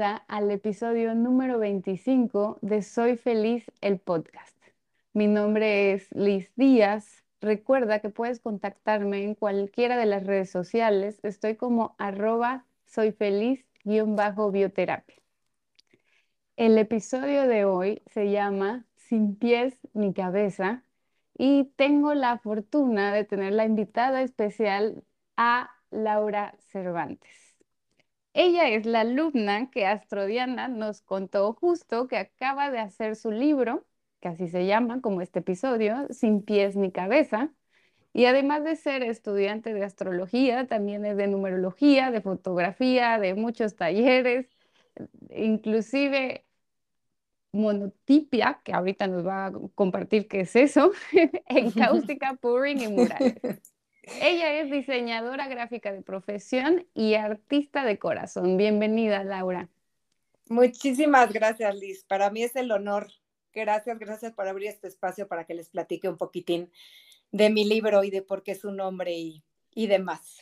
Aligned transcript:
al 0.00 0.50
episodio 0.50 1.14
número 1.14 1.58
25 1.58 2.58
de 2.62 2.80
Soy 2.80 3.18
Feliz, 3.18 3.70
el 3.82 3.98
podcast. 3.98 4.56
Mi 5.12 5.26
nombre 5.26 5.92
es 5.92 6.10
Liz 6.12 6.50
Díaz. 6.56 7.22
Recuerda 7.42 7.98
que 7.98 8.08
puedes 8.08 8.40
contactarme 8.40 9.24
en 9.24 9.34
cualquiera 9.34 9.98
de 9.98 10.06
las 10.06 10.26
redes 10.26 10.50
sociales. 10.50 11.20
Estoy 11.22 11.56
como 11.56 11.96
arroba 11.98 12.64
soy 12.86 13.12
feliz-bioterapia. 13.12 15.16
El 16.56 16.78
episodio 16.78 17.46
de 17.46 17.66
hoy 17.66 18.00
se 18.06 18.30
llama 18.30 18.86
Sin 18.96 19.36
pies 19.36 19.78
ni 19.92 20.14
cabeza 20.14 20.82
y 21.36 21.64
tengo 21.76 22.14
la 22.14 22.38
fortuna 22.38 23.12
de 23.12 23.24
tener 23.24 23.52
la 23.52 23.66
invitada 23.66 24.22
especial 24.22 25.04
a 25.36 25.68
Laura 25.90 26.54
Cervantes. 26.70 27.49
Ella 28.32 28.68
es 28.68 28.86
la 28.86 29.00
alumna 29.00 29.70
que 29.70 29.86
Astrodiana 29.86 30.68
nos 30.68 31.02
contó 31.02 31.52
justo 31.54 32.06
que 32.08 32.16
acaba 32.16 32.70
de 32.70 32.78
hacer 32.78 33.16
su 33.16 33.30
libro, 33.32 33.86
que 34.20 34.28
así 34.28 34.48
se 34.48 34.66
llama 34.66 35.00
como 35.00 35.20
este 35.20 35.40
episodio, 35.40 36.06
Sin 36.10 36.42
pies 36.42 36.76
ni 36.76 36.92
cabeza. 36.92 37.52
Y 38.14 38.26
además 38.26 38.64
de 38.64 38.76
ser 38.76 39.02
estudiante 39.04 39.74
de 39.74 39.84
astrología, 39.84 40.66
también 40.68 41.04
es 41.06 41.16
de 41.16 41.28
numerología, 41.28 42.10
de 42.10 42.22
fotografía, 42.22 43.18
de 43.18 43.34
muchos 43.34 43.76
talleres, 43.76 44.48
inclusive 45.30 46.46
monotipia, 47.52 48.60
que 48.64 48.72
ahorita 48.72 49.06
nos 49.06 49.26
va 49.26 49.46
a 49.46 49.52
compartir 49.74 50.28
qué 50.28 50.40
es 50.42 50.54
eso, 50.56 50.92
en 51.46 51.72
cáustica, 51.72 52.34
pouring 52.40 52.80
y 52.80 52.88
murales. 52.88 53.72
Ella 54.02 54.60
es 54.60 54.70
diseñadora 54.70 55.46
gráfica 55.48 55.92
de 55.92 56.02
profesión 56.02 56.86
y 56.94 57.14
artista 57.14 57.84
de 57.84 57.98
corazón. 57.98 58.56
Bienvenida, 58.56 59.24
Laura. 59.24 59.68
Muchísimas 60.48 61.32
gracias, 61.32 61.74
Liz. 61.76 62.04
Para 62.04 62.30
mí 62.30 62.42
es 62.42 62.56
el 62.56 62.72
honor. 62.72 63.08
Gracias, 63.52 63.98
gracias 63.98 64.32
por 64.32 64.48
abrir 64.48 64.68
este 64.68 64.88
espacio 64.88 65.28
para 65.28 65.44
que 65.44 65.54
les 65.54 65.68
platique 65.68 66.08
un 66.08 66.16
poquitín 66.16 66.70
de 67.30 67.50
mi 67.50 67.64
libro 67.64 68.02
y 68.04 68.10
de 68.10 68.22
por 68.22 68.42
qué 68.42 68.54
su 68.54 68.72
nombre 68.72 69.12
y, 69.12 69.44
y 69.74 69.86
demás. 69.86 70.38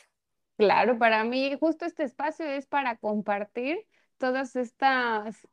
Claro, 0.57 0.97
para 0.97 1.23
mí 1.23 1.55
justo 1.59 1.85
este 1.85 2.03
espacio 2.03 2.45
es 2.45 2.65
para 2.65 2.97
compartir 2.97 3.85
todas 4.17 4.55
estas 4.55 5.47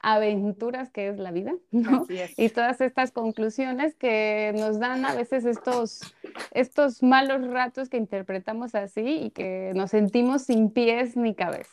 aventuras 0.00 0.90
que 0.90 1.08
es 1.08 1.18
la 1.18 1.30
vida, 1.30 1.54
¿no? 1.70 2.06
Y 2.36 2.48
todas 2.48 2.80
estas 2.80 3.12
conclusiones 3.12 3.94
que 3.94 4.52
nos 4.56 4.78
dan 4.78 5.04
a 5.04 5.14
veces 5.14 5.44
estos, 5.44 6.00
estos 6.52 7.02
malos 7.02 7.46
ratos 7.48 7.88
que 7.88 7.96
interpretamos 7.96 8.74
así 8.74 9.24
y 9.24 9.30
que 9.30 9.72
nos 9.74 9.90
sentimos 9.90 10.42
sin 10.42 10.70
pies 10.70 11.16
ni 11.16 11.34
cabeza. 11.34 11.70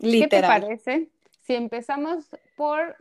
¿Qué 0.00 0.28
te 0.28 0.40
parece 0.40 1.10
si 1.42 1.54
empezamos 1.54 2.28
por 2.56 2.96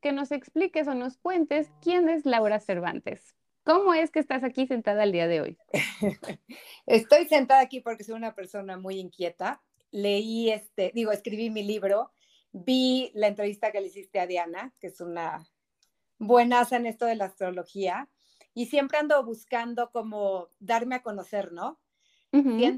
que 0.00 0.12
nos 0.12 0.32
expliques 0.32 0.88
o 0.88 0.94
nos 0.94 1.18
cuentes 1.18 1.70
quién 1.82 2.08
es 2.08 2.24
Laura 2.24 2.60
Cervantes? 2.60 3.34
¿Cómo 3.64 3.92
es 3.92 4.10
que 4.10 4.20
estás 4.20 4.42
aquí 4.42 4.66
sentada 4.66 5.04
el 5.04 5.12
día 5.12 5.28
de 5.28 5.42
hoy? 5.42 5.58
Estoy 6.86 7.26
sentada 7.26 7.60
aquí 7.60 7.80
porque 7.80 8.04
soy 8.04 8.14
una 8.14 8.34
persona 8.34 8.78
muy 8.78 8.98
inquieta. 8.98 9.60
Leí 9.90 10.50
este, 10.50 10.92
digo, 10.94 11.12
escribí 11.12 11.50
mi 11.50 11.62
libro 11.62 12.10
vi 12.52 13.10
la 13.14 13.28
entrevista 13.28 13.72
que 13.72 13.80
le 13.80 13.88
hiciste 13.88 14.20
a 14.20 14.26
Diana, 14.26 14.74
que 14.80 14.88
es 14.88 15.00
una 15.00 15.46
buenaza 16.18 16.76
en 16.76 16.86
esto 16.86 17.06
de 17.06 17.16
la 17.16 17.26
astrología, 17.26 18.08
y 18.54 18.66
siempre 18.66 18.98
ando 18.98 19.22
buscando 19.24 19.90
como 19.90 20.48
darme 20.58 20.96
a 20.96 21.02
conocer, 21.02 21.52
¿no? 21.52 21.80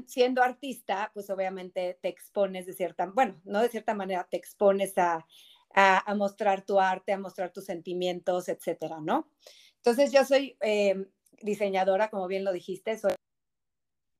Siendo 0.07 0.41
artista, 0.41 1.11
pues 1.13 1.29
obviamente 1.29 1.99
te 2.01 2.07
expones 2.07 2.65
de 2.65 2.73
cierta, 2.73 3.05
bueno, 3.05 3.39
no 3.43 3.61
de 3.61 3.69
cierta 3.69 3.93
manera, 3.93 4.27
te 4.29 4.37
expones 4.37 4.97
a, 4.97 5.27
a, 5.73 6.15
mostrar 6.15 6.65
tu 6.65 6.79
arte, 6.79 7.13
a 7.13 7.19
mostrar 7.19 7.51
tus 7.51 7.65
sentimientos, 7.65 8.49
etcétera, 8.49 8.99
¿no? 8.99 9.29
Entonces 9.77 10.11
yo 10.11 10.25
soy 10.25 10.57
em, 10.61 11.07
diseñadora, 11.41 12.09
como 12.09 12.27
bien 12.27 12.43
lo 12.43 12.51
dijiste, 12.51 12.97
soy 12.97 13.13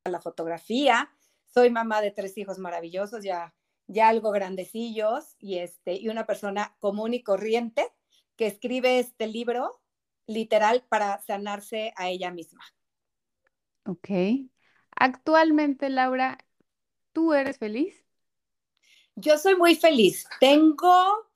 la 0.05 0.21
fotografía, 0.21 1.09
soy 1.45 1.69
mamá 1.69 2.01
de 2.01 2.11
tres 2.11 2.37
hijos 2.37 2.59
maravillosos, 2.59 3.23
ya 3.23 3.55
ya 3.93 4.09
algo 4.09 4.31
grandecillos 4.31 5.35
y, 5.39 5.59
este, 5.59 5.93
y 5.93 6.09
una 6.09 6.25
persona 6.25 6.75
común 6.79 7.13
y 7.13 7.23
corriente 7.23 7.87
que 8.35 8.47
escribe 8.47 8.99
este 8.99 9.27
libro 9.27 9.81
literal 10.27 10.85
para 10.89 11.19
sanarse 11.19 11.93
a 11.95 12.09
ella 12.09 12.31
misma. 12.31 12.63
Ok. 13.85 14.09
Actualmente, 14.95 15.89
Laura, 15.89 16.37
¿tú 17.11 17.33
eres 17.33 17.57
feliz? 17.57 18.03
Yo 19.15 19.37
soy 19.37 19.55
muy 19.55 19.75
feliz. 19.75 20.25
Tengo 20.39 21.29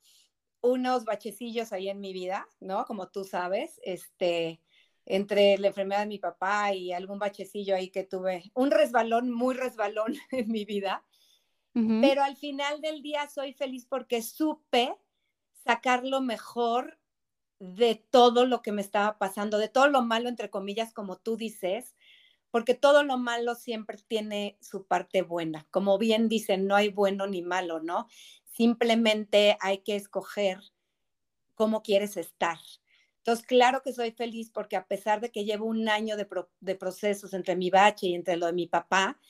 unos 0.60 1.04
bachecillos 1.04 1.72
ahí 1.72 1.88
en 1.88 2.00
mi 2.00 2.12
vida, 2.12 2.48
¿no? 2.60 2.84
Como 2.86 3.08
tú 3.08 3.24
sabes, 3.24 3.80
este, 3.84 4.60
entre 5.06 5.58
la 5.58 5.68
enfermedad 5.68 6.00
de 6.00 6.06
mi 6.06 6.18
papá 6.18 6.72
y 6.74 6.92
algún 6.92 7.18
bachecillo 7.18 7.74
ahí 7.74 7.90
que 7.90 8.04
tuve, 8.04 8.50
un 8.54 8.70
resbalón, 8.70 9.30
muy 9.30 9.54
resbalón 9.54 10.14
en 10.32 10.50
mi 10.50 10.64
vida 10.64 11.04
pero 11.72 12.22
al 12.22 12.36
final 12.36 12.80
del 12.80 13.02
día 13.02 13.28
soy 13.28 13.52
feliz 13.52 13.86
porque 13.86 14.22
supe 14.22 14.96
sacar 15.64 16.04
lo 16.04 16.20
mejor 16.20 16.98
de 17.60 17.96
todo 18.10 18.46
lo 18.46 18.62
que 18.62 18.72
me 18.72 18.82
estaba 18.82 19.18
pasando, 19.18 19.58
de 19.58 19.68
todo 19.68 19.88
lo 19.88 20.02
malo, 20.02 20.28
entre 20.28 20.50
comillas, 20.50 20.92
como 20.92 21.16
tú 21.16 21.36
dices, 21.36 21.94
porque 22.50 22.74
todo 22.74 23.02
lo 23.02 23.18
malo 23.18 23.54
siempre 23.54 23.98
tiene 24.06 24.56
su 24.60 24.86
parte 24.86 25.22
buena. 25.22 25.66
Como 25.70 25.98
bien 25.98 26.28
dicen, 26.28 26.66
no 26.66 26.76
hay 26.76 26.88
bueno 26.88 27.26
ni 27.26 27.42
malo, 27.42 27.80
¿no? 27.80 28.06
Simplemente 28.44 29.56
hay 29.60 29.78
que 29.78 29.96
escoger 29.96 30.58
cómo 31.54 31.82
quieres 31.82 32.16
estar. 32.16 32.58
Entonces, 33.18 33.44
claro 33.46 33.82
que 33.82 33.92
soy 33.92 34.12
feliz 34.12 34.50
porque 34.50 34.76
a 34.76 34.86
pesar 34.86 35.20
de 35.20 35.30
que 35.30 35.44
llevo 35.44 35.66
un 35.66 35.88
año 35.88 36.16
de, 36.16 36.26
de 36.60 36.74
procesos 36.76 37.34
entre 37.34 37.56
mi 37.56 37.68
bache 37.68 38.06
y 38.06 38.14
entre 38.14 38.36
lo 38.36 38.46
de 38.46 38.52
mi 38.52 38.66
papá, 38.66 39.20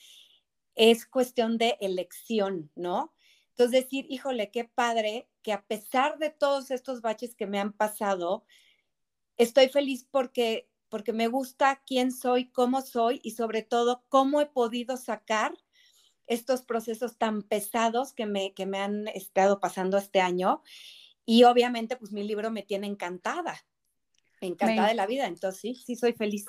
es 0.79 1.05
cuestión 1.05 1.57
de 1.57 1.77
elección, 1.81 2.71
¿no? 2.73 3.13
Entonces 3.49 3.83
decir, 3.83 4.05
híjole, 4.07 4.49
qué 4.49 4.63
padre 4.63 5.27
que 5.41 5.51
a 5.51 5.65
pesar 5.65 6.17
de 6.19 6.29
todos 6.29 6.71
estos 6.71 7.01
baches 7.01 7.35
que 7.35 7.47
me 7.47 7.59
han 7.59 7.73
pasado, 7.73 8.45
estoy 9.35 9.67
feliz 9.67 10.07
porque, 10.09 10.69
porque 10.87 11.11
me 11.11 11.27
gusta 11.27 11.83
quién 11.85 12.13
soy, 12.13 12.49
cómo 12.51 12.81
soy 12.81 13.19
y 13.23 13.31
sobre 13.31 13.61
todo 13.61 14.05
cómo 14.07 14.39
he 14.39 14.45
podido 14.45 14.95
sacar 14.95 15.53
estos 16.27 16.61
procesos 16.61 17.17
tan 17.17 17.43
pesados 17.43 18.13
que 18.13 18.25
me, 18.25 18.53
que 18.53 18.65
me 18.65 18.77
han 18.77 19.09
estado 19.09 19.59
pasando 19.59 19.97
este 19.97 20.21
año. 20.21 20.63
Y 21.25 21.43
obviamente, 21.43 21.97
pues 21.97 22.13
mi 22.13 22.23
libro 22.23 22.51
me 22.51 22.63
tiene 22.63 22.87
encantada, 22.87 23.65
encantada 24.39 24.87
de 24.87 24.93
la 24.93 25.07
vida. 25.07 25.27
Entonces, 25.27 25.59
sí, 25.59 25.75
sí, 25.75 25.97
soy 25.97 26.13
feliz. 26.13 26.45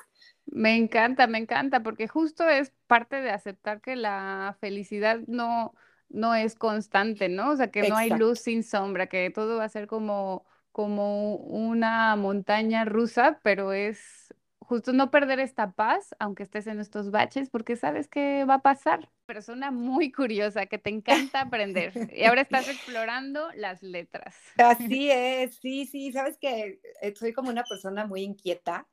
Me 0.53 0.77
encanta, 0.77 1.28
me 1.28 1.38
encanta, 1.38 1.83
porque 1.83 2.09
justo 2.09 2.49
es 2.49 2.72
parte 2.88 3.21
de 3.21 3.31
aceptar 3.31 3.81
que 3.81 3.94
la 3.94 4.56
felicidad 4.61 5.21
no, 5.28 5.75
no 6.09 6.34
es 6.34 6.56
constante, 6.56 7.28
¿no? 7.28 7.51
O 7.51 7.57
sea, 7.57 7.71
que 7.71 7.89
no 7.89 7.97
hay 7.97 8.10
luz 8.10 8.41
sin 8.41 8.65
sombra, 8.65 9.07
que 9.07 9.30
todo 9.30 9.59
va 9.59 9.65
a 9.65 9.69
ser 9.69 9.86
como, 9.86 10.45
como 10.72 11.36
una 11.36 12.16
montaña 12.16 12.84
rusa, 12.84 13.39
pero 13.45 13.72
es 13.72 14.34
justo 14.71 14.92
no 14.92 15.10
perder 15.10 15.41
esta 15.41 15.72
paz, 15.72 16.15
aunque 16.21 16.45
estés 16.45 16.69
en 16.69 16.78
estos 16.78 17.10
baches, 17.10 17.51
porque 17.51 17.75
sabes 17.75 18.07
que 18.07 18.45
va 18.45 18.54
a 18.54 18.63
pasar. 18.63 19.09
Persona 19.27 19.72
muy 19.72 20.13
curiosa, 20.13 20.66
que 20.66 20.78
te 20.78 20.91
encanta 20.91 21.41
aprender. 21.41 21.92
Y 22.15 22.25
ahora 22.25 22.42
estás 22.42 22.69
explorando 22.69 23.48
las 23.57 23.83
letras. 23.83 24.36
Así 24.59 25.10
es, 25.10 25.57
sí, 25.57 25.86
sí, 25.86 26.13
sabes 26.13 26.39
que 26.39 26.80
eh, 27.03 27.15
soy 27.16 27.33
como 27.33 27.51
una 27.51 27.65
persona 27.65 28.07
muy 28.07 28.22
inquieta, 28.22 28.86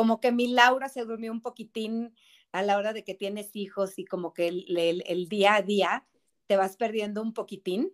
como 0.00 0.18
que 0.18 0.32
mi 0.32 0.48
Laura 0.48 0.88
se 0.88 1.04
durmió 1.04 1.30
un 1.30 1.42
poquitín 1.42 2.14
a 2.52 2.62
la 2.62 2.78
hora 2.78 2.94
de 2.94 3.04
que 3.04 3.12
tienes 3.12 3.54
hijos 3.54 3.98
y 3.98 4.06
como 4.06 4.32
que 4.32 4.48
el, 4.48 5.28
día 5.28 5.56
a 5.56 5.60
día 5.60 6.06
te 6.46 6.56
vas 6.56 6.78
perdiendo 6.78 7.20
un 7.20 7.34
poquitín. 7.34 7.92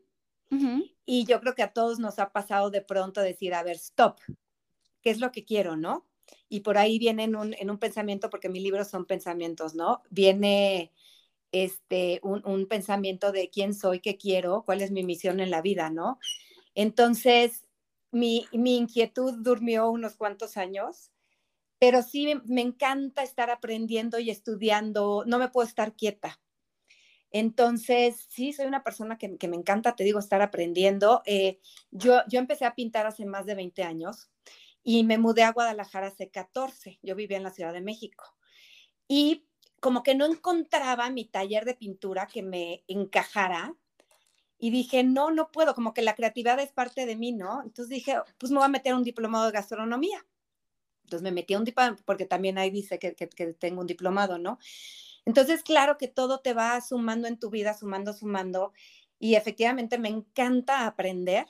Y 1.04 1.24
yo 1.24 1.40
creo 1.40 1.56
que 1.56 1.64
a 1.64 1.72
todos 1.72 1.98
nos 1.98 2.20
ha 2.20 2.30
pasado 2.30 2.70
de 2.70 2.80
pronto 2.80 3.22
decir, 3.22 3.54
a 3.54 3.64
ver, 3.64 3.74
stop, 3.74 4.20
¿qué 5.02 5.10
es 5.10 5.18
lo 5.18 5.32
que 5.32 5.44
quiero, 5.44 5.76
no? 5.76 6.06
y 6.48 6.60
por 6.60 6.78
ahí 6.78 7.00
viene 7.00 7.24
en 7.24 7.34
un, 7.34 7.54
en 7.54 7.70
un 7.70 7.78
pensamiento, 7.78 8.30
porque 8.30 8.48
mis 8.48 8.62
libros 8.62 8.86
son 8.86 9.04
pensamientos, 9.04 9.74
¿no? 9.74 10.02
Viene 10.10 10.92
este, 11.50 12.20
un, 12.22 12.40
un, 12.46 12.66
pensamiento 12.66 13.32
de 13.32 13.50
quién 13.50 13.74
soy, 13.74 13.98
qué 13.98 14.16
quiero, 14.16 14.62
cuál 14.64 14.80
es 14.80 14.92
mi 14.92 15.02
misión 15.02 15.40
en 15.40 15.50
la 15.50 15.60
vida, 15.60 15.90
¿no? 15.90 16.20
Entonces, 16.76 17.66
mi, 18.12 18.46
mi 18.52 18.76
inquietud 18.76 19.34
durmió 19.40 19.90
unos 19.90 20.16
cuantos 20.16 20.56
años, 20.56 21.10
pero 21.78 22.02
sí 22.02 22.34
me 22.46 22.62
encanta 22.62 23.22
estar 23.22 23.50
aprendiendo 23.50 24.18
y 24.18 24.30
estudiando, 24.30 25.24
no 25.26 25.38
me 25.38 25.48
puedo 25.48 25.66
estar 25.66 25.94
quieta. 25.94 26.40
Entonces, 27.30 28.26
sí, 28.30 28.52
soy 28.52 28.66
una 28.66 28.82
persona 28.82 29.18
que, 29.18 29.28
me 29.48 29.56
encanta, 29.56 29.96
te 29.96 30.04
digo, 30.04 30.18
estar 30.18 30.40
aprendiendo. 30.42 31.22
Eh, 31.26 31.60
yo, 31.90 32.22
yo 32.28 32.38
empecé 32.38 32.64
a 32.64 32.74
pintar 32.74 33.06
hace 33.06 33.26
más 33.26 33.46
de 33.46 33.54
20 33.54 33.82
años 33.82 34.30
y 34.82 35.04
me 35.04 35.18
mudé 35.18 35.42
a 35.42 35.52
Guadalajara 35.52 36.06
hace 36.06 36.30
14. 36.30 36.98
Yo 37.02 37.14
vivía 37.14 37.36
en 37.36 37.42
la 37.42 37.50
Ciudad 37.50 37.72
de 37.72 37.80
México. 37.80 38.24
Y 39.08 39.46
como 39.80 40.02
que 40.02 40.14
no 40.14 40.24
encontraba 40.24 41.10
mi 41.10 41.24
taller 41.24 41.64
de 41.64 41.74
pintura 41.74 42.26
que 42.26 42.42
me 42.42 42.84
encajara. 42.86 43.74
Y 44.58 44.70
dije, 44.70 45.04
no, 45.04 45.30
no 45.30 45.50
puedo, 45.50 45.74
como 45.74 45.92
que 45.92 46.02
la 46.02 46.14
creatividad 46.14 46.58
es 46.60 46.72
parte 46.72 47.04
de 47.04 47.16
mí, 47.16 47.32
¿no? 47.32 47.62
Entonces 47.62 47.90
dije, 47.90 48.14
pues 48.38 48.50
me 48.50 48.58
voy 48.58 48.66
a 48.66 48.70
meter 48.70 48.94
un 48.94 49.02
diplomado 49.02 49.46
de 49.46 49.52
gastronomía. 49.52 50.24
Entonces 51.06 51.22
me 51.22 51.30
metí 51.30 51.54
a 51.54 51.58
un 51.58 51.64
diplomado, 51.64 51.96
porque 52.04 52.26
también 52.26 52.58
ahí 52.58 52.70
dice 52.70 52.98
que, 52.98 53.14
que 53.14 53.26
tengo 53.54 53.80
un 53.80 53.86
diplomado, 53.86 54.38
¿no? 54.38 54.58
Entonces, 55.24 55.62
claro 55.62 55.98
que 55.98 56.08
todo 56.08 56.40
te 56.40 56.52
va 56.52 56.80
sumando 56.80 57.28
en 57.28 57.38
tu 57.38 57.48
vida, 57.48 57.74
sumando, 57.74 58.12
sumando. 58.12 58.72
Y 59.20 59.36
efectivamente 59.36 59.98
me 59.98 60.08
encanta 60.08 60.86
aprender, 60.86 61.46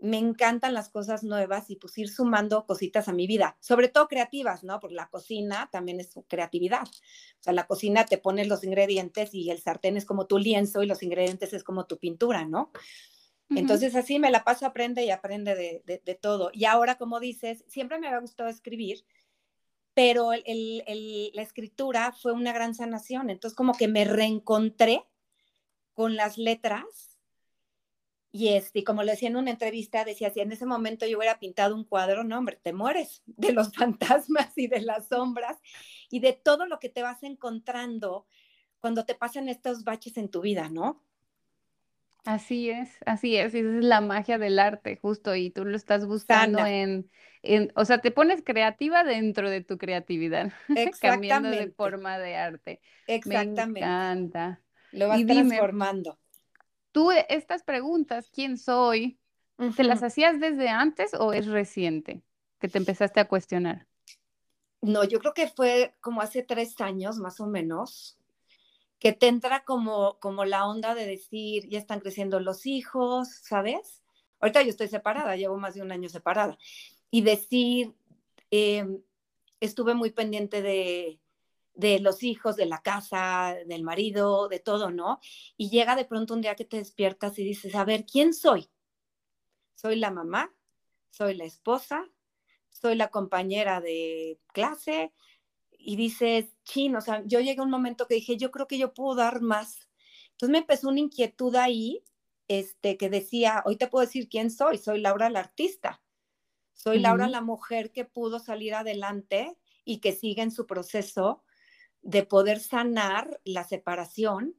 me 0.00 0.18
encantan 0.18 0.74
las 0.74 0.90
cosas 0.90 1.24
nuevas 1.24 1.70
y 1.70 1.76
pues 1.76 1.98
ir 1.98 2.08
sumando 2.08 2.66
cositas 2.66 3.08
a 3.08 3.12
mi 3.12 3.26
vida, 3.26 3.56
sobre 3.60 3.88
todo 3.88 4.06
creativas, 4.06 4.62
¿no? 4.62 4.78
Porque 4.78 4.94
la 4.94 5.08
cocina 5.08 5.68
también 5.72 5.98
es 5.98 6.12
creatividad. 6.28 6.86
O 6.86 7.42
sea, 7.42 7.52
la 7.52 7.66
cocina 7.66 8.04
te 8.04 8.18
pones 8.18 8.46
los 8.46 8.62
ingredientes 8.62 9.34
y 9.34 9.50
el 9.50 9.60
sartén 9.60 9.96
es 9.96 10.04
como 10.04 10.26
tu 10.26 10.38
lienzo 10.38 10.84
y 10.84 10.86
los 10.86 11.02
ingredientes 11.02 11.52
es 11.52 11.64
como 11.64 11.86
tu 11.86 11.98
pintura, 11.98 12.46
¿no? 12.46 12.70
Entonces 13.50 13.94
así 13.94 14.18
me 14.18 14.30
la 14.30 14.44
paso, 14.44 14.66
aprende 14.66 15.04
y 15.04 15.10
aprende 15.10 15.54
de, 15.54 16.14
todo. 16.14 16.50
Y 16.52 16.66
ahora, 16.66 16.98
como 16.98 17.18
dices, 17.18 17.64
siempre 17.66 17.98
me 17.98 18.06
había 18.06 18.20
gustado 18.20 18.48
escribir, 18.48 19.04
pero 19.94 20.32
la 20.32 21.42
escritura 21.42 22.12
fue 22.12 22.32
una 22.32 22.52
gran 22.52 22.74
sanación. 22.74 23.30
Entonces, 23.30 23.56
como 23.56 23.74
que 23.74 23.88
me 23.88 24.04
reencontré 24.04 25.06
con 25.94 26.14
las 26.14 26.38
letras. 26.38 27.18
Y 28.30 28.48
este, 28.48 28.84
como 28.84 29.02
lo 29.02 29.10
decía 29.10 29.28
en 29.30 29.36
una 29.36 29.50
entrevista, 29.50 30.04
decía, 30.04 30.30
si 30.30 30.40
en 30.40 30.52
ese 30.52 30.66
momento 30.66 31.06
yo 31.06 31.16
hubiera 31.16 31.38
pintado 31.38 31.74
un 31.74 31.84
cuadro, 31.84 32.24
no, 32.24 32.38
hombre, 32.38 32.60
te 32.62 32.74
mueres 32.74 33.22
de 33.26 33.52
los 33.52 33.72
fantasmas 33.72 34.56
y 34.56 34.66
de 34.66 34.82
las 34.82 35.08
sombras 35.08 35.56
y 36.10 36.20
de 36.20 36.34
todo 36.34 36.66
lo 36.66 36.78
que 36.78 36.90
te 36.90 37.02
vas 37.02 37.22
encontrando 37.22 38.26
cuando 38.80 39.06
te 39.06 39.14
pasan 39.14 39.48
estos 39.48 39.84
baches 39.84 40.18
en 40.18 40.28
tu 40.28 40.42
vida, 40.42 40.68
¿no? 40.68 41.02
Así 42.24 42.68
es, 42.68 42.90
así 43.06 43.36
es, 43.36 43.54
esa 43.54 43.58
es 43.58 43.84
la 43.84 44.00
magia 44.02 44.36
del 44.36 44.58
arte, 44.58 44.98
justo, 45.00 45.34
y 45.34 45.50
tú 45.50 45.64
lo 45.64 45.76
estás 45.76 46.06
buscando 46.06 46.64
en, 46.66 47.10
en, 47.42 47.72
o 47.74 47.86
sea, 47.86 47.98
te 47.98 48.10
pones 48.10 48.42
creativa 48.44 49.02
dentro 49.02 49.48
de 49.48 49.62
tu 49.62 49.78
creatividad, 49.78 50.52
cambiando 51.00 51.48
de 51.48 51.70
forma 51.70 52.18
de 52.18 52.36
arte. 52.36 52.80
Exactamente. 53.06 53.80
Me 53.80 53.86
encanta. 53.86 54.62
Lo 54.92 55.08
vas 55.08 55.24
transformando. 55.24 56.18
tú 56.92 57.10
estas 57.10 57.62
preguntas, 57.62 58.30
¿quién 58.30 58.58
soy? 58.58 59.18
¿Te 59.76 59.84
las 59.84 60.02
hacías 60.02 60.38
desde 60.38 60.68
antes 60.68 61.14
o 61.14 61.32
es 61.32 61.46
reciente 61.46 62.22
que 62.60 62.68
te 62.68 62.78
empezaste 62.78 63.20
a 63.20 63.28
cuestionar? 63.28 63.86
No, 64.80 65.04
yo 65.04 65.18
creo 65.18 65.34
que 65.34 65.48
fue 65.48 65.94
como 66.00 66.20
hace 66.20 66.42
tres 66.42 66.80
años 66.80 67.18
más 67.18 67.40
o 67.40 67.46
menos, 67.46 68.16
que 68.98 69.12
te 69.12 69.28
entra 69.28 69.64
como, 69.64 70.18
como 70.20 70.44
la 70.44 70.66
onda 70.66 70.94
de 70.94 71.06
decir, 71.06 71.68
ya 71.68 71.78
están 71.78 72.00
creciendo 72.00 72.40
los 72.40 72.66
hijos, 72.66 73.28
¿sabes? 73.42 74.02
Ahorita 74.40 74.62
yo 74.62 74.70
estoy 74.70 74.88
separada, 74.88 75.36
llevo 75.36 75.56
más 75.56 75.74
de 75.74 75.82
un 75.82 75.92
año 75.92 76.08
separada. 76.08 76.58
Y 77.10 77.22
decir, 77.22 77.94
em, 78.50 79.02
estuve 79.60 79.94
muy 79.94 80.10
pendiente 80.10 80.62
de, 80.62 81.20
de 81.74 82.00
los 82.00 82.24
hijos, 82.24 82.56
de 82.56 82.66
la 82.66 82.82
casa, 82.82 83.56
del 83.66 83.84
marido, 83.84 84.48
de 84.48 84.58
todo, 84.58 84.90
¿no? 84.90 85.20
Y 85.56 85.70
llega 85.70 85.94
de 85.96 86.04
pronto 86.04 86.34
un 86.34 86.40
día 86.40 86.56
que 86.56 86.64
te 86.64 86.78
despiertas 86.78 87.38
y 87.38 87.44
dices, 87.44 87.74
a 87.76 87.84
ver, 87.84 88.04
¿quién 88.04 88.34
soy? 88.34 88.68
Soy 89.74 89.96
la 89.96 90.10
mamá, 90.10 90.52
soy 91.10 91.34
la 91.34 91.44
esposa, 91.44 92.04
soy 92.70 92.96
la 92.96 93.08
compañera 93.08 93.80
de 93.80 94.40
clase, 94.48 95.12
y 95.78 95.96
dices, 95.96 96.46
chin, 96.64 96.96
o 96.96 97.00
sea, 97.00 97.22
yo 97.24 97.40
llegué 97.40 97.60
a 97.60 97.64
un 97.64 97.70
momento 97.70 98.06
que 98.06 98.16
dije, 98.16 98.36
yo 98.36 98.50
creo 98.50 98.66
que 98.66 98.78
yo 98.78 98.92
puedo 98.92 99.14
dar 99.14 99.40
más. 99.40 99.88
Entonces 100.32 100.50
me 100.50 100.58
empezó 100.58 100.88
una 100.88 101.00
inquietud 101.00 101.54
ahí, 101.56 102.04
este, 102.48 102.96
que 102.96 103.08
decía, 103.08 103.62
hoy 103.64 103.76
te 103.76 103.86
puedo 103.86 104.04
decir 104.04 104.28
quién 104.28 104.50
soy, 104.50 104.78
soy 104.78 105.00
Laura 105.00 105.30
la 105.30 105.40
artista, 105.40 106.02
soy 106.74 106.98
Laura 106.98 107.28
la 107.28 107.40
mujer 107.40 107.92
que 107.92 108.04
pudo 108.04 108.38
salir 108.38 108.74
adelante 108.74 109.56
y 109.84 109.98
que 109.98 110.12
sigue 110.12 110.42
en 110.42 110.50
su 110.50 110.66
proceso 110.66 111.42
de 112.02 112.24
poder 112.24 112.60
sanar 112.60 113.40
la 113.44 113.64
separación 113.64 114.54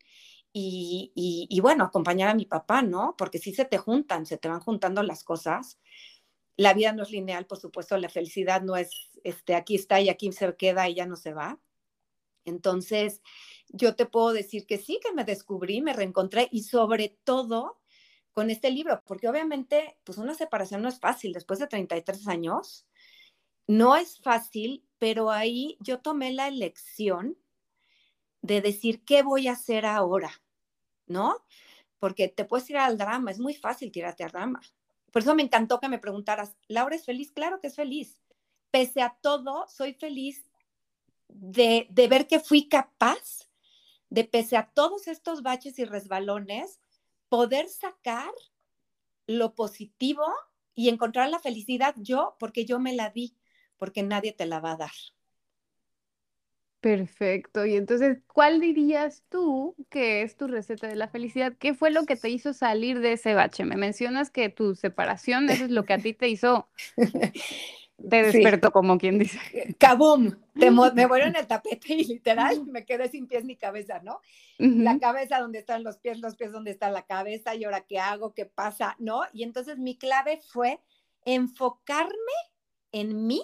y, 0.52 1.12
y, 1.16 1.48
y, 1.50 1.60
bueno, 1.62 1.84
acompañar 1.84 2.30
a 2.30 2.34
mi 2.34 2.46
papá, 2.46 2.82
¿no? 2.82 3.16
Porque 3.18 3.38
sí 3.38 3.54
se 3.54 3.66
te 3.66 3.78
juntan, 3.78 4.26
se 4.26 4.38
te 4.38 4.50
van 4.50 4.60
juntando 4.60 5.04
las 5.04 5.24
cosas 5.24 5.80
la 6.60 6.74
vida 6.74 6.92
no 6.92 7.04
es 7.04 7.12
lineal, 7.12 7.46
por 7.46 7.58
supuesto, 7.58 7.98
la 7.98 8.10
felicidad 8.10 8.62
no 8.62 8.76
es, 8.76 8.92
este, 9.24 9.56
aquí 9.56 9.76
está 9.76 10.02
y 10.02 10.10
aquí 10.10 10.30
se 10.34 10.54
queda 10.58 10.90
y 10.90 10.96
ya 10.96 11.06
no 11.06 11.16
se 11.16 11.34
va. 11.34 11.58
Entonces, 12.44 13.22
yo 13.70 13.96
te 13.96 14.06
puedo 14.06 14.34
decir 14.34 14.66
que 14.66 14.78
sí, 14.78 15.00
que 15.02 15.14
me 15.14 15.24
descubrí, 15.24 15.82
me 15.82 15.94
reencontré 15.94 16.50
y 16.52 16.64
sobre 16.64 17.18
todo 17.24 17.80
con 18.34 18.50
este 18.50 18.72
libro, 18.72 19.02
porque 19.06 19.30
obviamente, 19.30 19.98
pues 20.04 20.18
una 20.18 20.34
separación 20.34 20.82
no 20.82 20.90
es 20.90 21.00
fácil 21.00 21.32
después 21.32 21.60
de 21.60 21.68
33 21.68 22.28
años, 22.28 22.86
no 23.66 23.96
es 23.96 24.20
fácil, 24.20 24.86
pero 24.98 25.32
ahí 25.32 25.78
yo 25.80 26.02
tomé 26.02 26.34
la 26.34 26.50
elección 26.50 27.38
de 28.42 28.60
decir, 28.60 29.06
¿qué 29.06 29.24
voy 29.24 29.48
a 29.48 29.54
hacer 29.54 29.86
ahora? 29.86 30.32
¿No? 31.08 31.38
Porque 32.00 32.28
te 32.28 32.44
puedes 32.44 32.66
tirar 32.66 32.90
al 32.90 32.98
drama, 32.98 33.32
es 33.32 33.40
muy 33.40 33.54
fácil 33.54 33.94
tirarte 33.94 34.26
al 34.26 34.32
drama, 34.32 34.60
por 35.12 35.22
eso 35.22 35.36
me 35.36 35.44
encantó 35.44 35.80
que 35.80 35.90
me 35.90 36.00
preguntaras, 36.00 36.56
¿Laura 36.68 36.96
es 36.96 37.06
feliz? 37.06 37.32
Claro 37.32 37.60
que 37.60 37.68
es 37.68 37.76
feliz. 37.76 38.22
Pese 38.72 39.02
a 39.02 39.18
todo, 39.22 39.68
soy 39.68 39.94
feliz 39.94 40.46
de, 41.28 41.88
de 41.90 42.08
ver 42.08 42.28
que 42.28 42.40
fui 42.40 42.68
capaz 42.68 43.50
de, 44.10 44.24
pese 44.24 44.58
a 44.58 44.70
todos 44.70 45.08
estos 45.08 45.42
baches 45.42 45.80
y 45.80 45.86
resbalones, 45.86 46.80
poder 47.30 47.70
sacar 47.70 48.32
lo 49.28 49.54
positivo 49.54 50.26
y 50.76 50.90
encontrar 50.90 51.30
la 51.30 51.40
felicidad 51.40 51.94
yo, 51.98 52.36
porque 52.40 52.66
yo 52.66 52.80
me 52.80 52.94
la 52.94 53.10
di, 53.10 53.38
porque 53.78 54.02
nadie 54.02 54.34
te 54.34 54.46
la 54.46 54.60
va 54.60 54.72
a 54.72 54.78
dar. 54.78 54.92
Perfecto. 56.82 57.66
Y 57.66 57.76
entonces, 57.76 58.20
¿cuál 58.34 58.62
dirías 58.62 59.24
tú 59.30 59.76
que 59.90 60.22
es 60.22 60.38
tu 60.38 60.48
receta 60.48 60.88
de 60.88 60.96
la 60.96 61.10
felicidad? 61.10 61.54
¿Qué 61.60 61.74
fue 61.74 61.92
lo 61.92 62.06
que 62.06 62.16
te 62.16 62.30
hizo 62.30 62.54
salir 62.54 63.02
de 63.02 63.14
ese 63.14 63.34
bache? 63.34 63.66
Me 63.66 63.76
mencionas 63.76 64.30
que 64.30 64.50
tu 64.50 64.76
separación, 64.76 65.50
eso 65.50 65.66
es 65.66 65.72
lo 65.72 65.84
que 65.84 65.94
a 65.94 65.98
ti 65.98 66.14
te 66.14 66.30
hizo, 66.30 66.70
te 68.10 68.24
despertó, 68.24 68.72
como 68.72 68.98
quien 68.98 69.20
dice. 69.20 69.76
¡Kabum! 69.78 70.36
me 70.54 70.72
muero 70.72 71.26
en 71.26 71.36
el 71.36 71.48
tapete 71.48 71.96
y 71.96 72.06
literal 72.06 72.66
me 72.66 72.86
quedé 72.86 73.10
sin 73.10 73.28
pies 73.28 73.44
ni 73.44 73.58
cabeza, 73.58 74.00
¿no? 74.02 74.22
La 74.58 75.00
cabeza 75.00 75.40
donde 75.40 75.60
están 75.60 75.84
los 75.84 75.98
pies, 75.98 76.20
los 76.20 76.38
pies 76.38 76.54
donde 76.54 76.72
está 76.72 76.90
la 76.92 77.06
cabeza, 77.06 77.56
y 77.56 77.66
ahora 77.66 77.82
qué 77.82 78.00
hago, 78.00 78.34
qué 78.34 78.46
pasa, 78.46 78.96
¿no? 79.00 79.24
Y 79.34 79.44
entonces 79.44 79.78
mi 79.78 79.98
clave 79.98 80.40
fue 80.48 80.80
enfocarme 81.26 82.14
en 82.94 83.28
mí, 83.28 83.44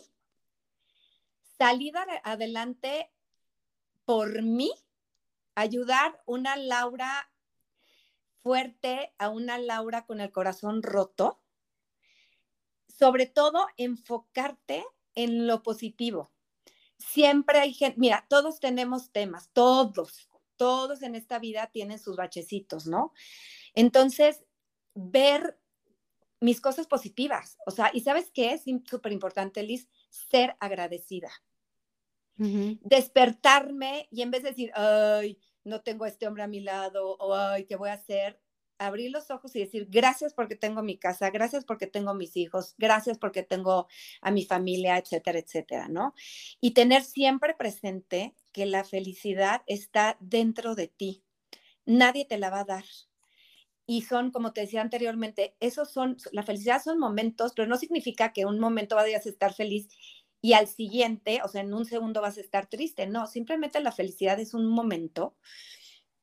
salir 1.58 1.94
adelante 2.24 3.10
por 4.05 4.43
mí, 4.43 4.71
ayudar 5.55 6.21
una 6.25 6.55
Laura 6.55 7.31
fuerte 8.38 9.13
a 9.17 9.29
una 9.29 9.57
Laura 9.57 10.05
con 10.05 10.21
el 10.21 10.31
corazón 10.31 10.83
roto. 10.83 11.41
Sobre 12.88 13.25
todo, 13.25 13.67
enfocarte 13.77 14.85
en 15.15 15.47
lo 15.47 15.63
positivo. 15.63 16.31
Siempre 16.97 17.59
hay 17.59 17.74
gente, 17.74 18.00
mira, 18.00 18.25
todos 18.29 18.59
tenemos 18.59 19.12
temas, 19.12 19.50
todos, 19.51 20.29
todos 20.55 21.01
en 21.01 21.15
esta 21.15 21.39
vida 21.39 21.67
tienen 21.67 22.00
sus 22.00 22.15
bachecitos, 22.15 22.88
¿no? 22.88 23.13
Entonces, 23.74 24.45
ver 24.93 25.59
mis 26.39 26.62
cosas 26.62 26.88
positivas, 26.88 27.57
o 27.65 27.71
sea, 27.71 27.91
y 27.93 28.01
sabes 28.01 28.31
qué 28.31 28.53
es 28.53 28.63
súper 28.89 29.12
importante, 29.12 29.63
Liz, 29.63 29.89
ser 30.09 30.55
agradecida 30.59 31.31
despertarme 32.82 34.08
y 34.12 34.22
en 34.22 34.32
vez 34.32 34.44
de 34.44 34.50
decir, 34.50 34.72
ay, 34.75 35.39
no 35.63 35.82
tengo 35.82 36.06
a 36.06 36.08
este 36.10 36.27
hombre 36.27 36.44
a 36.44 36.48
mi 36.48 36.60
lado, 36.62 37.15
o 37.20 37.34
ay, 37.36 37.65
¿qué 37.65 37.75
voy 37.75 37.89
a 37.89 37.94
hacer? 37.94 38.39
Abrir 38.77 39.12
los 39.12 39.32
ojos 39.32 39.56
y 39.56 39.60
decir, 39.60 39.88
gracias 39.89 40.34
porque 40.34 40.56
tengo 40.56 40.84
mi 40.84 40.98
casa, 40.98 41.30
gracias 41.32 41.63
porque 41.65 41.88
tengo 41.88 42.13
mis 42.13 42.36
hijos, 42.38 42.75
gracias 42.77 43.18
porque 43.18 43.44
tengo 43.44 43.88
a 44.22 44.32
mi 44.32 44.46
familia, 44.46 44.98
etcétera, 44.98 45.39
etcétera, 45.39 45.88
¿no? 45.88 46.13
Y 46.62 46.72
tener 46.72 47.04
siempre 47.04 47.54
presente 47.56 48.36
que 48.51 48.65
la 48.65 48.84
felicidad 48.84 49.62
está 49.68 50.18
dentro 50.20 50.75
de 50.75 50.88
ti. 50.89 51.24
Nadie 51.86 52.25
te 52.25 52.38
la 52.38 52.50
va 52.51 52.62
a 52.62 52.65
dar. 52.65 52.86
y 53.88 54.01
son, 54.04 54.32
como 54.32 54.51
te 54.54 54.62
decía 54.62 54.82
anteriormente, 54.82 55.56
esos 55.60 55.92
son, 55.92 56.18
la 56.32 56.44
felicidad 56.44 56.82
son 56.84 56.98
momentos, 57.00 57.54
pero 57.56 57.68
no 57.68 57.77
significa 57.77 58.34
que 58.34 58.46
un 58.46 58.60
momento 58.60 58.96
vayas 58.96 59.25
a 59.25 59.30
estar 59.30 59.54
feliz 59.54 59.88
y 60.45 60.53
al 60.53 60.67
siguiente, 60.67 61.41
o 61.43 61.47
sea, 61.47 61.61
en 61.61 61.73
un 61.73 61.85
segundo 61.85 62.21
vas 62.21 62.37
a 62.37 62.41
estar 62.41 62.67
triste. 62.67 63.07
No, 63.07 63.25
simplemente 63.25 63.79
la 63.79 63.91
felicidad 63.91 64.39
es 64.39 64.53
un 64.53 64.67
momento 64.67 65.35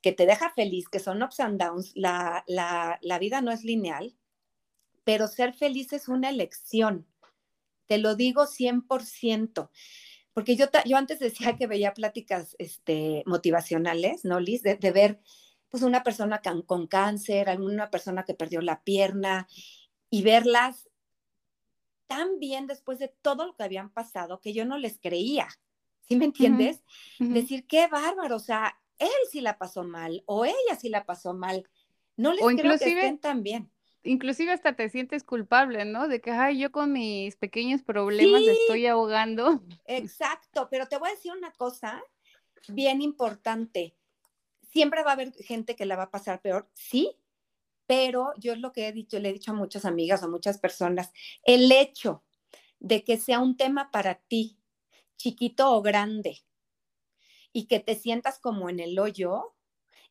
que 0.00 0.12
te 0.12 0.26
deja 0.26 0.52
feliz, 0.52 0.88
que 0.88 1.00
son 1.00 1.24
ups 1.24 1.40
and 1.40 1.60
downs. 1.60 1.90
La, 1.96 2.44
la, 2.46 3.00
la 3.02 3.18
vida 3.18 3.40
no 3.40 3.50
es 3.50 3.64
lineal, 3.64 4.16
pero 5.02 5.26
ser 5.26 5.54
feliz 5.54 5.92
es 5.92 6.06
una 6.06 6.30
elección. 6.30 7.04
Te 7.86 7.98
lo 7.98 8.14
digo 8.14 8.46
100%. 8.46 9.70
Porque 10.32 10.54
yo, 10.54 10.66
yo 10.84 10.96
antes 10.96 11.18
decía 11.18 11.56
que 11.56 11.66
veía 11.66 11.92
pláticas 11.92 12.54
este, 12.60 13.24
motivacionales, 13.26 14.24
¿no, 14.24 14.38
Liz? 14.38 14.62
De, 14.62 14.76
ver 14.92 15.18
pues 15.68 15.82
una 15.82 16.04
persona 16.04 16.40
con, 16.64 16.86
cáncer, 16.86 17.48
alguna 17.48 17.90
persona 17.90 18.22
que 18.24 18.34
perdió 18.34 18.60
la 18.60 18.84
pierna 18.84 19.48
y 20.10 20.22
verlas 20.22 20.88
tan 22.12 22.38
bien 22.38 22.66
después 22.66 22.98
de 22.98 23.08
todo 23.08 23.46
lo 23.46 23.56
que 23.56 23.62
habían 23.62 23.88
pasado 23.88 24.40
que 24.40 24.52
yo 24.52 24.66
no 24.66 24.76
les 24.76 24.98
creía. 24.98 25.48
¿Sí 26.02 26.16
me 26.16 26.26
entiendes? 26.26 26.82
Decir, 27.18 27.66
qué 27.66 27.86
bárbaro, 27.86 28.36
o 28.36 28.40
sea, 28.40 28.78
él 28.98 29.08
sí 29.30 29.40
la 29.40 29.56
pasó 29.56 29.82
mal 29.82 30.22
o 30.26 30.44
ella 30.44 30.76
sí 30.78 30.90
la 30.90 31.06
pasó 31.06 31.32
mal. 31.32 31.66
No 32.16 32.34
les 32.34 32.44
creo 32.44 32.78
que 32.78 32.84
estén 32.84 33.18
tan 33.18 33.42
bien. 33.42 33.70
Inclusive 34.02 34.52
hasta 34.52 34.76
te 34.76 34.90
sientes 34.90 35.24
culpable, 35.24 35.86
¿no? 35.86 36.06
De 36.06 36.20
que, 36.20 36.32
ay, 36.32 36.58
yo 36.58 36.70
con 36.70 36.92
mis 36.92 37.36
pequeños 37.36 37.82
problemas 37.82 38.42
estoy 38.42 38.86
ahogando. 38.86 39.62
Exacto, 39.86 40.68
pero 40.70 40.86
te 40.88 40.98
voy 40.98 41.08
a 41.08 41.14
decir 41.14 41.32
una 41.32 41.52
cosa 41.52 42.02
bien 42.68 43.00
importante 43.00 43.96
siempre 44.70 45.02
va 45.02 45.10
a 45.10 45.14
haber 45.14 45.32
gente 45.34 45.76
que 45.76 45.86
la 45.86 45.96
va 45.96 46.04
a 46.04 46.10
pasar 46.10 46.40
peor, 46.40 46.68
sí, 46.74 47.16
pero 47.92 48.32
yo 48.38 48.54
es 48.54 48.58
lo 48.58 48.72
que 48.72 48.88
he 48.88 48.92
dicho, 48.92 49.18
le 49.18 49.28
he 49.28 49.32
dicho 49.34 49.50
a 49.50 49.54
muchas 49.54 49.84
amigas 49.84 50.22
o 50.22 50.28
muchas 50.30 50.56
personas, 50.56 51.12
el 51.44 51.70
hecho 51.70 52.24
de 52.80 53.04
que 53.04 53.18
sea 53.18 53.38
un 53.38 53.54
tema 53.58 53.90
para 53.90 54.14
ti, 54.14 54.58
chiquito 55.18 55.70
o 55.70 55.82
grande, 55.82 56.38
y 57.52 57.66
que 57.66 57.80
te 57.80 57.94
sientas 57.94 58.38
como 58.38 58.70
en 58.70 58.80
el 58.80 58.98
hoyo, 58.98 59.54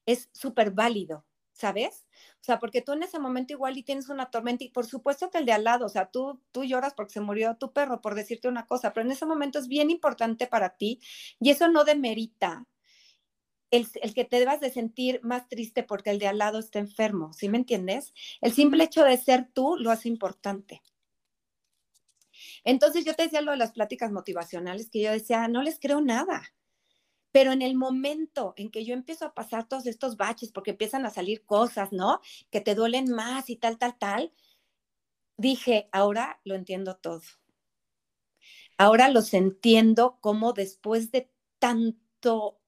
es 0.06 0.30
súper 0.32 0.70
válido, 0.70 1.26
¿sabes? 1.54 2.06
O 2.40 2.44
sea, 2.44 2.60
porque 2.60 2.84
tú 2.84 2.92
en 2.92 3.02
ese 3.02 3.18
momento 3.18 3.54
igual 3.54 3.76
y 3.76 3.82
tienes 3.82 4.10
una 4.10 4.30
tormenta 4.30 4.64
y 4.64 4.70
por 4.70 4.86
supuesto 4.86 5.32
que 5.32 5.40
el 5.40 5.48
de 5.48 5.54
al 5.54 5.64
lado, 5.64 5.88
o 5.88 5.90
sea, 5.90 6.12
tú, 6.12 6.40
tú 6.52 6.64
lloras 6.64 6.94
porque 6.94 7.14
se 7.14 7.22
murió 7.22 7.58
tu 7.58 7.74
perro, 7.74 8.00
por 8.00 8.14
decirte 8.14 8.48
una 8.48 8.68
cosa, 8.68 8.94
pero 8.94 9.08
en 9.08 9.12
ese 9.12 9.26
momento 9.26 9.58
es 9.58 9.68
bien 9.68 9.90
importante 9.90 10.46
para 10.46 10.78
ti 10.78 11.00
y 11.40 11.50
eso 11.50 11.68
no 11.68 11.84
demerita 11.84 12.68
el, 13.72 14.14
que 14.14 14.26
te 14.26 14.40
debas 14.40 14.60
de 14.60 14.70
sentir 14.70 15.22
más 15.24 15.48
triste 15.48 15.84
porque 15.84 16.12
el 16.12 16.20
de 16.20 16.28
al 16.28 16.38
lado 16.38 16.60
está 16.60 16.80
enfermo, 16.80 17.34
¿sí 17.34 17.50
me 17.50 17.58
entiendes? 17.58 18.14
El 18.42 18.52
simple 18.52 18.84
hecho 18.84 19.04
de 19.04 19.18
ser 19.18 19.50
tú 19.54 19.78
lo 19.78 19.92
hace 19.92 20.10
importante. 20.10 20.82
Entonces 22.64 23.06
yo 23.06 23.16
te 23.16 23.24
decía 23.24 23.42
lo 23.42 23.52
de 23.52 23.58
las 23.58 23.72
pláticas 23.72 24.12
motivacionales, 24.12 24.90
que 24.90 25.02
yo 25.02 25.12
decía, 25.12 25.48
no 25.48 25.64
les 25.64 25.80
creo 25.80 26.02
nada. 26.02 26.54
Pero 27.32 27.54
en 27.54 27.62
el 27.62 27.76
momento 27.76 28.54
en 28.58 28.70
que 28.70 28.84
yo 28.84 28.94
empiezo 28.94 29.26
a 29.26 29.34
pasar 29.34 29.68
todos 29.68 29.88
estos 29.88 30.18
baches, 30.18 30.52
porque 30.52 30.72
empiezan 30.72 31.06
a 31.06 31.10
salir 31.10 31.46
cosas, 31.46 31.94
¿no? 31.94 32.20
Que 32.50 32.60
te 32.60 32.76
duelen 32.76 33.10
más 33.10 33.50
y 33.50 33.56
tal, 33.56 33.78
tal, 33.78 33.98
tal, 33.98 34.34
dije, 35.38 35.88
ahora 35.94 36.42
lo 36.44 36.56
entiendo 36.56 36.98
todo. 36.98 37.22
Ahora 38.78 39.10
los 39.10 39.34
entiendo 39.34 40.18
como 40.20 40.52
después 40.52 41.12
de 41.12 41.32
tanto 41.58 42.11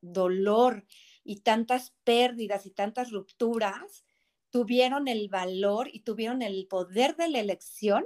dolor 0.01 0.85
y 1.23 1.41
tantas 1.41 1.93
pérdidas 2.03 2.65
y 2.65 2.71
tantas 2.71 3.11
rupturas, 3.11 4.05
tuvieron 4.49 5.07
el 5.07 5.29
valor 5.29 5.89
y 5.91 6.01
tuvieron 6.01 6.41
el 6.41 6.67
poder 6.67 7.15
de 7.15 7.29
la 7.29 7.39
elección 7.39 8.05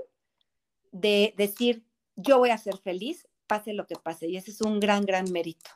de 0.92 1.34
decir, 1.38 1.86
yo 2.16 2.38
voy 2.38 2.52
a 2.52 2.58
ser 2.58 2.78
feliz, 2.78 3.28
pase 3.48 3.74
lo 3.74 3.86
que 3.86 3.96
pase. 3.96 4.28
Y 4.28 4.38
ese 4.38 4.52
es 4.52 4.62
un 4.62 4.80
gran, 4.80 5.06
gran 5.06 5.32
mérito. 5.32 5.70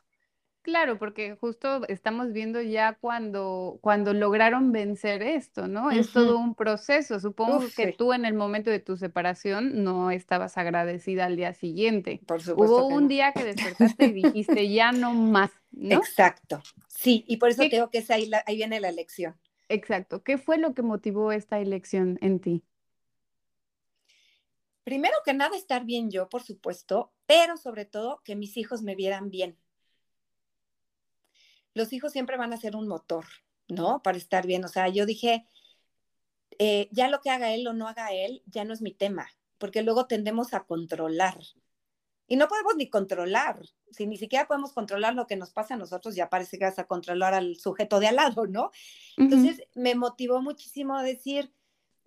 Claro, 0.63 0.99
porque 0.99 1.35
justo 1.35 1.87
estamos 1.87 2.33
viendo 2.33 2.61
ya 2.61 2.93
cuando, 3.01 3.79
cuando 3.81 4.13
lograron 4.13 4.71
vencer 4.71 5.23
esto, 5.23 5.67
¿no? 5.67 5.89
Es 5.89 6.13
todo 6.13 6.37
un 6.37 6.53
proceso. 6.53 7.19
Supongo 7.19 7.65
que 7.75 7.93
tú 7.93 8.13
en 8.13 8.25
el 8.25 8.35
momento 8.35 8.69
de 8.69 8.79
tu 8.79 8.95
separación 8.95 9.83
no 9.83 10.11
estabas 10.11 10.59
agradecida 10.59 11.25
al 11.25 11.35
día 11.35 11.53
siguiente. 11.53 12.21
Por 12.27 12.43
supuesto. 12.43 12.75
Hubo 12.75 12.87
un 12.87 13.07
día 13.07 13.33
que 13.33 13.43
despertaste 13.55 14.05
y 14.05 14.13
dijiste, 14.13 14.69
ya 14.69 14.91
no 14.91 15.13
más, 15.13 15.49
¿no? 15.71 15.95
Exacto. 15.95 16.61
Sí, 16.87 17.25
y 17.27 17.37
por 17.37 17.49
eso 17.49 17.63
tengo 17.67 17.89
que 17.89 18.05
ahí, 18.09 18.29
ahí 18.45 18.55
viene 18.55 18.79
la 18.79 18.89
elección. 18.89 19.35
Exacto. 19.67 20.21
¿Qué 20.23 20.37
fue 20.37 20.59
lo 20.59 20.75
que 20.75 20.83
motivó 20.83 21.31
esta 21.31 21.59
elección 21.59 22.19
en 22.21 22.39
ti? 22.39 22.63
Primero 24.83 25.15
que 25.25 25.33
nada, 25.33 25.57
estar 25.57 25.85
bien 25.85 26.11
yo, 26.11 26.29
por 26.29 26.43
supuesto, 26.43 27.13
pero 27.25 27.57
sobre 27.57 27.85
todo 27.85 28.21
que 28.23 28.35
mis 28.35 28.57
hijos 28.57 28.83
me 28.83 28.95
vieran 28.95 29.31
bien 29.31 29.57
los 31.73 31.93
hijos 31.93 32.11
siempre 32.11 32.37
van 32.37 32.53
a 32.53 32.57
ser 32.57 32.75
un 32.75 32.87
motor, 32.87 33.25
¿no? 33.67 34.01
Para 34.01 34.17
estar 34.17 34.45
bien. 34.45 34.63
O 34.65 34.67
sea, 34.67 34.89
yo 34.89 35.05
dije, 35.05 35.45
eh, 36.59 36.89
ya 36.91 37.09
lo 37.09 37.21
que 37.21 37.29
haga 37.29 37.53
él 37.53 37.67
o 37.67 37.73
no 37.73 37.87
haga 37.87 38.11
él, 38.11 38.43
ya 38.45 38.65
no 38.65 38.73
es 38.73 38.81
mi 38.81 38.93
tema, 38.93 39.29
porque 39.57 39.81
luego 39.81 40.07
tendemos 40.07 40.53
a 40.53 40.65
controlar. 40.65 41.37
Y 42.27 42.37
no 42.37 42.47
podemos 42.47 42.75
ni 42.77 42.89
controlar. 42.89 43.59
Si 43.91 44.07
ni 44.07 44.15
siquiera 44.17 44.47
podemos 44.47 44.71
controlar 44.71 45.15
lo 45.15 45.27
que 45.27 45.35
nos 45.35 45.51
pasa 45.51 45.73
a 45.73 45.77
nosotros, 45.77 46.15
ya 46.15 46.29
parece 46.29 46.57
que 46.57 46.63
vas 46.65 46.79
a 46.79 46.87
controlar 46.87 47.33
al 47.33 47.57
sujeto 47.57 47.99
de 47.99 48.07
al 48.07 48.15
lado, 48.15 48.47
¿no? 48.47 48.71
Entonces 49.17 49.63
me 49.75 49.95
motivó 49.95 50.41
muchísimo 50.41 50.95
a 50.95 51.03
decir, 51.03 51.53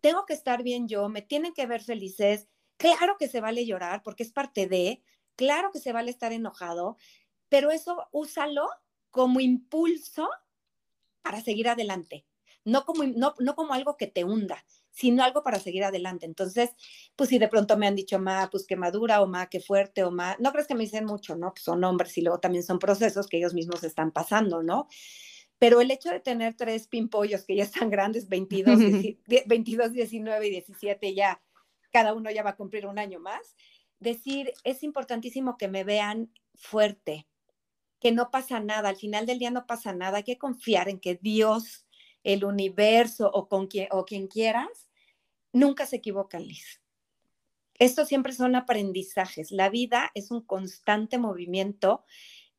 tengo 0.00 0.24
que 0.24 0.32
estar 0.32 0.62
bien 0.62 0.88
yo, 0.88 1.08
me 1.08 1.20
tienen 1.20 1.52
que 1.52 1.66
ver 1.66 1.82
felices. 1.82 2.48
Claro 2.76 3.16
que 3.18 3.28
se 3.28 3.40
vale 3.40 3.66
llorar 3.66 4.02
porque 4.02 4.22
es 4.22 4.32
parte 4.32 4.66
de, 4.66 5.02
claro 5.36 5.70
que 5.72 5.78
se 5.78 5.92
vale 5.92 6.10
estar 6.10 6.32
enojado, 6.32 6.96
pero 7.48 7.70
eso 7.70 8.08
úsalo 8.12 8.68
como 9.14 9.38
impulso 9.38 10.28
para 11.22 11.40
seguir 11.40 11.68
adelante, 11.68 12.26
no 12.64 12.84
como, 12.84 13.04
no, 13.04 13.34
no 13.38 13.54
como 13.54 13.72
algo 13.72 13.96
que 13.96 14.08
te 14.08 14.24
hunda, 14.24 14.64
sino 14.90 15.22
algo 15.22 15.44
para 15.44 15.60
seguir 15.60 15.84
adelante. 15.84 16.26
Entonces, 16.26 16.70
pues 17.14 17.30
si 17.30 17.38
de 17.38 17.46
pronto 17.46 17.76
me 17.76 17.86
han 17.86 17.94
dicho, 17.94 18.18
ma, 18.18 18.48
pues 18.50 18.66
que 18.66 18.74
madura 18.74 19.22
o 19.22 19.28
ma, 19.28 19.48
que 19.48 19.60
fuerte 19.60 20.02
o 20.02 20.10
ma, 20.10 20.36
no 20.40 20.50
crees 20.50 20.66
que 20.66 20.74
me 20.74 20.82
dicen 20.82 21.04
mucho, 21.04 21.36
¿no? 21.36 21.52
Pues 21.52 21.62
son 21.62 21.84
hombres 21.84 22.18
y 22.18 22.22
luego 22.22 22.40
también 22.40 22.64
son 22.64 22.80
procesos 22.80 23.28
que 23.28 23.36
ellos 23.36 23.54
mismos 23.54 23.84
están 23.84 24.10
pasando, 24.10 24.64
¿no? 24.64 24.88
Pero 25.60 25.80
el 25.80 25.92
hecho 25.92 26.10
de 26.10 26.18
tener 26.18 26.54
tres 26.54 26.88
pimpollos 26.88 27.44
que 27.44 27.54
ya 27.54 27.62
están 27.62 27.90
grandes, 27.90 28.28
22, 28.28 28.80
22, 29.46 29.92
19 29.92 30.46
y 30.48 30.50
17, 30.50 31.14
ya 31.14 31.40
cada 31.92 32.14
uno 32.14 32.32
ya 32.32 32.42
va 32.42 32.50
a 32.50 32.56
cumplir 32.56 32.86
un 32.86 32.98
año 32.98 33.20
más, 33.20 33.54
decir, 34.00 34.52
es 34.64 34.82
importantísimo 34.82 35.56
que 35.56 35.68
me 35.68 35.84
vean 35.84 36.32
fuerte, 36.56 37.28
que 38.04 38.12
no 38.12 38.30
pasa 38.30 38.60
nada, 38.60 38.90
al 38.90 38.96
final 38.96 39.24
del 39.24 39.38
día 39.38 39.50
no 39.50 39.64
pasa 39.64 39.94
nada, 39.94 40.18
hay 40.18 40.24
que 40.24 40.36
confiar 40.36 40.90
en 40.90 41.00
que 41.00 41.14
Dios, 41.14 41.86
el 42.22 42.44
universo 42.44 43.30
o, 43.32 43.48
con 43.48 43.66
quien, 43.66 43.88
o 43.92 44.04
quien 44.04 44.26
quieras, 44.26 44.90
nunca 45.54 45.86
se 45.86 45.96
equivocan, 45.96 46.46
Liz. 46.46 46.82
Estos 47.78 48.06
siempre 48.06 48.34
son 48.34 48.56
aprendizajes. 48.56 49.50
La 49.52 49.70
vida 49.70 50.10
es 50.12 50.30
un 50.30 50.42
constante 50.42 51.16
movimiento, 51.16 52.04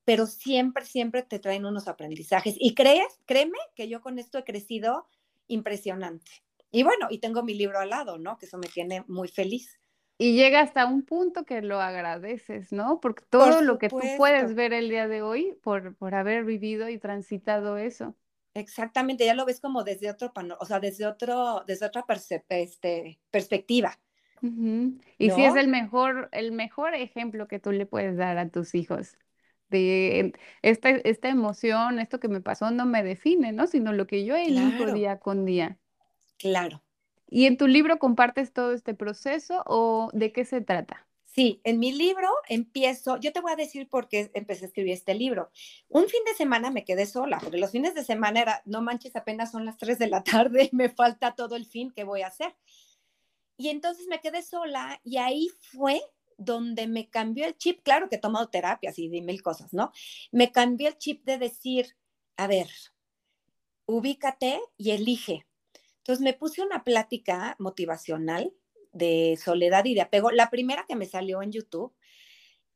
pero 0.04 0.26
siempre, 0.26 0.84
siempre 0.84 1.22
te 1.22 1.38
traen 1.38 1.68
unos 1.68 1.88
aprendizajes. 1.88 2.56
Y 2.58 2.74
crees, 2.74 3.20
créeme 3.28 3.60
que 3.76 3.88
yo 3.88 4.02
con 4.02 4.18
esto 4.18 4.40
he 4.40 4.46
crecido 4.46 5.08
impresionante. 5.46 6.32
Y 6.72 6.82
bueno, 6.82 7.06
y 7.12 7.20
tengo 7.20 7.44
mi 7.44 7.54
libro 7.54 7.78
al 7.78 7.92
lado, 7.92 8.18
¿no? 8.18 8.40
Que 8.40 8.48
eso 8.48 8.58
me 8.58 8.68
tiene 8.68 9.06
muy 9.08 9.28
feliz. 9.28 9.80
Y 10.18 10.36
llega 10.36 10.62
hasta 10.62 10.86
un 10.86 11.02
punto 11.02 11.44
que 11.44 11.62
lo 11.62 11.82
agradeces, 11.82 12.72
¿no? 12.72 13.02
Porque 13.02 13.24
todo 13.30 13.62
lo 13.62 13.78
que 13.78 13.90
tú 13.90 14.00
puedes 14.18 14.56
ver 14.56 14.72
el 14.74 14.90
día 14.90 15.08
de 15.08 15.22
hoy 15.22 15.58
por, 15.62 15.96
por 15.96 16.16
haber 16.16 16.46
vivido 16.46 16.88
y 16.88 16.98
transitado 16.98 17.78
eso. 17.78 18.16
Exactamente, 18.54 19.26
ya 19.26 19.34
lo 19.34 19.46
ves 19.46 19.60
como 19.60 19.84
desde 19.84 20.10
otro, 20.10 20.32
o 20.60 20.66
sea, 20.66 20.80
desde 20.80 21.06
otro, 21.06 21.66
desde 21.68 21.86
otra 21.86 22.06
este, 22.50 23.20
perspectiva. 23.30 24.00
Y 24.42 25.32
sí 25.32 25.44
es 25.44 25.56
el 25.56 25.68
mejor, 25.68 26.30
el 26.32 26.54
mejor 26.54 26.96
ejemplo 26.96 27.48
que 27.48 27.60
tú 27.60 27.72
le 27.72 27.86
puedes 27.86 28.16
dar 28.16 28.38
a 28.38 28.48
tus 28.48 28.74
hijos 28.76 29.18
de 29.70 30.34
esta, 30.62 30.90
esta 30.90 31.30
emoción, 31.30 32.00
esto 32.00 32.20
que 32.20 32.28
me 32.28 32.42
pasó 32.42 32.72
no 32.72 32.86
me 32.86 33.04
define, 33.04 33.52
¿no? 33.52 33.68
Sino 33.68 33.92
lo 33.94 34.08
que 34.08 34.24
yo 34.24 34.36
elijo 34.36 34.92
día 34.94 35.20
con 35.20 35.46
día. 35.46 35.78
Claro. 36.38 36.82
¿Y 37.28 37.46
en 37.46 37.58
tu 37.58 37.68
libro 37.68 38.00
compartes 38.00 38.54
todo 38.54 38.74
este 38.74 38.94
proceso 38.94 39.64
o 39.66 40.10
de 40.14 40.32
qué 40.32 40.46
se 40.46 40.62
trata? 40.62 41.08
Sí, 41.36 41.60
en 41.66 41.80
mi 41.80 41.92
libro 41.92 42.30
empiezo, 42.48 43.18
yo 43.18 43.34
te 43.34 43.42
voy 43.42 43.52
a 43.52 43.58
decir 43.58 43.90
por 43.90 44.08
qué 44.08 44.32
empecé 44.34 44.64
a 44.64 44.68
escribir 44.68 44.94
este 44.94 45.16
libro. 45.16 45.52
Un 45.90 46.08
fin 46.08 46.22
de 46.26 46.34
semana 46.34 46.72
me 46.72 46.86
quedé 46.86 47.06
sola, 47.06 47.40
porque 47.40 47.58
los 47.58 47.72
fines 47.72 47.94
de 47.94 48.06
semana 48.06 48.40
era, 48.40 48.62
no 48.64 48.82
manches, 48.82 49.18
apenas 49.18 49.52
son 49.52 49.66
las 49.66 49.76
3 49.76 50.00
de 50.00 50.08
la 50.08 50.24
tarde, 50.24 50.70
me 50.72 50.88
falta 50.88 51.36
todo 51.36 51.58
el 51.58 51.66
fin, 51.66 51.92
¿qué 51.94 52.06
voy 52.06 52.22
a 52.22 52.28
hacer? 52.28 52.56
Y 53.58 53.68
entonces 53.68 54.08
me 54.08 54.22
quedé 54.22 54.44
sola 54.44 55.02
y 55.04 55.18
ahí 55.18 55.50
fue 55.60 56.02
donde 56.38 56.88
me 56.88 57.10
cambió 57.10 57.46
el 57.46 57.58
chip, 57.58 57.82
claro 57.84 58.08
que 58.08 58.16
he 58.16 58.20
tomado 58.20 58.48
terapias 58.48 58.98
y 58.98 59.10
mil 59.10 59.42
cosas, 59.42 59.74
¿no? 59.74 59.92
Me 60.32 60.54
cambió 60.54 60.88
el 60.88 60.98
chip 60.98 61.26
de 61.26 61.38
decir, 61.38 61.98
a 62.38 62.48
ver, 62.48 62.70
ubícate 63.86 64.62
y 64.78 64.92
elige 64.92 65.46
Entonces 66.06 66.24
me 66.24 66.34
puse 66.34 66.62
una 66.62 66.84
plática 66.84 67.56
motivacional 67.58 68.54
de 68.94 69.40
soledad 69.44 69.86
y 69.86 69.96
de 69.96 70.02
apego, 70.02 70.30
la 70.30 70.52
primera 70.52 70.86
que 70.88 70.96
me 70.96 71.08
salió 71.08 71.42
en 71.42 71.52
YouTube, 71.52 71.96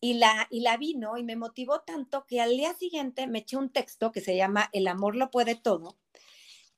y 0.02 0.16
la, 0.16 0.48
y 0.50 0.62
la 0.62 0.78
vi, 0.78 0.96
¿no? 0.96 1.16
Y 1.16 1.24
me 1.24 1.36
motivó 1.36 1.82
tanto 1.82 2.26
que 2.26 2.42
al 2.42 2.58
día 2.58 2.74
siguiente 2.74 3.28
me 3.28 3.40
eché 3.40 3.56
un 3.56 3.70
texto 3.70 4.12
que 4.12 4.22
se 4.22 4.36
llama 4.36 4.72
El 4.74 4.88
amor 4.88 5.16
lo 5.16 5.30
puede 5.30 5.54
todo, 5.54 5.96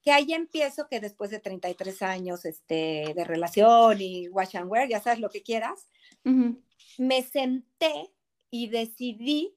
que 0.02 0.12
ahí 0.12 0.34
empiezo 0.34 0.90
que 0.90 1.00
después 1.00 1.32
de 1.32 1.40
33 1.40 2.02
años 2.02 2.44
este, 2.44 3.14
de 3.16 3.24
relación 3.24 4.02
y 4.02 4.28
wash 4.28 4.58
and 4.58 4.70
wear, 4.70 4.90
ya 4.90 5.00
sabes 5.00 5.20
lo 5.20 5.30
que 5.30 5.44
quieras, 5.44 5.88
me 6.98 7.24
senté 7.24 8.12
y 8.50 8.68
decidí 8.68 9.56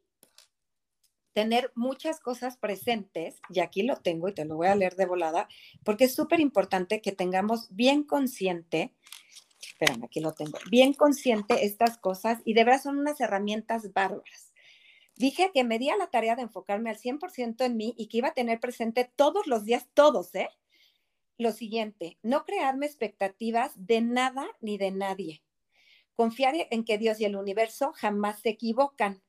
tener 1.34 1.72
muchas 1.74 2.20
cosas 2.20 2.56
presentes, 2.56 3.40
y 3.50 3.60
aquí 3.60 3.82
lo 3.82 3.96
tengo 3.96 4.28
y 4.28 4.34
te 4.34 4.44
lo 4.44 4.56
voy 4.56 4.68
a 4.68 4.76
leer 4.76 4.96
de 4.96 5.04
volada, 5.04 5.48
porque 5.84 6.04
es 6.04 6.14
súper 6.14 6.40
importante 6.40 7.02
que 7.02 7.12
tengamos 7.12 7.68
bien 7.74 8.04
consciente, 8.04 8.94
espérame, 9.60 10.04
aquí 10.04 10.20
lo 10.20 10.32
tengo, 10.32 10.58
bien 10.70 10.94
consciente 10.94 11.64
estas 11.64 11.98
cosas 11.98 12.40
y 12.44 12.54
de 12.54 12.64
verdad 12.64 12.82
son 12.82 12.98
unas 12.98 13.20
herramientas 13.20 13.92
bárbaras. 13.92 14.52
Dije 15.16 15.50
que 15.52 15.64
me 15.64 15.78
di 15.78 15.90
a 15.90 15.96
la 15.96 16.08
tarea 16.08 16.36
de 16.36 16.42
enfocarme 16.42 16.90
al 16.90 16.98
100% 16.98 17.64
en 17.64 17.76
mí 17.76 17.94
y 17.96 18.06
que 18.06 18.18
iba 18.18 18.28
a 18.28 18.34
tener 18.34 18.60
presente 18.60 19.10
todos 19.16 19.46
los 19.46 19.64
días, 19.64 19.88
todos, 19.94 20.34
¿eh? 20.34 20.48
Lo 21.36 21.50
siguiente, 21.50 22.18
no 22.22 22.44
crearme 22.44 22.86
expectativas 22.86 23.72
de 23.74 24.00
nada 24.00 24.46
ni 24.60 24.78
de 24.78 24.92
nadie. 24.92 25.42
Confiar 26.14 26.54
en 26.70 26.84
que 26.84 26.96
Dios 26.96 27.20
y 27.20 27.24
el 27.24 27.34
universo 27.34 27.92
jamás 27.92 28.40
se 28.40 28.50
equivocan 28.50 29.23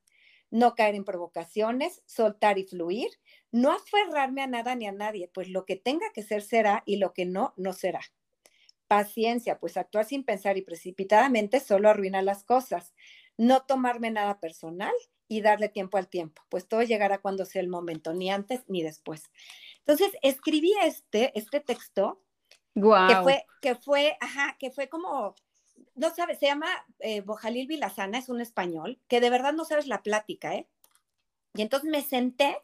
no 0.50 0.74
caer 0.74 0.94
en 0.94 1.04
provocaciones, 1.04 2.02
soltar 2.06 2.58
y 2.58 2.64
fluir, 2.64 3.08
no 3.50 3.72
aferrarme 3.72 4.42
a 4.42 4.46
nada 4.46 4.74
ni 4.74 4.86
a 4.86 4.92
nadie, 4.92 5.30
pues 5.32 5.48
lo 5.48 5.64
que 5.64 5.76
tenga 5.76 6.06
que 6.12 6.22
ser 6.22 6.42
será 6.42 6.82
y 6.86 6.96
lo 6.96 7.12
que 7.12 7.26
no, 7.26 7.52
no 7.56 7.72
será. 7.72 8.00
Paciencia, 8.88 9.58
pues 9.58 9.76
actuar 9.76 10.04
sin 10.04 10.24
pensar 10.24 10.56
y 10.56 10.62
precipitadamente 10.62 11.60
solo 11.60 11.88
arruina 11.88 12.22
las 12.22 12.44
cosas. 12.44 12.94
No 13.36 13.62
tomarme 13.62 14.10
nada 14.10 14.38
personal 14.40 14.94
y 15.28 15.40
darle 15.40 15.68
tiempo 15.68 15.98
al 15.98 16.08
tiempo, 16.08 16.42
pues 16.48 16.68
todo 16.68 16.82
llegará 16.82 17.18
cuando 17.18 17.44
sea 17.44 17.60
el 17.60 17.68
momento, 17.68 18.14
ni 18.14 18.30
antes 18.30 18.62
ni 18.68 18.82
después. 18.82 19.24
Entonces, 19.78 20.12
escribí 20.22 20.72
este, 20.84 21.36
este 21.38 21.60
texto 21.60 22.22
que 22.74 23.16
fue, 23.22 23.44
que 23.60 23.74
fue, 23.74 24.16
ajá, 24.20 24.56
que 24.58 24.70
fue 24.70 24.88
como 24.88 25.34
no 25.96 26.14
sabes, 26.14 26.38
se 26.38 26.46
llama 26.46 26.68
eh, 27.00 27.22
Bojalil 27.22 27.66
Vilazana, 27.66 28.18
es 28.18 28.28
un 28.28 28.40
español, 28.40 29.00
que 29.08 29.20
de 29.20 29.30
verdad 29.30 29.54
no 29.54 29.64
sabes 29.64 29.86
la 29.86 30.02
plática, 30.02 30.54
¿eh? 30.54 30.68
Y 31.54 31.62
entonces 31.62 31.90
me 31.90 32.02
senté 32.02 32.58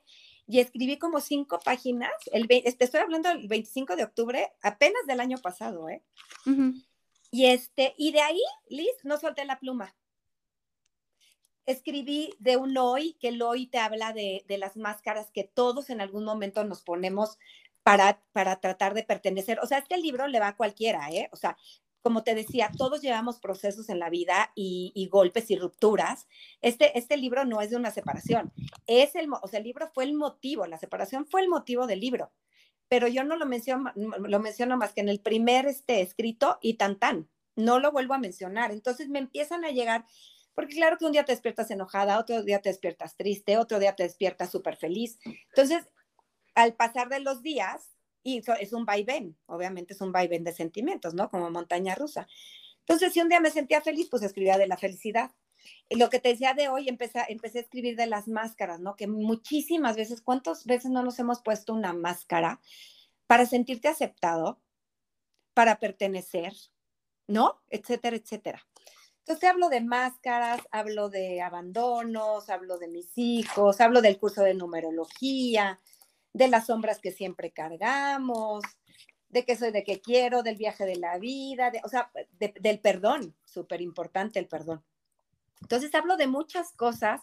y 0.47 0.61
escribí 0.61 0.99
como 0.99 1.21
cinco 1.21 1.59
páginas, 1.65 2.13
el, 2.33 2.47
te 2.47 2.85
estoy 2.85 3.01
hablando 3.01 3.31
del 3.31 3.49
25 3.49 3.97
de 3.97 4.05
octubre, 4.05 4.53
apenas 4.61 5.07
del 5.07 5.21
año 5.21 5.39
pasado, 5.39 5.89
¿eh? 5.89 6.03
Y 7.31 7.47
este, 7.47 7.95
y 7.97 8.13
de 8.13 8.21
ahí, 8.21 8.43
Liz, 8.69 8.93
no 9.05 9.19
solté 9.19 9.47
la 9.47 9.59
pluma. 9.59 9.97
Escribí 11.65 12.35
de 12.39 12.59
un 12.59 12.77
hoy, 12.77 13.15
que 13.15 13.29
el 13.29 13.41
hoy 13.41 13.67
te 13.67 13.79
habla 13.79 14.13
de, 14.13 14.45
de 14.47 14.59
las 14.59 14.77
máscaras 14.77 15.31
que 15.31 15.45
todos 15.45 15.89
en 15.89 16.03
algún 16.03 16.25
momento 16.25 16.63
nos 16.65 16.83
ponemos 16.83 17.39
para, 17.83 18.23
para 18.33 18.61
tratar 18.61 18.93
de 18.93 19.05
pertenecer. 19.05 19.59
O 19.61 19.67
sea, 19.67 19.79
este 19.79 19.97
libro 19.97 20.27
le 20.27 20.41
va 20.41 20.49
a 20.49 20.57
cualquiera, 20.57 21.11
¿eh? 21.11 21.31
O 21.33 21.37
sea, 21.37 21.57
como 22.03 22.25
te 22.25 22.35
decía, 22.35 22.71
todos 22.77 23.01
llevamos 23.01 23.39
procesos 23.39 23.89
en 23.89 23.99
la 23.99 24.11
vida 24.11 24.53
y, 24.55 25.09
golpes 25.11 25.51
y 25.51 25.57
rupturas. 25.57 26.27
Este, 26.61 26.99
este 26.99 27.17
libro 27.17 27.45
no 27.45 27.61
es 27.61 27.71
de 27.71 27.77
una 27.77 27.91
separación, 27.91 28.53
es 28.87 29.15
el, 29.15 29.29
o 29.33 29.47
sea, 29.47 29.59
el 29.59 29.65
libro 29.65 29.89
fue 29.95 30.05
el 30.05 30.15
motivo, 30.15 30.67
la 30.67 30.79
separación 30.79 31.27
fue 31.27 31.43
el 31.43 31.49
motivo 31.49 31.87
del 31.87 32.01
libro, 32.01 32.33
pero 32.89 33.09
yo 33.09 33.25
no 33.25 33.37
lo 33.37 33.47
menciono, 33.47 34.77
más 34.77 34.93
que 34.93 35.01
en 35.01 35.09
el 35.09 35.21
primer 35.21 35.67
este, 35.67 36.01
escrito 36.01 36.59
y 36.61 36.75
tan 36.75 36.99
tan, 36.99 37.29
no 37.57 37.79
lo 37.79 37.93
vuelvo 37.93 38.15
a 38.15 38.19
mencionar. 38.19 38.73
Entonces 38.73 39.09
me 39.09 39.19
empiezan 39.19 39.65
a 39.65 39.71
llegar, 39.71 40.05
porque 40.55 40.75
claro 40.75 40.99
que 40.99 41.07
un 41.07 41.13
día 41.13 41.25
te 41.25 41.33
despiertas 41.33 41.71
enojada, 41.71 42.19
otro 42.19 42.43
día 42.43 42.61
te 42.61 42.69
despiertas 42.69 43.17
triste, 43.17 43.57
otro 43.59 43.79
día 43.79 43.95
te 43.95 44.03
despiertas 44.03 44.51
súper 44.51 44.77
feliz. 44.77 45.19
Entonces, 45.25 45.89
al 46.55 46.75
pasar 46.75 47.09
de 47.09 47.21
los 47.21 47.43
días, 47.43 47.92
y 48.23 48.43
es 48.61 48.73
un 48.73 48.85
vaivén, 48.85 49.37
obviamente 49.47 49.95
es 49.95 50.01
un 50.01 50.13
vaivén 50.13 50.45
de 50.45 50.53
sentimientos, 50.53 51.15
¿no? 51.15 51.31
Como 51.31 51.51
montaña 51.51 51.95
rusa. 51.95 52.27
Entonces, 52.81 53.13
si 53.13 53.21
un 53.21 53.29
día 53.29 53.41
me 53.41 53.51
sentía 53.51 53.81
feliz, 53.81 54.09
pues 54.11 54.23
escribía 54.23 54.59
de 54.59 54.67
la 54.67 54.77
felicidad. 54.77 55.33
Lo 55.91 56.11
que 56.11 56.19
te 56.19 56.31
decía 56.31 56.55
de 56.55 56.69
hoy, 56.69 56.89
empecé, 56.89 57.21
empecé 57.29 57.59
a 57.59 57.63
escribir 57.63 57.97
de 57.97 58.07
las 58.07 58.29
máscaras, 58.29 58.81
¿no? 58.81 58.97
Que 58.97 59.07
muchísimas 59.07 59.97
veces, 59.97 60.21
¿cuántas 60.21 60.67
veces 60.67 60.91
no 60.91 61.03
nos 61.03 61.19
hemos 61.19 61.43
puesto 61.43 61.73
una 61.73 61.93
máscara 61.93 62.61
para 63.27 63.47
sentirte 63.47 63.89
aceptado, 63.89 64.61
para 65.55 65.79
pertenecer, 65.79 66.53
¿no? 67.27 67.63
Etcétera, 67.71 68.17
etcétera. 68.17 68.67
Entonces 69.21 69.49
hablo 69.49 69.69
de 69.69 69.81
máscaras, 69.81 70.61
hablo 70.73 71.09
de 71.09 71.41
abandonos, 71.41 72.51
hablo 72.51 72.79
de 72.79 72.89
mis 72.89 73.17
hijos, 73.17 73.81
hablo 73.81 74.03
del 74.03 74.19
curso 74.19 74.43
de 74.43 74.55
numerología, 74.55 75.79
de 76.33 76.49
las 76.49 76.67
sombras 76.67 77.01
que 77.01 77.13
siempre 77.13 77.53
cargamos, 77.53 78.63
de 79.29 79.45
que 79.45 79.57
soy 79.57 79.73
de 79.73 79.85
que 79.85 80.01
quiero, 80.01 80.43
del 80.43 80.57
viaje 80.57 80.85
de 80.85 80.97
la 80.97 81.19
vida, 81.19 81.71
de, 81.71 81.81
o 81.85 81.89
sea, 81.89 82.11
del 82.39 82.81
perdón, 82.81 83.35
súper 83.45 83.81
importante 83.81 84.39
el 84.39 84.47
perdón. 84.47 84.85
Entonces 85.63 85.95
hablo 85.95 86.17
de 86.17 86.27
muchas 86.27 86.73
cosas 86.73 87.23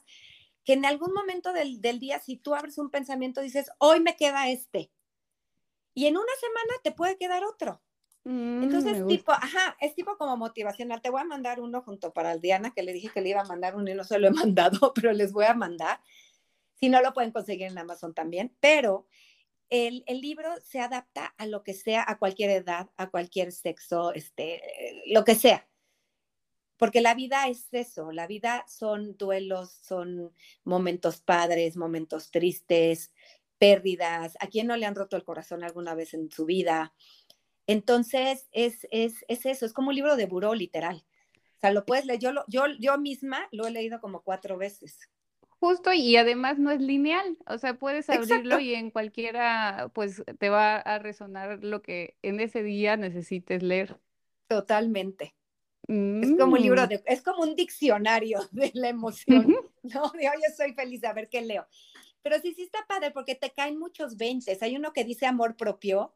que 0.64 0.74
en 0.74 0.86
algún 0.86 1.14
momento 1.14 1.54
del, 1.54 1.80
día, 2.00 2.20
si 2.20 2.38
tú 2.38 2.56
abres 2.56 2.78
un 2.78 2.90
pensamiento, 2.90 3.42
dices, 3.42 3.70
hoy 3.80 4.00
me 4.00 4.16
queda 4.16 4.50
este. 4.50 4.92
Y 5.94 6.06
en 6.08 6.18
una 6.18 6.34
semana 6.40 6.80
te 6.84 6.92
puede 6.92 7.18
quedar 7.18 7.44
otro. 7.44 7.82
Mm, 8.24 8.64
Entonces, 8.64 9.06
tipo, 9.08 9.32
ajá, 9.32 9.76
es 9.80 9.96
tipo 9.96 10.18
como 10.18 10.38
motivacional. 10.38 11.02
Te 11.02 11.10
voy 11.10 11.22
a 11.22 11.26
mandar 11.26 11.60
uno 11.60 11.82
junto 11.82 12.14
para 12.14 12.34
el 12.34 12.42
Diana, 12.42 12.72
que 12.72 12.84
le 12.84 12.94
dije 12.94 13.10
que 13.10 13.22
le 13.22 13.30
iba 13.30 13.42
a 13.42 13.46
mandar 13.46 13.76
uno 13.76 13.90
y 13.90 13.96
no 13.96 14.04
se 14.04 14.20
lo 14.20 14.28
he 14.28 14.32
mandado, 14.54 14.94
pero 14.94 15.12
les 15.12 15.32
voy 15.32 15.46
a 15.46 15.54
mandar. 15.54 16.00
Si 16.80 16.90
no, 16.90 17.02
lo 17.02 17.14
pueden 17.14 17.32
conseguir 17.32 17.68
en 17.68 17.78
Amazon 17.78 18.14
también, 18.14 18.56
pero 18.60 19.08
el, 19.70 20.04
libro 20.08 20.50
se 20.64 20.80
adapta 20.80 21.34
a 21.38 21.46
lo 21.46 21.64
que 21.64 21.74
sea, 21.74 22.04
a 22.08 22.18
cualquier 22.18 22.50
edad, 22.50 22.90
a 22.98 23.10
cualquier 23.10 23.52
sexo, 23.52 24.14
este, 24.14 25.04
lo 25.08 25.24
que 25.24 25.36
sea. 25.36 25.68
Porque 26.78 27.02
la 27.02 27.14
vida 27.14 27.48
es 27.48 27.68
eso, 27.72 28.12
la 28.12 28.26
vida 28.26 28.66
son 28.68 29.18
duelos, 29.18 29.72
son 29.84 30.34
momentos 30.64 31.22
padres, 31.22 31.76
momentos 31.76 32.32
tristes, 32.32 33.12
pérdidas, 33.58 34.38
a 34.40 34.48
quien 34.48 34.68
no 34.68 34.78
le 34.78 34.86
han 34.86 34.96
roto 34.96 35.18
el 35.18 35.26
corazón 35.26 35.64
alguna 35.64 35.94
vez 35.94 36.14
en 36.14 36.32
su 36.32 36.46
vida. 36.46 36.94
Entonces, 37.68 38.48
es, 38.54 38.88
es, 38.92 39.26
es 39.28 39.46
eso, 39.46 39.66
es 39.66 39.74
como 39.74 39.90
un 39.90 39.96
libro 39.96 40.16
de 40.16 40.26
buró, 40.26 40.56
literal. 40.56 41.06
O 41.58 41.60
sea, 41.60 41.72
lo 41.72 41.86
puedes 41.86 42.06
leer, 42.06 42.20
yo, 42.20 42.32
yo, 42.48 42.64
yo 42.80 42.98
misma 42.98 43.50
lo 43.52 43.68
he 43.68 43.72
leído 43.72 44.00
como 44.00 44.24
cuatro 44.24 44.58
veces. 44.58 44.98
Justo, 45.60 45.92
y 45.92 46.16
además 46.16 46.58
no 46.58 46.72
es 46.72 46.80
lineal, 46.80 47.38
o 47.46 47.58
sea, 47.58 47.74
puedes 47.74 48.10
abrirlo 48.10 48.60
y 48.60 48.76
en 48.76 48.92
cualquiera, 48.92 49.92
pues 49.94 50.24
te 50.40 50.50
va 50.50 50.78
a 50.78 51.00
resonar 51.00 51.64
lo 51.64 51.82
que 51.82 52.16
en 52.22 52.40
ese 52.40 52.64
día 52.64 52.96
necesites 52.96 53.62
leer. 53.62 54.00
Totalmente. 54.48 55.36
Es 55.90 56.38
como 56.38 56.54
un 56.54 56.62
libro 56.62 56.86
mm. 56.86 56.88
de, 56.88 57.04
es 57.08 57.22
como 57.24 57.42
un 57.42 57.56
diccionario 57.56 58.40
de 58.52 58.72
la 58.76 58.90
emoción, 58.90 59.56
¿no? 59.84 60.12
De 60.12 60.30
hoy 60.30 60.42
soy 60.56 60.74
feliz 60.74 61.04
a 61.04 61.14
ver 61.14 61.28
qué 61.30 61.42
leo. 61.42 61.68
Pero 62.22 62.40
sí, 62.40 62.54
sí 62.54 62.64
está 62.64 62.86
padre 62.88 63.12
porque 63.12 63.36
te 63.36 63.52
caen 63.52 63.80
muchos 63.80 64.16
veintes. 64.16 64.62
Hay 64.62 64.76
uno 64.76 64.94
que 64.94 65.04
dice 65.04 65.26
amor 65.26 65.56
propio, 65.56 66.14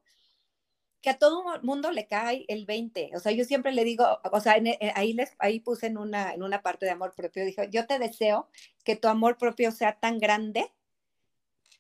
que 1.03 1.09
a 1.09 1.19
todo 1.19 1.43
mundo 1.63 1.91
le 1.91 2.07
cae 2.07 2.45
el 2.47 2.65
20. 2.65 3.11
O 3.15 3.19
sea, 3.19 3.33
yo 3.33 3.43
siempre 3.43 3.73
le 3.73 3.83
digo, 3.83 4.05
o 4.31 4.39
sea, 4.39 4.55
eh, 4.55 4.93
ahí, 4.95 5.11
les, 5.11 5.35
ahí 5.37 5.59
puse 5.59 5.87
en 5.87 5.97
una, 5.97 6.33
en 6.33 6.41
una 6.43 6.61
parte 6.61 6.85
de 6.85 6.93
amor 6.93 7.13
propio, 7.13 7.45
dijo, 7.45 7.61
yo 7.65 7.85
te 7.85 7.99
deseo 7.99 8.49
que 8.85 8.95
tu 8.95 9.09
amor 9.09 9.37
propio 9.37 9.71
sea 9.73 9.99
tan 9.99 10.17
grande 10.17 10.71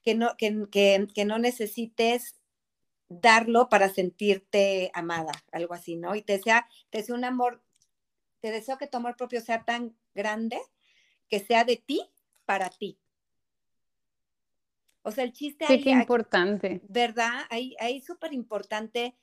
que 0.03 0.13
no, 0.13 0.35
que, 0.37 0.67
que, 1.13 1.25
no 1.25 1.39
necesites 1.39 2.35
darlo 3.07 3.69
para 3.69 3.87
sentirte 3.87 4.91
amada, 4.93 5.31
algo 5.53 5.73
así, 5.73 5.95
¿no? 5.95 6.15
Y 6.15 6.21
te 6.21 6.33
desea, 6.33 6.67
te 6.89 6.97
deseo 6.97 7.15
un 7.15 7.23
amor, 7.23 7.63
te 8.41 8.51
deseo 8.51 8.77
que 8.77 8.87
tu 8.87 8.97
amor 8.97 9.15
propio 9.15 9.39
sea 9.39 9.63
tan 9.63 9.95
grande 10.13 10.59
que 11.29 11.39
sea 11.39 11.63
de 11.63 11.77
ti 11.77 12.11
para 12.43 12.69
ti. 12.69 12.99
O 15.03 15.11
sea, 15.11 15.23
el 15.23 15.33
chiste 15.33 15.65
sí, 15.67 15.81
qué 15.81 15.91
importante. 15.91 16.81
¿Verdad? 16.87 17.45
Ahí, 17.49 17.75
ahí 17.79 18.01
súper 18.01 18.33
importante 18.33 19.15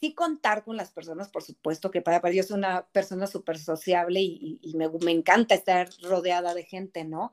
sí 0.00 0.14
contar 0.14 0.64
con 0.64 0.76
las 0.76 0.90
personas, 0.90 1.28
por 1.28 1.42
supuesto, 1.42 1.90
que 1.90 2.00
para, 2.00 2.20
para 2.20 2.34
yo 2.34 2.42
soy 2.42 2.58
una 2.58 2.86
persona 2.88 3.26
súper 3.26 3.58
sociable 3.58 4.20
y, 4.20 4.60
me, 4.76 4.88
me, 4.88 5.12
encanta 5.12 5.54
estar 5.54 5.88
rodeada 6.02 6.54
de 6.54 6.64
gente, 6.64 7.04
¿no? 7.04 7.32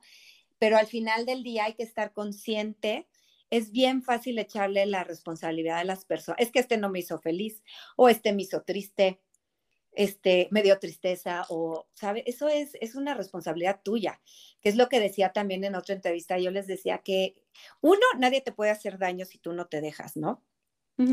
Pero 0.58 0.78
al 0.78 0.88
final 0.88 1.26
del 1.26 1.44
día 1.44 1.66
hay 1.66 1.74
que 1.74 1.84
estar 1.84 2.12
consciente. 2.12 3.08
Es 3.50 3.72
bien 3.72 4.04
fácil 4.04 4.38
echarle 4.38 4.86
la 4.86 5.04
responsabilidad 5.04 5.80
a 5.80 5.84
las 5.84 6.06
personas. 6.06 6.42
Es 6.42 6.52
que 6.52 6.60
este 6.60 6.78
no 6.78 6.90
me 6.90 7.00
hizo 7.00 7.20
feliz 7.20 7.64
o 7.96 8.10
este 8.10 8.34
me 8.34 8.44
hizo 8.44 8.62
triste 8.62 9.20
este, 9.94 10.48
me 10.52 10.62
dio 10.62 10.80
tristeza 10.80 11.46
o, 11.50 11.88
¿sabe? 11.94 12.24
Eso 12.26 12.48
es, 12.48 12.72
es 12.80 12.96
una 12.96 13.16
responsabilidad 13.16 13.82
tuya, 13.84 14.22
que 14.62 14.70
es 14.70 14.76
lo 14.76 14.88
que 14.90 15.00
decía 15.00 15.34
también 15.34 15.64
en 15.64 15.76
otra 15.76 15.96
entrevista. 15.96 16.38
Yo 16.38 16.52
les 16.52 16.68
decía 16.68 17.00
que, 17.00 17.36
uno, 17.82 18.02
nadie 18.18 18.42
te 18.42 18.52
puede 18.52 18.72
hacer 18.72 18.98
daño 18.98 19.26
si 19.26 19.38
tú 19.38 19.54
no 19.54 19.68
te 19.68 19.82
dejas, 19.82 20.16
¿no? 20.16 20.44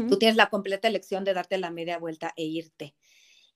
Tú 0.08 0.18
tienes 0.18 0.36
la 0.36 0.50
completa 0.50 0.88
elección 0.88 1.22
de 1.22 1.32
darte 1.32 1.58
la 1.58 1.70
media 1.70 1.98
vuelta 1.98 2.32
e 2.36 2.44
irte. 2.44 2.96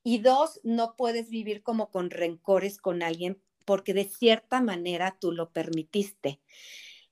Y 0.05 0.19
dos, 0.19 0.61
no 0.63 0.95
puedes 0.97 1.29
vivir 1.29 1.63
como 1.63 1.91
con 1.91 2.11
rencores 2.11 2.79
con 2.79 3.03
alguien 3.03 3.43
porque 3.65 3.95
de 3.95 4.05
cierta 4.05 4.61
manera 4.61 5.17
tú 5.21 5.33
lo 5.33 5.53
permitiste. 5.53 6.41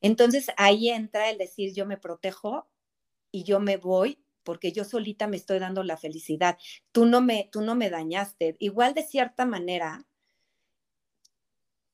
Entonces 0.01 0.51
ahí 0.57 0.89
entra 0.89 1.31
el 1.31 1.39
decir 1.39 1.75
yo 1.75 1.85
me 1.85 1.99
protejo 1.99 2.71
y 3.31 3.45
yo 3.45 3.61
me 3.61 3.77
voy 3.77 4.25
porque 4.45 4.73
yo 4.73 4.85
solita 4.85 5.27
me 5.27 5.37
estoy 5.37 5.59
dando 5.59 5.83
la 5.83 5.99
felicidad. 5.99 6.57
Tú 6.91 7.05
no 7.05 7.21
me, 7.21 7.51
tú 7.53 7.61
no 7.61 7.75
me 7.75 7.91
dañaste. 7.91 8.57
Igual 8.61 8.95
de 8.95 9.03
cierta 9.03 9.45
manera, 9.45 10.08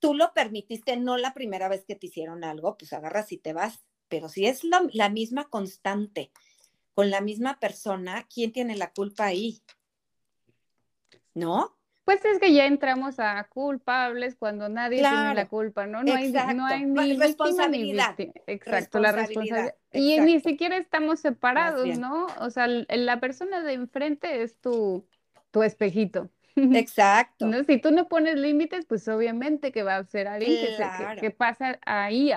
tú 0.05 0.13
lo 0.13 0.35
permitiste, 0.35 0.99
no 0.99 1.17
la 1.17 1.33
primera 1.33 1.67
vez 1.67 1.87
que 1.87 1.95
te 1.95 2.09
hicieron 2.09 2.45
algo, 2.45 2.77
pues 2.77 2.93
agarras 2.93 3.33
y 3.33 3.39
te 3.39 3.55
vas. 3.55 3.83
Pero 4.09 4.29
si 4.29 4.45
es 4.45 4.61
la 4.93 5.09
misma 5.09 5.49
constante 5.49 6.31
con 6.93 7.09
la 7.09 7.23
misma 7.23 7.59
persona, 7.59 8.27
¿quién 8.29 8.53
tiene 8.53 8.77
la 8.77 8.93
culpa 8.93 9.25
ahí? 9.25 9.63
¿No? 11.33 11.75
Pues 12.05 12.23
es 12.27 12.39
que 12.39 12.53
ya 12.53 12.67
entramos 12.67 13.19
a 13.19 13.43
culpables 13.45 14.37
cuando 14.37 14.69
nadie 14.69 14.99
tiene 14.99 15.35
la 15.35 15.49
culpa, 15.49 15.87
¿no? 15.87 16.05
No 16.05 16.15
hay, 16.15 16.31
no 16.31 16.67
hay 16.67 16.85
ni 16.85 17.17
responsabilidad. 17.17 18.15
Exacto, 18.47 19.01
la 19.01 19.13
responsabilidad. 19.13 19.75
Y 19.91 20.21
ni 20.21 20.39
siquiera 20.41 20.77
estamos 20.77 21.21
separados, 21.21 21.99
¿no? 21.99 22.27
O 22.41 22.51
sea, 22.51 22.67
la 22.67 23.21
persona 23.21 23.63
de 23.63 23.73
enfrente 23.73 24.43
es 24.43 24.61
tu, 24.61 25.07
tu 25.51 25.63
espejito. 25.63 26.29
Exacto. 26.79 27.47
¿No? 27.47 27.65
Si 27.65 27.79
tú 27.79 27.91
no 27.91 28.09
pones 28.09 28.37
límites, 28.37 28.87
pues 28.87 29.07
obviamente 29.09 29.73
que 29.73 29.83
va 29.83 29.97
a 29.97 30.05
ser 30.05 30.29
alguien 30.29 30.57
que, 31.21 31.31
pasa 31.31 31.79
ahí. 31.85 32.33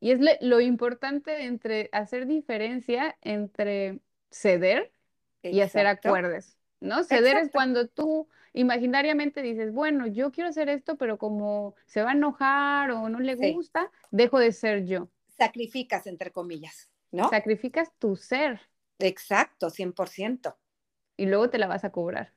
y 0.00 0.10
es 0.10 0.20
lo 0.40 0.60
importante 0.60 1.44
entre 1.44 1.88
hacer 1.92 2.26
diferencia 2.26 3.16
entre 3.22 4.00
ceder 4.30 4.92
y 5.42 5.60
hacer 5.60 5.86
acuerdos, 5.86 6.56
¿no? 6.80 7.04
Ceder 7.04 7.36
es 7.36 7.50
cuando 7.50 7.88
tú 7.88 8.28
imaginariamente 8.52 9.42
dices, 9.42 9.72
bueno, 9.72 10.06
yo 10.06 10.32
quiero 10.32 10.50
hacer 10.50 10.68
esto, 10.68 10.96
pero 10.96 11.18
como 11.18 11.74
se 11.86 12.02
va 12.02 12.10
a 12.10 12.14
enojar 12.14 12.90
o 12.90 13.08
no 13.08 13.20
le 13.20 13.34
gusta, 13.52 13.90
dejo 14.10 14.38
de 14.38 14.52
ser 14.52 14.86
yo. 14.86 15.08
Sacrificas, 15.36 16.06
entre 16.06 16.32
comillas, 16.32 16.90
¿no? 17.10 17.28
Sacrificas 17.30 17.92
tu 17.98 18.16
ser. 18.16 18.60
Exacto, 18.98 19.70
100%. 19.70 20.56
Y 21.16 21.26
luego 21.26 21.48
te 21.50 21.58
la 21.58 21.66
vas 21.66 21.84
a 21.84 21.90
cobrar. 21.90 22.32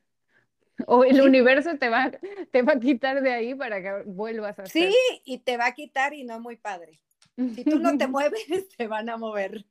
O 0.87 1.03
el 1.03 1.21
universo 1.21 1.77
te 1.77 1.89
va, 1.89 2.11
te 2.51 2.61
va 2.61 2.73
a 2.73 2.79
quitar 2.79 3.21
de 3.21 3.31
ahí 3.31 3.55
para 3.55 3.81
que 3.81 4.03
vuelvas 4.05 4.57
a 4.59 4.65
Sí, 4.65 4.93
y 5.23 5.39
te 5.39 5.57
va 5.57 5.67
a 5.67 5.73
quitar 5.73 6.13
y 6.13 6.23
no 6.23 6.39
muy 6.39 6.57
padre. 6.57 6.99
Si 7.35 7.63
tú 7.63 7.79
no 7.79 7.97
te 7.97 8.07
mueves, 8.07 8.69
te 8.77 8.87
van 8.87 9.09
a 9.09 9.17
mover. 9.17 9.65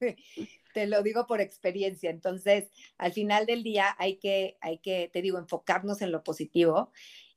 Te 0.75 0.87
lo 0.87 1.03
digo 1.03 1.27
por 1.27 1.41
experiencia. 1.41 2.11
Entonces, 2.11 2.71
al 2.99 3.13
final 3.13 3.47
del 3.47 3.63
día 3.63 3.95
hay 3.99 4.17
que, 4.17 4.57
hay 4.61 4.79
que 4.79 5.11
te 5.13 5.23
digo, 5.23 5.39
enfocarnos 5.39 6.03
en 6.03 6.13
lo 6.13 6.23
positivo 6.23 6.93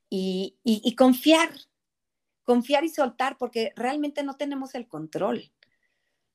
y, 0.10 0.58
y, 0.63 0.95
confiar, 0.95 1.49
confiar 2.43 2.84
y 2.84 2.89
soltar, 2.89 3.38
porque 3.38 3.73
realmente 3.75 4.23
no 4.23 4.38
tenemos 4.38 4.75
el 4.75 4.88
control. 4.88 5.51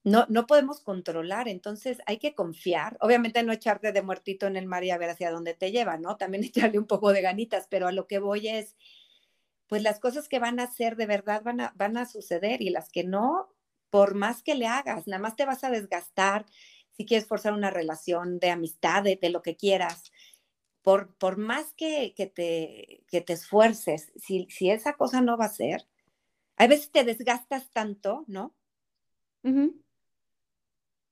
No, 0.03 0.25
no 0.31 0.47
podemos 0.47 0.81
controlar, 0.81 1.47
entonces 1.47 1.99
hay 2.07 2.19
que 2.19 2.35
confiar. 2.35 2.97
Obviamente 3.01 3.43
no 3.43 3.53
echarte 3.53 3.93
de 3.93 4.03
muertito 4.03 4.47
en 4.47 4.57
el 4.57 4.67
mar 4.67 4.83
y 4.83 4.91
a 4.91 4.99
ver 4.99 5.11
hacia 5.11 5.31
dónde 5.31 5.53
te 5.55 5.73
lleva, 5.73 5.99
¿no? 5.99 6.17
También 6.17 6.45
echarle 6.45 6.79
un 6.79 6.87
poco 6.87 7.13
de 7.13 7.21
ganitas, 7.21 7.67
pero 7.69 7.87
a 7.89 7.93
lo 7.93 8.07
que 8.07 8.19
voy 8.19 8.49
es, 8.49 8.77
pues 9.67 9.83
las 9.83 10.01
cosas 10.01 10.29
que 10.29 10.39
van 10.39 10.59
a 10.59 10.65
hacer 10.65 10.97
de 10.97 11.07
verdad 11.07 11.43
van 11.43 11.61
a, 11.61 11.73
van 11.77 11.97
a 11.97 12.07
suceder 12.07 12.63
y 12.63 12.71
las 12.71 12.91
que 12.91 13.05
no, 13.05 13.55
por 13.91 14.15
más 14.15 14.43
que 14.43 14.55
le 14.55 14.67
hagas, 14.67 15.07
nada 15.07 15.23
más 15.23 15.37
te 15.37 15.45
vas 15.45 15.65
a 15.65 15.71
desgastar. 15.71 16.47
Si 16.93 17.07
quieres 17.07 17.29
forzar 17.29 17.53
una 17.53 17.71
relación 17.71 18.39
de 18.39 18.51
amistad, 18.51 19.03
de, 19.03 19.19
lo 19.31 19.43
que 19.43 19.57
quieras, 19.57 20.13
por, 20.83 21.15
por 21.17 21.37
más 21.37 21.75
que, 21.75 22.15
que, 22.17 22.27
te, 22.27 23.05
que 23.09 23.21
te 23.21 23.35
esfuerces, 23.35 24.13
si, 24.17 24.47
si 24.51 24.71
esa 24.71 24.95
cosa 24.95 25.21
no 25.21 25.37
va 25.37 25.47
a 25.47 25.51
ser, 25.51 25.87
a 26.57 26.67
veces 26.67 26.91
te 26.91 27.05
desgastas 27.05 27.71
tanto, 27.71 28.25
¿no? 28.27 28.55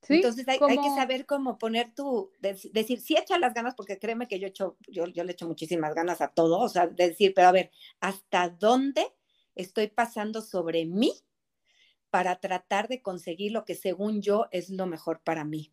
Entonces 0.09 0.47
hay, 0.49 0.59
hay, 0.61 0.77
que 0.77 0.95
saber 0.97 1.27
cómo 1.27 1.59
poner 1.59 1.93
tu, 1.95 2.31
decir, 2.41 3.01
sí 3.01 3.17
echa 3.17 3.39
las 3.39 3.53
ganas, 3.53 3.75
porque 3.75 3.99
créeme 3.99 4.29
que 4.29 4.39
yo, 4.39 4.47
echo, 4.47 4.77
yo, 4.87 5.07
yo 5.07 5.25
le 5.25 5.33
echo 5.33 5.47
muchísimas 5.47 5.95
ganas 5.95 6.21
a 6.21 6.29
todo, 6.29 6.61
o 6.61 6.69
sea, 6.69 6.87
decir, 6.87 7.33
pero 7.35 7.49
a 7.49 7.53
ver, 7.53 7.71
¿hasta 8.01 8.49
dónde 8.49 9.07
estoy 9.55 9.89
pasando 9.89 10.41
sobre 10.41 10.87
mí 10.87 11.13
para 12.11 12.37
tratar 12.37 12.89
de 12.89 13.03
conseguir 13.03 13.53
lo 13.53 13.65
que 13.65 13.75
según 13.75 14.23
yo 14.23 14.47
es 14.51 14.71
lo 14.71 14.87
mejor 14.87 15.21
para 15.21 15.45
mí. 15.45 15.73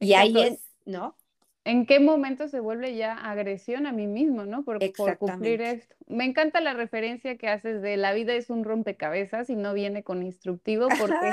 Y 0.00 0.14
ahí 0.14 0.34
es, 0.40 0.60
¿no? 0.84 1.16
¿En 1.64 1.86
qué 1.86 2.00
momento 2.00 2.48
se 2.48 2.60
vuelve 2.60 2.94
ya 2.94 3.14
agresión 3.14 3.86
a 3.86 3.92
mí 3.92 4.06
mismo, 4.06 4.44
¿no? 4.44 4.64
Por, 4.64 4.78
por, 4.92 5.16
cumplir 5.16 5.62
esto. 5.62 5.94
Me 6.06 6.24
encanta 6.24 6.60
la 6.60 6.74
referencia 6.74 7.38
que 7.38 7.48
haces 7.48 7.80
de 7.80 7.96
la 7.96 8.12
vida 8.12 8.34
es 8.34 8.50
un 8.50 8.64
rompecabezas 8.64 9.48
y 9.48 9.56
no 9.56 9.72
viene 9.72 10.02
con 10.02 10.22
instructivo, 10.22 10.88
porque 10.98 11.30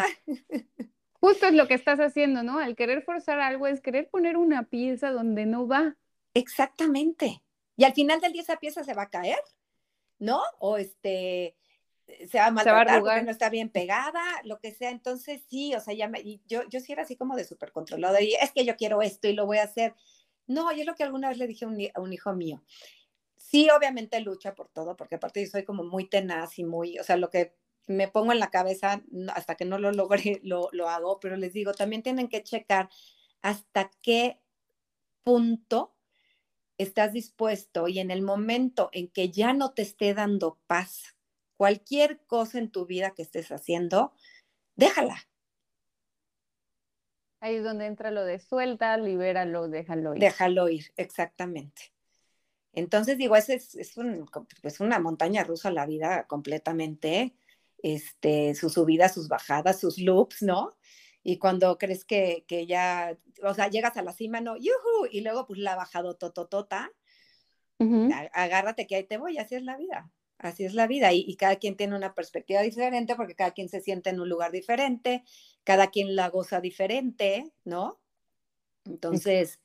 justo 1.22 1.46
es 1.46 1.54
lo 1.54 1.68
que 1.68 1.76
estás 1.76 2.00
haciendo, 2.00 2.44
¿no? 2.44 2.58
Al 2.58 2.76
querer 2.76 3.04
forzar 3.04 3.40
algo 3.40 3.68
es 3.68 3.80
querer 3.80 4.10
poner 4.10 4.38
una 4.38 4.64
pieza 4.64 5.12
donde 5.12 5.46
no 5.46 5.68
va. 5.68 5.96
Exactamente. 6.34 7.44
Y 7.78 7.84
al 7.84 7.94
final 7.94 8.20
del 8.20 8.34
día 8.34 8.42
esa 8.42 8.58
pieza 8.58 8.84
se 8.84 8.96
va 8.96 9.04
a 9.04 9.10
caer, 9.10 9.40
¿no? 10.18 10.42
O 10.58 10.78
este, 10.78 11.56
se 12.28 12.40
va 12.40 12.48
a 12.48 12.52
maltratar 12.52 13.02
porque 13.02 13.22
no 13.22 13.32
está 13.32 13.50
bien 13.50 13.70
pegada, 13.70 14.24
lo 14.46 14.60
que 14.60 14.72
sea. 14.72 14.90
Entonces, 14.90 15.44
sí, 15.48 15.76
o 15.76 15.80
sea, 15.80 15.94
ya 15.94 16.08
me, 16.08 16.24
yo, 16.48 16.68
yo 16.70 16.80
sí 16.80 16.92
era 16.92 17.04
así 17.04 17.16
como 17.16 17.36
de 17.36 17.46
súper 17.46 17.72
controlado. 17.72 18.20
Y 18.20 18.34
es 18.34 18.52
que 18.52 18.66
yo 18.66 18.76
quiero 18.76 19.04
esto 19.04 19.28
y 19.28 19.34
lo 19.34 19.46
voy 19.46 19.60
a 19.60 19.64
hacer. 19.64 19.94
No, 20.48 20.72
yo 20.74 20.84
lo 20.86 20.96
que 20.96 21.04
alguna 21.04 21.30
vez 21.30 21.38
le 21.38 21.48
dije 21.48 21.66
a 21.66 21.68
un, 21.68 21.78
a 21.94 22.02
un 22.02 22.12
hijo 22.12 22.34
mío. 22.34 22.64
Sí, 23.38 23.70
obviamente 23.70 24.20
lucha 24.22 24.56
por 24.56 24.70
todo, 24.70 24.98
porque 24.98 25.16
aparte 25.16 25.44
yo 25.44 25.52
soy 25.52 25.66
como 25.66 25.84
muy 25.84 26.10
tenaz 26.10 26.58
y 26.58 26.64
muy, 26.64 26.98
o 26.98 27.04
sea, 27.04 27.18
lo 27.18 27.30
que 27.30 27.54
me 27.88 28.08
pongo 28.08 28.32
en 28.32 28.40
la 28.40 28.50
cabeza 28.50 29.02
hasta 29.34 29.56
que 29.56 29.66
no 29.66 29.78
lo 29.78 29.92
logre, 29.92 30.40
lo, 30.44 30.70
lo 30.72 30.90
hago, 30.90 31.20
pero 31.20 31.36
les 31.36 31.54
digo, 31.54 31.74
también 31.74 32.04
tienen 32.04 32.28
que 32.28 32.44
checar 32.44 32.90
hasta 33.42 33.92
qué 34.02 34.40
punto 35.24 35.96
estás 36.78 37.14
dispuesto 37.14 37.88
y 37.88 38.00
en 38.00 38.12
el 38.12 38.22
momento 38.22 38.90
en 38.92 39.08
que 39.08 39.30
ya 39.30 39.54
no 39.54 39.74
te 39.74 39.84
esté 39.84 40.14
dando 40.14 40.60
paz 40.68 41.16
cualquier 41.56 42.24
cosa 42.26 42.58
en 42.58 42.72
tu 42.72 42.88
vida 42.88 43.12
que 43.12 43.22
estés 43.22 43.52
haciendo, 43.52 44.14
déjala. 44.76 45.28
Ahí 47.40 47.56
es 47.56 47.64
donde 47.64 47.86
entra 47.86 48.10
lo 48.10 48.26
de 48.26 48.40
suelta, 48.40 48.98
libéralo, 48.98 49.68
déjalo 49.68 50.16
ir. 50.16 50.22
Déjalo 50.22 50.70
ir, 50.70 50.92
exactamente. 50.98 51.94
Entonces, 52.74 53.18
digo, 53.18 53.36
es, 53.36 53.50
es, 53.50 53.76
es, 53.76 54.80
una 54.80 55.00
montaña 55.00 55.44
rusa 55.44 55.72
la 55.72 55.86
vida 55.86 56.26
completamente, 56.28 57.36
este, 57.84 58.56
sus 58.56 58.74
subidas, 58.74 59.14
sus 59.14 59.28
bajadas, 59.28 59.80
sus 59.80 59.98
loops, 59.98 60.42
¿no? 60.42 60.76
Y 61.24 61.38
cuando 61.38 61.78
crees 61.78 62.06
que, 62.06 62.46
que 62.48 62.66
ya, 62.66 63.18
o 63.44 63.54
sea, 63.54 63.70
llegas 63.70 63.98
a 63.98 64.02
la 64.02 64.14
cima, 64.14 64.42
no, 64.42 64.58
yuhu, 64.58 65.08
y 65.12 65.22
luego 65.22 65.46
pues 65.46 65.60
la 65.60 65.76
bajado 65.76 66.16
tototota, 66.16 66.92
agárrate 68.34 68.88
que 68.88 68.96
ahí 68.96 69.04
te 69.04 69.18
voy, 69.18 69.38
así 69.38 69.56
es 69.56 69.64
la 69.64 69.78
vida. 69.78 70.12
Así 70.38 70.66
es 70.66 70.74
la 70.74 70.88
vida 70.88 71.14
y, 71.14 71.36
cada 71.36 71.58
quien 71.58 71.78
tiene 71.78 71.96
una 71.96 72.16
perspectiva 72.16 72.62
diferente 72.62 73.16
porque 73.16 73.36
cada 73.36 73.52
quien 73.52 73.70
se 73.70 73.80
siente 73.80 74.10
en 74.10 74.20
un 74.20 74.28
lugar 74.28 74.52
diferente, 74.52 75.24
cada 75.64 75.92
quien 75.92 76.16
la 76.16 76.30
goza 76.30 76.60
diferente, 76.60 77.52
¿no? 77.64 78.00
Entonces, 78.86 79.60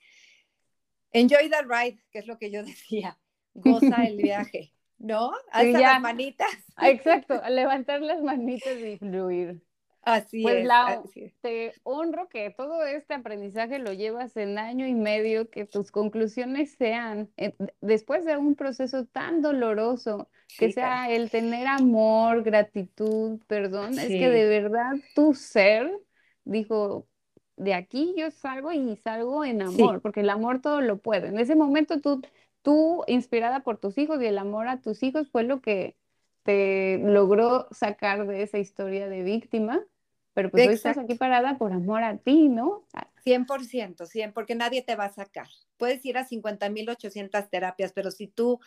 enjoy 1.13 1.49
the 1.49 1.63
ride, 1.63 2.03
que 2.11 2.19
es 2.19 2.27
lo 2.27 2.37
que 2.37 2.51
yo 2.51 2.63
decía, 2.65 3.19
goza 3.55 4.05
el 4.05 4.19
viaje, 4.19 4.75
¿no? 4.99 5.33
Alza 5.51 5.79
las 5.79 6.01
manitas. 6.01 6.49
Exacto, 6.83 7.41
levantar 7.49 8.01
las 8.03 8.23
manitas 8.23 8.79
y 8.79 8.99
fluir. 8.99 9.63
Así 10.03 10.43
pues, 10.43 10.69
es, 11.17 11.35
te 11.41 11.75
honro 11.83 12.29
que 12.29 12.51
todo 12.51 12.85
este 12.85 13.15
aprendizaje 13.15 13.81
lo 13.81 13.93
llevas 13.93 14.37
en 14.37 14.57
año 14.57 14.87
y 14.87 14.95
medio, 14.95 15.51
que 15.51 15.65
tus 15.65 15.91
conclusiones 15.91 16.77
sean, 16.79 17.29
eh, 17.37 17.57
después 17.81 18.25
de 18.25 18.37
un 18.37 18.55
proceso 18.55 19.05
tan 19.07 19.43
doloroso, 19.43 20.29
que 20.59 20.71
sea 20.71 21.11
el 21.11 21.29
tener 21.29 21.67
amor, 21.67 22.45
gratitud, 22.45 23.41
perdón, 23.49 23.99
es 23.99 24.07
que 24.07 24.31
de 24.31 24.47
verdad 24.47 24.93
tu 25.17 25.35
ser 25.35 25.91
dijo, 26.45 27.09
de 27.57 27.75
aquí 27.75 28.15
yo 28.17 28.31
salgo 28.31 28.73
y 28.73 28.97
salgo 28.99 29.45
en 29.45 29.63
amor, 29.63 30.01
porque 30.01 30.21
el 30.21 30.31
amor 30.31 30.61
todo 30.61 30.81
lo 30.81 30.99
puede. 30.99 31.29
En 31.29 31.39
ese 31.39 31.57
momento 31.57 32.01
tú, 32.01 32.23
tú, 32.67 33.05
inspirada 33.07 33.61
por 33.61 33.79
tus 33.79 33.97
hijos 33.97 34.21
y 34.21 34.27
el 34.27 34.39
amor 34.39 34.67
a 34.67 34.81
tus 34.81 35.05
hijos 35.05 35.31
fue 35.31 35.45
lo 35.45 35.61
que 35.61 35.97
te 36.43 36.99
logró 36.99 37.69
sacar 37.71 38.27
de 38.27 38.43
esa 38.43 38.59
historia 38.59 39.09
de 39.09 39.23
víctima 39.23 39.87
pero 40.37 40.51
pues 40.51 40.69
hoy 40.69 40.75
estás 40.75 40.99
aquí 40.99 41.15
parada 41.15 41.57
por 41.57 41.73
amor 41.73 42.03
a 42.03 42.19
ti, 42.19 42.51
¿no? 42.51 42.85
100%, 43.25 44.05
100, 44.05 44.35
porque 44.35 44.55
nadie 44.55 44.83
te 44.83 44.95
va 44.95 45.07
a 45.07 45.11
sacar. 45.11 45.49
Puedes 45.79 46.05
ir 46.05 46.19
a 46.19 46.29
50.800 46.29 47.49
terapias, 47.49 47.95
pero 47.95 48.11
si 48.11 48.27
tú 48.27 48.61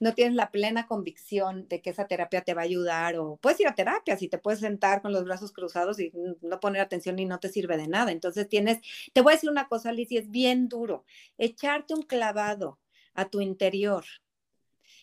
no 0.00 0.14
tienes 0.14 0.34
la 0.34 0.50
plena 0.50 0.88
convicción 0.88 1.68
de 1.68 1.80
que 1.80 1.90
esa 1.90 2.08
terapia 2.08 2.40
te 2.40 2.54
va 2.54 2.62
a 2.62 2.64
ayudar, 2.64 3.18
o 3.18 3.36
puedes 3.36 3.60
ir 3.60 3.68
a 3.68 3.76
terapia 3.76 4.16
si 4.16 4.26
te 4.26 4.38
puedes 4.38 4.58
sentar 4.58 5.00
con 5.00 5.12
los 5.12 5.22
brazos 5.22 5.52
cruzados 5.52 6.00
y 6.00 6.10
no 6.42 6.58
poner 6.58 6.82
atención 6.82 7.20
y 7.20 7.24
no 7.24 7.38
te 7.38 7.50
sirve 7.50 7.76
de 7.76 7.86
nada. 7.86 8.10
Entonces 8.10 8.48
tienes, 8.48 8.80
te 9.12 9.20
voy 9.20 9.34
a 9.34 9.36
decir 9.36 9.48
una 9.48 9.68
cosa, 9.68 9.92
Liz, 9.92 10.10
y 10.10 10.16
es 10.16 10.28
bien 10.28 10.68
duro, 10.68 11.04
echarte 11.38 11.94
un 11.94 12.02
clavado 12.02 12.80
a 13.16 13.28
tu 13.28 13.40
interior 13.40 14.04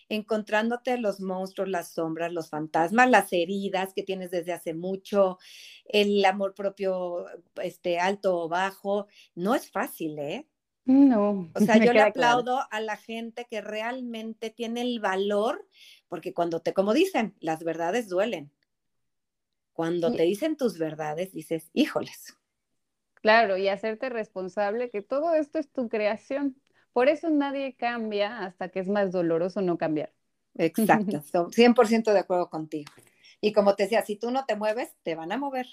encontrándote 0.10 0.98
los 0.98 1.20
monstruos, 1.20 1.70
las 1.70 1.94
sombras, 1.94 2.32
los 2.32 2.50
fantasmas, 2.50 3.10
las 3.10 3.32
heridas 3.34 3.94
que 3.94 4.04
tienes 4.04 4.32
desde 4.32 4.54
hace 4.54 4.74
mucho, 4.74 5.40
el 5.86 6.24
amor 6.26 6.54
propio 6.54 7.26
este, 7.62 8.00
alto 8.00 8.38
o 8.38 8.50
bajo. 8.50 9.08
No 9.36 9.56
es 9.56 9.70
fácil, 9.70 10.20
¿eh? 10.20 10.48
No. 10.86 11.50
O 11.54 11.60
sea, 11.60 11.78
yo 11.86 11.94
le 11.94 12.02
aplaudo 12.02 12.60
a 12.70 12.80
la 12.80 12.98
gente 12.98 13.48
que 13.50 13.62
realmente 13.62 14.50
tiene 14.50 14.82
el 14.82 15.00
valor, 15.00 15.68
porque 16.08 16.34
cuando 16.34 16.62
te, 16.62 16.74
como 16.74 16.94
dicen, 16.94 17.36
las 17.40 17.64
verdades 17.64 18.10
duelen. 18.10 18.52
Cuando 19.74 20.14
te 20.14 20.22
dicen 20.24 20.56
tus 20.56 20.78
verdades, 20.78 21.32
dices, 21.32 21.72
híjoles. 21.74 22.38
Claro, 23.16 23.58
y 23.58 23.70
hacerte 23.70 24.10
responsable 24.10 24.92
que 24.92 25.02
todo 25.02 25.34
esto 25.34 25.58
es 25.58 25.72
tu 25.72 25.90
creación. 25.90 26.62
Por 26.94 27.10
eso 27.10 27.30
nadie 27.30 27.76
cambia 27.76 28.46
hasta 28.46 28.70
que 28.70 28.80
es 28.80 28.88
más 28.88 29.12
doloroso 29.12 29.62
no 29.62 29.78
cambiar. 29.78 30.12
Exacto, 30.56 31.22
100% 31.52 32.14
de 32.14 32.20
acuerdo 32.20 32.50
contigo. 32.50 32.92
Y 33.42 33.52
como 33.52 33.76
te 33.76 33.84
decía, 33.84 34.04
si 34.04 34.16
tú 34.16 34.32
no 34.32 34.46
te 34.46 34.56
mueves, 34.56 34.96
te 35.04 35.16
van 35.16 35.32
a 35.32 35.38
mover. 35.38 35.68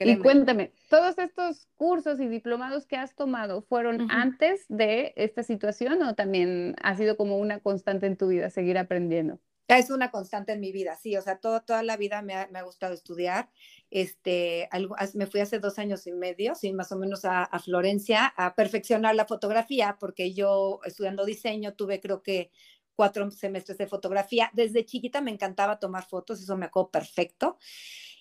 Y 0.00 0.18
cuéntame, 0.18 0.72
¿todos 0.88 1.18
estos 1.18 1.66
cursos 1.76 2.20
y 2.20 2.28
diplomados 2.28 2.86
que 2.86 2.96
has 2.96 3.14
tomado 3.14 3.62
fueron 3.62 4.10
antes 4.10 4.64
de 4.68 5.12
esta 5.16 5.42
situación 5.42 6.02
o 6.02 6.14
también 6.14 6.76
ha 6.82 6.96
sido 6.96 7.16
como 7.16 7.38
una 7.38 7.60
constante 7.60 8.06
en 8.06 8.16
tu 8.16 8.28
vida 8.28 8.50
seguir 8.50 8.78
aprendiendo? 8.78 9.40
Es 9.68 9.90
una 9.90 10.10
constante 10.10 10.52
en 10.52 10.60
mi 10.60 10.72
vida, 10.72 10.96
sí, 10.96 11.14
o 11.18 11.20
sea, 11.20 11.36
todo, 11.40 11.60
toda 11.60 11.82
la 11.82 11.98
vida 11.98 12.22
me 12.22 12.34
ha, 12.34 12.48
me 12.50 12.58
ha 12.58 12.62
gustado 12.62 12.94
estudiar. 12.94 13.50
Este, 13.90 14.66
algo, 14.70 14.96
me 15.12 15.26
fui 15.26 15.40
hace 15.40 15.58
dos 15.58 15.78
años 15.78 16.06
y 16.06 16.12
medio, 16.12 16.54
sí, 16.54 16.72
más 16.72 16.90
o 16.90 16.96
menos 16.96 17.26
a, 17.26 17.44
a, 17.44 17.58
Florencia 17.58 18.32
a 18.38 18.54
perfeccionar 18.54 19.14
la 19.14 19.26
fotografía, 19.26 19.98
porque 20.00 20.32
yo 20.32 20.80
estudiando 20.84 21.26
diseño 21.26 21.74
tuve 21.74 22.00
creo 22.00 22.22
que 22.22 22.50
cuatro 22.96 23.30
semestres 23.30 23.76
de 23.76 23.86
fotografía. 23.86 24.50
Desde 24.54 24.86
chiquita 24.86 25.20
me 25.20 25.30
encantaba 25.32 25.78
tomar 25.78 26.04
fotos, 26.06 26.40
eso 26.40 26.56
me 26.56 26.66
acuerdo 26.66 26.90
perfecto. 26.90 27.58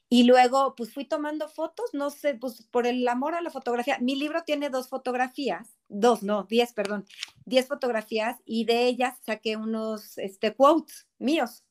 Y 0.09 0.23
luego, 0.23 0.73
pues 0.75 0.93
fui 0.93 1.03
tomando 1.03 1.49
fotos, 1.49 1.89
no 1.93 2.09
sé, 2.09 2.35
pues 2.35 2.63
por 2.71 2.87
el 2.87 3.05
amor 3.07 3.35
a 3.35 3.41
la 3.41 3.49
fotografía. 3.49 3.97
Mi 3.99 4.15
libro 4.15 4.43
tiene 4.45 4.69
dos 4.69 4.87
fotografías, 4.87 5.77
dos, 5.89 6.23
no, 6.23 6.43
diez, 6.43 6.71
perdón, 6.71 7.05
diez 7.45 7.67
fotografías 7.67 8.37
y 8.45 8.63
de 8.63 8.85
ellas 8.85 9.17
saqué 9.25 9.57
unos 9.57 10.17
este, 10.17 10.55
quotes 10.55 11.07
míos. 11.19 11.65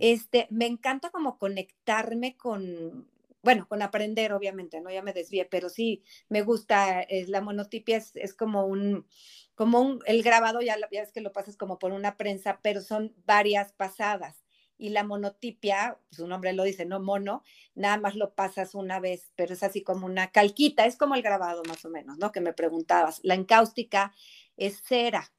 este, 0.00 0.46
me 0.50 0.64
encanta 0.64 1.10
como 1.10 1.38
conectarme 1.38 2.34
con, 2.38 3.06
bueno, 3.42 3.68
con 3.68 3.82
aprender, 3.82 4.32
obviamente, 4.32 4.80
¿no? 4.80 4.90
Ya 4.90 5.02
me 5.02 5.12
desvié, 5.12 5.44
pero 5.44 5.68
sí, 5.68 6.02
me 6.30 6.40
gusta, 6.40 7.02
es, 7.02 7.28
la 7.28 7.42
monotipia 7.42 7.98
es, 7.98 8.16
es, 8.16 8.32
como 8.32 8.64
un, 8.64 9.06
como 9.54 9.82
un, 9.82 10.00
el 10.06 10.22
grabado 10.22 10.62
ya, 10.62 10.76
ya 10.90 11.00
ves 11.02 11.12
que 11.12 11.20
lo 11.20 11.32
pasas 11.32 11.58
como 11.58 11.78
por 11.78 11.92
una 11.92 12.16
prensa, 12.16 12.58
pero 12.62 12.80
son 12.80 13.14
varias 13.26 13.72
pasadas 13.72 14.42
y 14.80 14.88
la 14.88 15.04
monotipia, 15.04 15.98
su 16.10 16.26
nombre 16.26 16.54
lo 16.54 16.64
dice, 16.64 16.86
no 16.86 17.00
mono, 17.00 17.42
nada 17.74 17.98
más 17.98 18.16
lo 18.16 18.34
pasas 18.34 18.74
una 18.74 18.98
vez, 18.98 19.30
pero 19.36 19.52
es 19.52 19.62
así 19.62 19.82
como 19.82 20.06
una 20.06 20.32
calquita, 20.32 20.86
es 20.86 20.96
como 20.96 21.14
el 21.14 21.22
grabado 21.22 21.62
más 21.68 21.84
o 21.84 21.90
menos, 21.90 22.16
¿no? 22.16 22.32
Que 22.32 22.40
me 22.40 22.54
preguntabas. 22.54 23.20
La 23.22 23.34
encáustica 23.34 24.12
es 24.56 24.80
cera, 24.82 25.30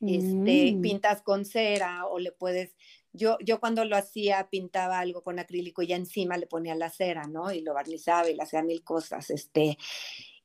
este, 0.00 0.72
mm. 0.72 0.80
pintas 0.80 1.22
con 1.22 1.44
cera 1.44 2.06
o 2.06 2.18
le 2.18 2.32
puedes, 2.32 2.74
yo, 3.12 3.36
yo 3.44 3.60
cuando 3.60 3.84
lo 3.84 3.96
hacía 3.96 4.48
pintaba 4.48 4.98
algo 4.98 5.22
con 5.22 5.38
acrílico 5.38 5.82
y 5.82 5.88
ya 5.88 5.96
encima 5.96 6.38
le 6.38 6.46
ponía 6.46 6.74
la 6.74 6.88
cera, 6.88 7.24
¿no? 7.24 7.52
Y 7.52 7.60
lo 7.60 7.74
barnizaba 7.74 8.30
y 8.30 8.34
le 8.34 8.42
hacía 8.42 8.62
mil 8.62 8.82
cosas, 8.82 9.28
este. 9.28 9.76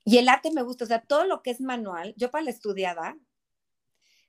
Y 0.04 0.18
el 0.18 0.28
arte 0.28 0.52
me 0.52 0.64
gusta, 0.64 0.84
o 0.84 0.88
sea, 0.88 1.02
todo 1.02 1.26
lo 1.26 1.42
que 1.42 1.52
es 1.52 1.62
manual, 1.62 2.14
yo 2.18 2.32
para 2.32 2.44
la 2.44 2.50
estudiada, 2.50 3.18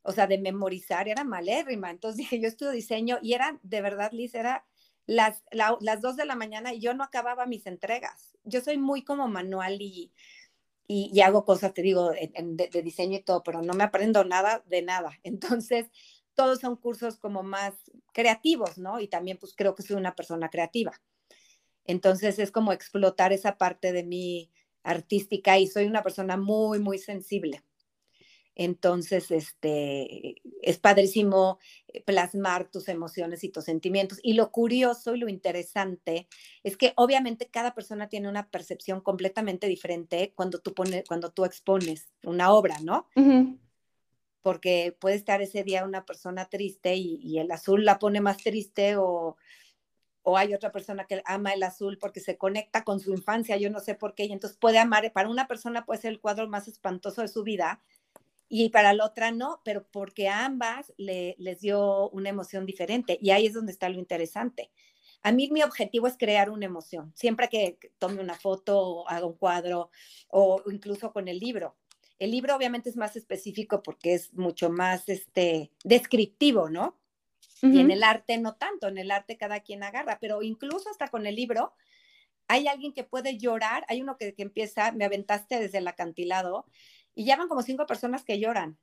o 0.04 0.12
sea, 0.12 0.26
de 0.26 0.38
memorizar, 0.38 1.08
era 1.08 1.24
malérrima. 1.24 1.90
Entonces 1.90 2.18
dije, 2.30 2.40
yo 2.40 2.48
estudio 2.48 2.70
diseño 2.70 3.18
y 3.22 3.32
era, 3.32 3.58
de 3.62 3.80
verdad, 3.82 4.12
Liz, 4.12 4.34
era 4.34 4.64
las, 5.06 5.42
las 5.50 6.00
dos 6.00 6.16
de 6.16 6.24
la 6.24 6.36
mañana 6.36 6.72
y 6.72 6.80
yo 6.80 6.94
no 6.94 7.02
acababa 7.02 7.46
mis 7.46 7.66
entregas. 7.66 8.36
Yo 8.44 8.60
soy 8.60 8.78
muy 8.78 9.02
como 9.02 9.28
manual 9.28 9.78
y, 9.80 10.12
y, 10.86 11.20
hago 11.20 11.44
cosas, 11.44 11.74
te 11.74 11.82
digo, 11.82 12.10
de, 12.10 12.68
de, 12.70 12.82
diseño 12.82 13.18
y 13.18 13.22
todo, 13.22 13.42
pero 13.42 13.62
no 13.62 13.72
me 13.74 13.84
aprendo 13.84 14.24
nada 14.24 14.62
de 14.66 14.82
nada. 14.82 15.18
Entonces, 15.24 15.90
todos 16.34 16.60
son 16.60 16.76
cursos 16.76 17.18
como 17.18 17.42
más 17.42 17.74
creativos, 18.12 18.78
¿no? 18.78 19.00
Y 19.00 19.08
también 19.08 19.38
pues 19.38 19.54
creo 19.56 19.74
que 19.74 19.82
soy 19.82 19.96
una 19.96 20.14
persona 20.14 20.50
creativa. 20.50 20.92
Entonces 21.86 22.38
es 22.38 22.50
como 22.50 22.72
explotar 22.72 23.32
esa 23.32 23.56
parte 23.56 23.92
de 23.92 24.04
mí 24.04 24.50
artística 24.82 25.58
y 25.58 25.66
soy 25.66 25.86
una 25.86 26.02
persona 26.02 26.36
muy, 26.36 26.78
muy 26.78 26.98
sensible. 26.98 27.62
Entonces, 28.56 29.30
este, 29.30 30.36
es 30.62 30.78
padrísimo 30.78 31.58
eh, 31.88 32.02
plasmar 32.02 32.70
tus 32.70 32.88
emociones 32.88 33.42
y 33.42 33.48
tus 33.48 33.64
sentimientos. 33.64 34.20
Y 34.22 34.34
lo 34.34 34.50
curioso 34.52 35.14
y 35.14 35.18
lo 35.18 35.28
interesante 35.28 36.28
es 36.62 36.76
que 36.76 36.92
obviamente 36.96 37.48
cada 37.48 37.74
persona 37.74 38.08
tiene 38.08 38.28
una 38.28 38.48
percepción 38.50 39.00
completamente 39.00 39.66
diferente 39.66 40.32
cuando 40.36 40.60
tú, 40.60 40.72
pones, 40.74 41.04
cuando 41.06 41.32
tú 41.32 41.44
expones 41.44 42.08
una 42.22 42.52
obra, 42.52 42.76
¿no? 42.82 43.08
Porque 44.42 44.96
puede 45.00 45.16
estar 45.16 45.42
ese 45.42 45.64
día 45.64 45.84
una 45.84 46.04
persona 46.04 46.44
triste 46.46 46.94
y, 46.94 47.18
y, 47.22 47.38
el 47.38 47.50
azul 47.50 47.84
la 47.84 47.98
pone 47.98 48.20
más 48.20 48.36
triste 48.36 48.96
o, 48.96 49.36
o 50.24 50.38
hay 50.38 50.54
otra 50.54 50.72
persona 50.72 51.06
que 51.06 51.22
ama 51.26 51.52
el 51.52 51.62
azul 51.62 51.98
porque 51.98 52.20
se 52.20 52.38
conecta 52.38 52.82
con 52.82 52.98
su 52.98 53.12
infancia, 53.12 53.56
yo 53.56 53.70
no 53.70 53.80
sé 53.80 53.94
por 53.94 54.14
qué, 54.14 54.24
y 54.24 54.32
entonces 54.32 54.58
puede 54.58 54.78
amar, 54.78 55.12
para 55.12 55.28
una 55.28 55.46
persona 55.46 55.84
puede 55.84 56.00
ser 56.00 56.12
el 56.12 56.20
cuadro 56.20 56.48
más 56.48 56.66
espantoso 56.66 57.20
de 57.20 57.28
su 57.28 57.42
vida, 57.42 57.82
y 58.56 58.68
para 58.68 58.92
la 58.92 59.04
otra 59.04 59.32
no, 59.32 59.60
pero 59.64 59.84
porque 59.90 60.28
a 60.28 60.44
ambas 60.44 60.92
le, 60.96 61.34
les 61.38 61.60
dio 61.60 62.08
una 62.10 62.28
emoción 62.28 62.66
diferente 62.66 63.18
y 63.20 63.30
ahí 63.30 63.46
es 63.46 63.52
donde 63.52 63.72
está 63.72 63.88
lo 63.88 63.98
interesante. 63.98 64.70
A 65.22 65.32
mí 65.32 65.48
mi 65.50 65.64
objetivo 65.64 66.06
es 66.06 66.16
crear 66.16 66.50
una 66.50 66.66
emoción, 66.66 67.12
siempre 67.16 67.48
que 67.48 67.80
tome 67.98 68.20
una 68.20 68.34
foto 68.34 68.78
o 68.78 69.08
haga 69.08 69.26
un 69.26 69.36
cuadro 69.36 69.90
o 70.28 70.62
incluso 70.70 71.12
con 71.12 71.26
el 71.26 71.40
libro. 71.40 71.76
El 72.20 72.30
libro 72.30 72.54
obviamente 72.54 72.90
es 72.90 72.96
más 72.96 73.16
específico 73.16 73.82
porque 73.82 74.14
es 74.14 74.32
mucho 74.34 74.70
más 74.70 75.08
este, 75.08 75.72
descriptivo, 75.82 76.70
¿no? 76.70 76.96
Y 77.60 77.80
en 77.80 77.90
el 77.90 78.04
arte 78.04 78.38
no 78.38 78.54
tanto, 78.54 78.86
en 78.86 78.98
el 78.98 79.10
arte 79.10 79.36
cada 79.36 79.60
quien 79.60 79.82
agarra, 79.82 80.18
pero 80.20 80.42
incluso 80.42 80.90
hasta 80.90 81.08
con 81.08 81.26
el 81.26 81.34
libro 81.34 81.72
hay 82.46 82.68
alguien 82.68 82.92
que 82.92 83.04
puede 83.04 83.38
llorar, 83.38 83.86
hay 83.88 84.02
uno 84.02 84.18
que, 84.18 84.34
que 84.34 84.42
empieza, 84.42 84.92
me 84.92 85.06
aventaste 85.06 85.58
desde 85.58 85.78
el 85.78 85.88
acantilado 85.88 86.66
y 87.14 87.24
ya 87.24 87.37
van 87.37 87.48
como 87.48 87.62
cinco 87.62 87.87
personas 87.87 88.24
que 88.24 88.38
lloran. 88.38 88.79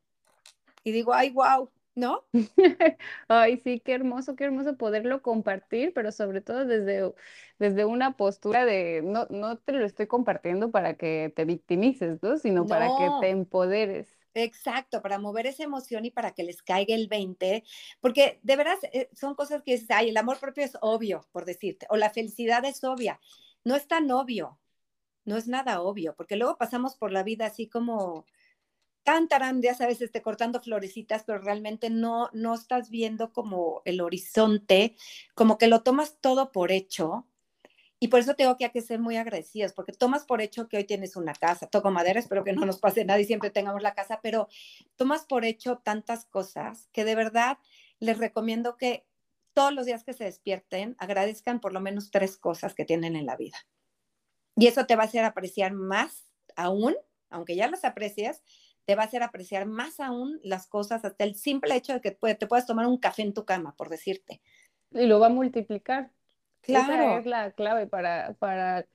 Y 0.83 0.91
digo, 0.91 1.13
ay, 1.13 1.29
wow, 1.29 1.69
¿no? 1.95 2.25
Ay, 3.27 3.57
sí, 3.57 3.79
qué 3.79 3.93
hermoso, 3.93 4.35
qué 4.35 4.45
hermoso 4.45 4.77
poderlo 4.77 5.21
compartir, 5.21 5.93
pero 5.93 6.11
sobre 6.11 6.41
todo 6.41 6.65
desde, 6.65 7.13
desde 7.59 7.85
una 7.85 8.15
postura 8.15 8.65
de, 8.65 9.01
no, 9.03 9.27
no 9.29 9.57
te 9.57 9.73
lo 9.73 9.85
estoy 9.85 10.07
compartiendo 10.07 10.71
para 10.71 10.95
que 10.95 11.31
te 11.35 11.45
victimices, 11.45 12.21
¿no? 12.23 12.37
Sino 12.37 12.65
para 12.65 12.87
que 12.87 13.09
te 13.19 13.29
empoderes. 13.29 14.17
Exacto, 14.33 15.01
para 15.01 15.19
mover 15.19 15.45
esa 15.45 15.63
emoción 15.63 16.05
y 16.05 16.11
para 16.11 16.31
que 16.31 16.43
les 16.43 16.61
caiga 16.61 16.95
el 16.95 17.07
20, 17.09 17.63
porque 17.99 18.39
de 18.43 18.55
verdad 18.55 18.77
eh, 18.93 19.09
son 19.13 19.35
cosas 19.35 19.61
que 19.61 19.73
dices, 19.73 19.91
ay, 19.91 20.09
el 20.09 20.17
amor 20.17 20.39
propio 20.39 20.63
es 20.63 20.77
obvio, 20.79 21.27
por 21.33 21.43
decirte, 21.43 21.85
o 21.89 21.97
la 21.97 22.09
felicidad 22.09 22.63
es 22.63 22.81
obvia. 22.83 23.19
No 23.65 23.75
es 23.75 23.87
tan 23.87 24.09
obvio, 24.09 24.57
no 25.25 25.37
es 25.37 25.47
nada 25.47 25.81
obvio, 25.81 26.15
porque 26.15 26.35
luego 26.35 26.57
pasamos 26.57 26.95
por 26.95 27.11
la 27.11 27.23
vida 27.23 27.45
así 27.45 27.67
como 27.67 28.25
tan 29.03 29.27
tarán, 29.27 29.61
ya 29.61 29.73
sabes, 29.73 30.01
este, 30.01 30.21
cortando 30.21 30.61
florecitas, 30.61 31.23
pero 31.23 31.39
realmente 31.39 31.89
no, 31.89 32.29
no 32.33 32.53
estás 32.53 32.89
viendo 32.89 33.33
como 33.33 33.81
el 33.85 34.01
horizonte, 34.01 34.95
como 35.33 35.57
que 35.57 35.67
lo 35.67 35.81
tomas 35.81 36.17
todo 36.21 36.51
por 36.51 36.71
hecho. 36.71 37.27
Y 37.99 38.07
por 38.07 38.19
eso 38.19 38.35
tengo 38.35 38.57
que, 38.57 38.65
hay 38.65 38.71
que 38.71 38.81
ser 38.81 38.99
muy 38.99 39.17
agradecidos, 39.17 39.73
porque 39.73 39.91
tomas 39.93 40.23
por 40.25 40.41
hecho 40.41 40.67
que 40.67 40.77
hoy 40.77 40.85
tienes 40.85 41.15
una 41.15 41.33
casa. 41.33 41.67
Toco 41.67 41.91
madera, 41.91 42.19
espero 42.19 42.43
que 42.43 42.53
no 42.53 42.65
nos 42.65 42.79
pase 42.79 43.05
nada 43.05 43.19
y 43.19 43.25
siempre 43.25 43.51
tengamos 43.51 43.83
la 43.83 43.93
casa, 43.93 44.19
pero 44.23 44.47
tomas 44.95 45.25
por 45.25 45.45
hecho 45.45 45.77
tantas 45.77 46.25
cosas 46.25 46.89
que 46.93 47.05
de 47.05 47.15
verdad 47.15 47.59
les 47.99 48.17
recomiendo 48.17 48.75
que 48.75 49.05
todos 49.53 49.73
los 49.73 49.85
días 49.85 50.03
que 50.03 50.13
se 50.13 50.23
despierten 50.23 50.95
agradezcan 50.97 51.59
por 51.59 51.73
lo 51.73 51.79
menos 51.79 52.09
tres 52.09 52.37
cosas 52.37 52.73
que 52.73 52.85
tienen 52.85 53.15
en 53.15 53.27
la 53.27 53.35
vida. 53.35 53.57
Y 54.61 54.67
eso 54.67 54.85
te 54.85 54.95
va 54.95 55.03
a 55.03 55.05
hacer 55.05 55.25
apreciar 55.25 55.73
más 55.73 56.27
aún, 56.55 56.95
aunque 57.29 57.55
ya 57.55 57.69
las 57.69 57.83
aprecias, 57.83 58.41
te 58.85 58.95
va 58.95 59.03
a 59.03 59.05
hacer 59.05 59.23
apreciar 59.23 59.65
más 59.65 59.99
aún 59.99 60.39
las 60.43 60.67
cosas, 60.67 61.03
hasta 61.03 61.23
el 61.23 61.35
simple 61.35 61.75
hecho 61.75 61.93
de 61.93 62.01
que 62.01 62.11
te 62.11 62.47
puedas 62.47 62.65
tomar 62.65 62.85
un 62.85 62.97
café 62.97 63.23
en 63.23 63.33
tu 63.33 63.45
cama, 63.45 63.75
por 63.75 63.89
decirte. 63.89 64.41
Y 64.91 65.05
lo 65.05 65.19
va 65.19 65.27
a 65.27 65.29
multiplicar. 65.29 66.11
Claro. 66.61 66.93
Esa 66.93 67.19
es 67.19 67.25
la 67.25 67.51
clave 67.51 67.87
para, 67.87 68.33
para 68.35 68.85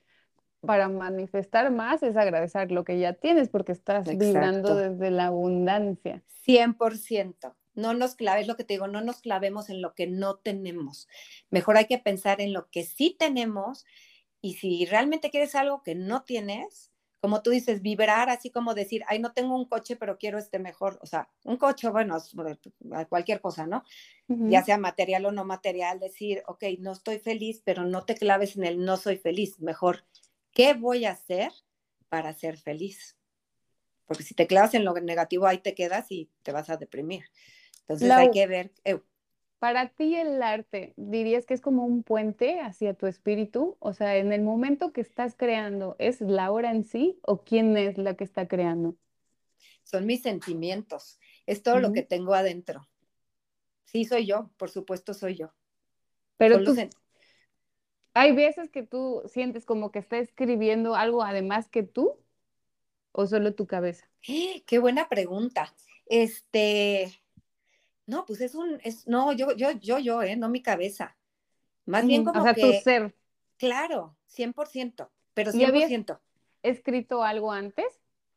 para 0.61 0.89
manifestar 0.89 1.71
más 1.71 2.03
es 2.03 2.17
agradecer 2.17 2.71
lo 2.71 2.83
que 2.83 2.99
ya 2.99 3.13
tienes 3.13 3.49
porque 3.49 3.71
estás 3.71 4.07
vibrando 4.07 4.75
desde 4.75 5.11
la 5.11 5.27
abundancia. 5.27 6.23
100%. 6.45 7.55
No 7.75 7.93
nos 7.93 8.15
claves, 8.15 8.47
lo 8.47 8.57
que 8.57 8.63
te 8.63 8.73
digo, 8.73 8.87
no 8.87 9.01
nos 9.01 9.21
clavemos 9.21 9.69
en 9.69 9.81
lo 9.81 9.93
que 9.93 10.07
no 10.07 10.37
tenemos. 10.37 11.07
Mejor 11.51 11.77
hay 11.77 11.85
que 11.85 11.99
pensar 11.99 12.41
en 12.41 12.51
lo 12.51 12.69
que 12.69 12.83
sí 12.83 13.15
tenemos 13.17 13.85
y 14.47 14.53
si 14.53 14.85
realmente 14.85 15.29
quieres 15.29 15.55
algo 15.55 15.83
que 15.83 15.93
no 15.93 16.23
tienes, 16.23 16.93
como 17.19 17.41
tú 17.41 17.49
dices, 17.49 17.81
vibrar 17.81 18.29
así 18.29 18.49
como 18.49 18.73
decir, 18.73 19.03
ay, 19.07 19.19
no 19.19 19.33
tengo 19.33 19.53
un 19.57 19.65
coche, 19.65 19.97
pero 19.97 20.17
quiero 20.17 20.37
este 20.37 20.57
mejor, 20.57 20.99
o 21.01 21.05
sea, 21.05 21.29
un 21.43 21.57
coche, 21.57 21.89
bueno, 21.89 22.17
cualquier 23.09 23.41
cosa, 23.41 23.67
¿no? 23.67 23.83
Ya 24.29 24.63
sea 24.63 24.77
material 24.77 25.25
o 25.25 25.33
no 25.33 25.43
material, 25.43 25.99
decir, 25.99 26.43
ok, 26.47 26.63
no 26.79 26.93
estoy 26.93 27.19
feliz, 27.19 27.61
pero 27.65 27.83
no 27.83 28.05
te 28.05 28.15
claves 28.15 28.55
en 28.55 28.63
el 28.63 28.85
no 28.85 28.95
soy 28.95 29.17
feliz, 29.17 29.59
mejor, 29.59 30.05
¿qué 30.53 30.73
voy 30.73 31.03
a 31.03 31.11
hacer 31.11 31.51
para 32.07 32.33
ser 32.33 32.57
feliz? 32.57 33.17
Porque 34.05 34.23
si 34.23 34.33
te 34.33 34.47
clavas 34.47 34.75
en 34.75 34.85
lo 34.85 34.93
negativo, 34.93 35.45
ahí 35.45 35.57
te 35.57 35.75
quedas 35.75 36.09
y 36.09 36.29
te 36.43 36.53
vas 36.53 36.69
a 36.69 36.77
deprimir. 36.77 37.25
Entonces 37.81 38.09
hay 38.11 38.31
que 38.31 38.47
ver. 38.47 38.71
Para 39.59 39.89
ti 39.89 40.15
el 40.15 40.41
arte, 40.43 40.93
¿dirías 40.97 41.45
que 41.45 41.55
es 41.55 41.61
como 41.61 41.85
un 41.85 42.03
puente 42.03 42.59
hacia 42.59 42.93
tu 42.93 43.07
espíritu? 43.07 43.75
O 43.79 43.93
sea, 43.93 44.17
en 44.17 44.31
el 44.31 44.43
momento 44.43 44.93
que 44.93 45.01
estás 45.01 45.35
creando, 45.35 45.95
¿es 45.97 46.21
la 46.21 46.51
hora 46.51 46.71
en 46.71 46.83
sí 46.83 47.19
o 47.23 47.43
quién 47.43 47.75
es 47.75 47.97
la 47.97 48.15
que 48.15 48.23
está 48.23 48.47
creando? 48.47 48.95
Son 49.83 50.05
mis 50.05 50.21
sentimientos, 50.21 51.19
es 51.47 51.63
todo 51.63 51.79
lo 51.79 51.91
que 51.91 52.03
tengo 52.03 52.35
adentro. 52.35 52.87
Sí, 53.85 54.05
soy 54.05 54.27
yo, 54.27 54.51
por 54.57 54.69
supuesto 54.69 55.13
soy 55.13 55.35
yo. 55.35 55.53
Pero 56.37 56.63
tú, 56.63 56.75
hay 58.13 58.31
veces 58.33 58.69
que 58.69 58.83
tú 58.83 59.23
sientes 59.25 59.65
como 59.65 59.91
que 59.91 59.99
está 59.99 60.17
escribiendo 60.17 60.95
algo 60.95 61.23
además 61.23 61.67
que 61.69 61.83
tú 61.83 62.19
o 63.11 63.25
solo 63.25 63.55
tu 63.55 63.65
cabeza. 63.65 64.07
Qué 64.21 64.77
buena 64.79 65.09
pregunta. 65.09 65.73
Este, 66.05 67.11
no, 68.07 68.25
pues 68.25 68.41
es 68.41 68.55
un, 68.55 68.79
es, 68.83 69.05
no, 69.05 69.33
yo, 69.33 69.55
yo, 69.55 69.71
yo, 69.71 69.99
yo, 69.99 70.23
¿eh? 70.23 70.35
No 70.35 70.49
mi 70.49 70.61
cabeza. 70.61 71.15
Más 71.85 72.05
bien 72.05 72.23
como 72.23 72.41
o 72.41 72.43
sea, 72.43 72.55
tu 72.55 72.71
ser. 72.83 73.13
Claro, 73.57 74.17
100%, 74.35 75.09
pero 75.33 75.51
100%. 75.51 76.19
escrito 76.63 77.23
algo 77.23 77.51
antes? 77.51 77.85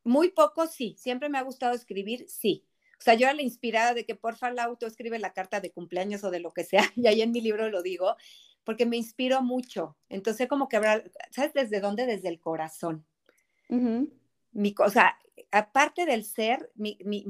Muy 0.02 0.30
poco, 0.30 0.66
sí. 0.66 0.96
Siempre 0.98 1.28
me 1.28 1.38
ha 1.38 1.42
gustado 1.42 1.74
escribir, 1.74 2.28
sí. 2.28 2.66
O 2.98 3.02
sea, 3.02 3.14
yo 3.14 3.26
era 3.26 3.34
la 3.34 3.42
inspirada 3.42 3.94
de 3.94 4.04
que 4.04 4.14
porfa 4.14 4.50
la 4.50 4.64
auto 4.64 4.86
escribe 4.86 5.18
la 5.18 5.32
carta 5.32 5.60
de 5.60 5.70
cumpleaños 5.70 6.22
o 6.24 6.30
de 6.30 6.40
lo 6.40 6.52
que 6.52 6.64
sea, 6.64 6.82
y 6.96 7.06
ahí 7.06 7.22
en 7.22 7.30
mi 7.30 7.40
libro 7.40 7.70
lo 7.70 7.82
digo, 7.82 8.16
porque 8.64 8.86
me 8.86 8.96
inspiro 8.96 9.40
mucho. 9.40 9.96
Entonces, 10.08 10.48
como 10.48 10.68
que 10.68 10.76
habrá, 10.76 11.02
¿sabes 11.30 11.54
desde 11.54 11.80
dónde? 11.80 12.06
Desde 12.06 12.28
el 12.28 12.40
corazón. 12.40 13.06
mi, 13.68 14.74
o 14.78 14.90
sea, 14.90 15.16
aparte 15.50 16.06
del 16.06 16.24
ser, 16.24 16.70
mi, 16.74 16.98
mi, 17.04 17.24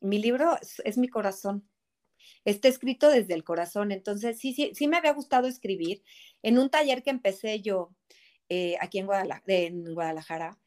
mi, 0.00 0.18
libro 0.18 0.56
es, 0.84 0.98
mi 0.98 1.08
corazón. 1.08 1.68
Está 2.44 2.68
escrito 2.68 3.08
desde 3.10 3.34
el 3.34 3.44
corazón. 3.44 3.92
Entonces, 3.92 4.38
sí, 4.38 4.54
sí, 4.54 4.72
sí 4.74 4.88
me 4.88 4.96
había 4.96 5.12
gustado 5.12 5.46
escribir. 5.46 6.02
En 6.42 6.58
un 6.58 6.70
taller 6.70 7.02
que 7.02 7.10
empecé 7.10 7.60
yo 7.60 7.94
eh, 8.48 8.76
aquí 8.80 8.98
en 8.98 9.06
Guadalajara, 9.06 9.70
Guadalajara, 9.72 10.58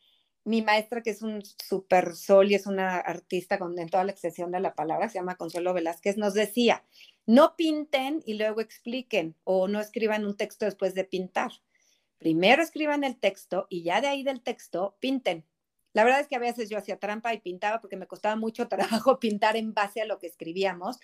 mi 0.48 0.62
maestra, 0.62 1.04
que 1.04 1.10
es 1.10 1.22
un 1.22 1.44
super 1.44 2.16
sol 2.16 2.50
y 2.50 2.56
es 2.56 2.68
una 2.68 2.98
artista 2.98 3.60
con, 3.60 3.78
en 3.78 3.90
toda 3.90 4.06
la 4.06 4.14
extensión 4.14 4.50
de 4.52 4.62
la 4.62 4.76
palabra, 4.76 5.10
se 5.10 5.20
llama 5.20 5.36
Consuelo 5.36 5.74
Velázquez, 5.74 6.16
nos 6.16 6.34
decía, 6.34 6.86
no 7.26 7.58
pinten 7.58 8.24
y 8.26 8.36
luego 8.36 8.62
expliquen 8.62 9.36
o 9.44 9.68
no 9.68 9.82
escriban 9.82 10.26
un 10.26 10.38
texto 10.38 10.64
después 10.64 10.96
de 10.96 11.04
pintar. 11.04 11.52
Primero 12.18 12.64
escriban 12.64 13.04
el 13.04 13.20
texto 13.20 13.68
y 13.70 13.84
ya 13.84 14.00
de 14.00 14.08
ahí 14.08 14.24
del 14.24 14.42
texto 14.42 14.96
pinten. 15.02 15.46
La 15.98 16.04
verdad 16.04 16.20
es 16.20 16.28
que 16.28 16.36
a 16.36 16.40
veces 16.40 16.70
yo 16.70 16.78
hacía 16.78 17.00
trampa 17.00 17.34
y 17.34 17.40
pintaba 17.40 17.82
porque 17.82 17.98
me 17.98 18.06
costaba 18.06 18.36
mucho 18.36 18.68
trabajo 18.70 19.20
pintar 19.20 19.58
en 19.58 19.74
base 19.74 20.00
a 20.00 20.06
lo 20.06 20.20
que 20.20 20.28
escribíamos, 20.28 21.00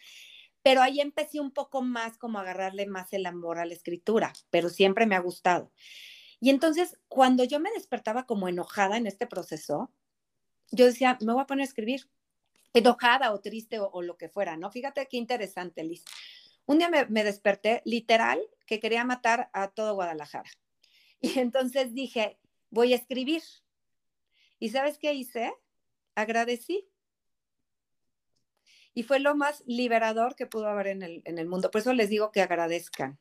pero 0.62 0.84
ahí 0.84 1.02
empecé 1.02 1.40
un 1.40 1.50
poco 1.50 1.82
más 1.82 2.20
como 2.20 2.38
a 2.38 2.44
agarrarle 2.44 2.86
más 2.86 3.12
el 3.12 3.26
amor 3.26 3.58
a 3.58 3.66
la 3.66 3.74
escritura, 3.74 4.34
pero 4.52 4.70
siempre 4.70 5.08
me 5.08 5.16
ha 5.16 5.20
gustado. 5.20 5.72
Y 6.40 6.52
entonces, 6.52 7.00
cuando 7.08 7.44
yo 7.44 7.60
me 7.60 7.72
despertaba 7.72 8.28
como 8.28 8.48
enojada 8.48 8.98
en 8.98 9.08
este 9.08 9.26
proceso, 9.26 9.92
yo 10.70 10.86
decía, 10.86 11.18
me 11.22 11.34
voy 11.34 11.42
a 11.42 11.48
poner 11.48 11.64
a 11.64 11.70
escribir, 11.70 12.08
enojada 12.76 13.34
o 13.34 13.42
triste 13.42 13.80
o, 13.80 14.00
lo 14.04 14.16
que 14.16 14.30
fuera, 14.30 14.58
¿no? 14.58 14.70
Fíjate 14.70 15.08
qué 15.08 15.18
interesante, 15.18 15.84
Liz. 15.84 16.06
Un 16.68 16.78
día 16.78 16.92
me, 16.92 17.24
desperté 17.24 17.82
literal 17.84 18.40
que 18.68 18.80
quería 18.80 19.04
matar 19.06 19.50
a 19.54 19.70
todo 19.70 19.96
Guadalajara. 19.96 20.52
Y 21.20 21.40
entonces 21.40 21.96
dije, 21.96 22.38
voy 22.70 22.94
a 22.94 22.98
escribir. 22.98 23.42
¿Y 24.64 24.70
sabes 24.70 24.98
qué 24.98 25.14
hice? 25.14 25.54
Agradecí. 26.16 26.88
Y 28.94 29.04
fue 29.04 29.20
lo 29.20 29.36
más 29.36 29.62
liberador 29.68 30.38
que 30.38 30.46
pudo 30.46 30.70
haber 30.70 30.88
en 30.88 31.02
el, 31.02 31.22
en 31.26 31.38
el 31.38 31.50
mundo. 31.50 31.70
Por 31.70 31.82
eso 31.82 31.92
les 31.92 32.08
digo 32.08 32.32
que 32.32 32.42
agradezcan. 32.42 33.20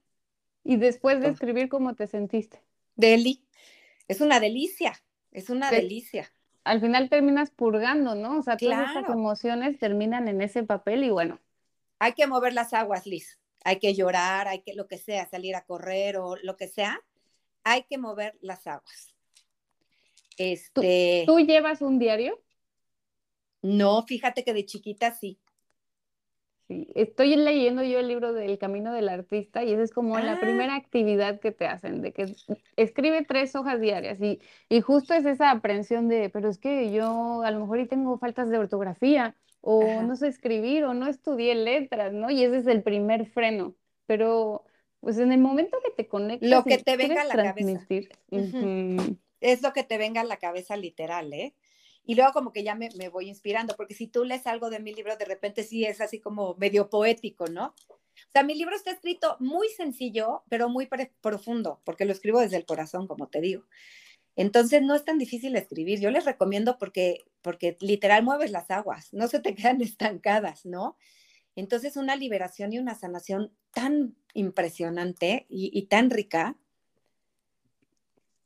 Y 0.63 0.77
después 0.77 1.21
de 1.21 1.31
escribir, 1.31 1.69
¿cómo 1.69 1.97
te 1.97 2.07
sentiste? 2.07 2.63
Deli. 2.95 3.45
Es 4.07 4.21
una 4.21 4.39
delicia, 4.39 4.93
es 5.33 5.51
una 5.51 5.73
delicia. 5.73 6.33
Al 6.63 6.81
final 6.81 7.09
terminas 7.09 7.51
purgando, 7.51 8.15
¿no? 8.15 8.39
O 8.39 8.43
sea, 8.43 8.57
todas 8.57 8.93
esas 8.93 9.09
emociones 9.11 9.81
terminan 9.81 10.29
en 10.29 10.43
ese 10.43 10.63
papel 10.63 11.03
y 11.03 11.11
bueno. 11.11 11.41
Hay 11.99 12.13
que 12.13 12.29
mover 12.29 12.53
las 12.53 12.73
aguas, 12.73 13.05
Liz. 13.05 13.41
Hay 13.65 13.81
que 13.81 13.95
llorar, 13.95 14.47
hay 14.47 14.61
que 14.61 14.75
lo 14.75 14.87
que 14.87 14.97
sea, 14.97 15.29
salir 15.29 15.57
a 15.57 15.65
correr 15.65 16.19
o 16.19 16.37
lo 16.37 16.57
que 16.57 16.69
sea. 16.69 17.01
Hay 17.65 17.83
que 17.83 17.99
mover 17.99 18.39
las 18.43 18.65
aguas. 18.69 19.12
Este... 20.39 21.25
¿Tú 21.27 21.39
llevas 21.41 21.83
un 21.83 21.99
diario? 21.99 22.41
No, 23.63 24.03
fíjate 24.03 24.45
que 24.45 24.55
de 24.55 24.67
chiquita 24.67 25.15
sí 25.15 25.39
estoy 26.95 27.37
leyendo 27.37 27.83
yo 27.83 27.99
el 27.99 28.09
libro 28.09 28.33
del 28.33 28.59
Camino 28.59 28.93
del 28.93 29.09
Artista 29.09 29.65
y 29.65 29.73
esa 29.73 29.83
es 29.83 29.93
como 29.93 30.19
la 30.19 30.35
ah. 30.35 30.41
primera 30.41 30.75
actividad 30.75 31.41
que 31.41 31.53
te 31.53 31.67
hacen, 31.67 32.03
de 32.03 32.13
que 32.13 32.35
escribe 32.77 33.25
tres 33.25 33.55
hojas 33.55 33.81
diarias 33.81 34.21
y, 34.21 34.41
y 34.69 34.81
justo 34.81 35.15
es 35.15 35.25
esa 35.25 35.51
aprensión 35.51 36.09
de, 36.09 36.31
pero 36.31 36.49
es 36.49 36.59
que 36.59 36.93
yo 36.93 37.43
a 37.43 37.51
lo 37.51 37.61
mejor 37.61 37.81
y 37.81 37.87
tengo 37.87 38.19
faltas 38.19 38.49
de 38.51 38.59
ortografía 38.59 39.37
o 39.61 40.03
no 40.03 40.17
sé 40.17 40.29
escribir 40.29 40.85
o 40.85 40.95
no 40.95 41.07
estudié 41.07 41.55
letras, 41.55 42.13
¿no? 42.13 42.31
Y 42.31 42.43
ese 42.43 42.59
es 42.59 42.67
el 42.67 42.83
primer 42.83 43.27
freno, 43.27 43.77
pero 44.07 44.65
pues 45.01 45.19
en 45.19 45.33
el 45.33 45.41
momento 45.41 45.79
que 45.85 45.91
te 45.91 46.09
conectas... 46.09 46.49
Lo 46.49 46.65
que 46.65 46.79
te 46.79 46.97
venga 46.97 47.23
a 47.23 47.25
la 47.25 47.35
cabeza. 47.35 47.87
Es 49.43 49.63
lo 49.63 49.73
que 49.73 49.85
te 49.85 49.99
venga 49.99 50.23
a 50.23 50.25
la 50.25 50.39
cabeza 50.39 50.77
literal, 50.77 51.33
¿eh? 51.33 51.55
y 52.05 52.15
luego 52.15 52.33
como 52.33 52.53
que 52.53 52.65
ya 52.65 52.75
me, 52.75 52.89
voy 53.11 53.29
inspirando, 53.29 53.77
porque 53.77 53.95
si 53.95 54.09
tú 54.09 54.25
lees 54.25 54.47
algo 54.47 54.71
de 54.71 54.81
mi 54.81 54.93
libro, 54.93 55.17
de 55.17 55.25
repente 55.25 55.63
sí 55.63 55.85
es 55.85 56.01
así 56.01 56.21
como 56.21 56.55
medio 56.57 56.91
poético, 56.91 57.47
¿no? 57.47 57.75
O 57.89 58.31
sea, 58.33 58.43
mi 58.43 58.55
libro 58.55 58.75
está 58.75 58.91
escrito 58.91 59.37
muy 59.41 59.69
sencillo, 59.69 60.43
pero 60.49 60.69
muy 60.69 60.89
profundo, 61.21 61.81
porque 61.85 62.05
lo 62.05 62.13
escribo 62.13 62.41
desde 62.41 62.57
el 62.57 62.67
corazón, 62.67 63.07
como 63.07 63.29
te 63.29 63.41
digo. 63.41 63.65
Entonces 64.35 64.83
no 64.83 64.95
es 64.95 65.05
tan 65.05 65.19
difícil 65.19 65.55
escribir. 65.57 66.01
Yo 66.01 66.11
les 66.11 66.25
recomiendo 66.25 66.79
porque, 66.79 67.25
porque 67.43 67.77
literal 67.81 68.23
mueves 68.23 68.51
las 68.51 68.71
aguas, 68.71 69.13
no 69.13 69.29
se 69.29 69.41
te 69.41 69.55
quedan 69.55 69.81
estancadas, 69.81 70.65
¿no? 70.67 70.97
Entonces 71.55 71.97
una 71.97 72.17
liberación 72.17 72.73
y 72.73 72.79
una 72.79 72.95
sanación 72.95 73.53
tan 73.73 74.17
impresionante 74.33 75.47
y 75.51 75.83
tan 75.83 76.11
rica 76.11 76.57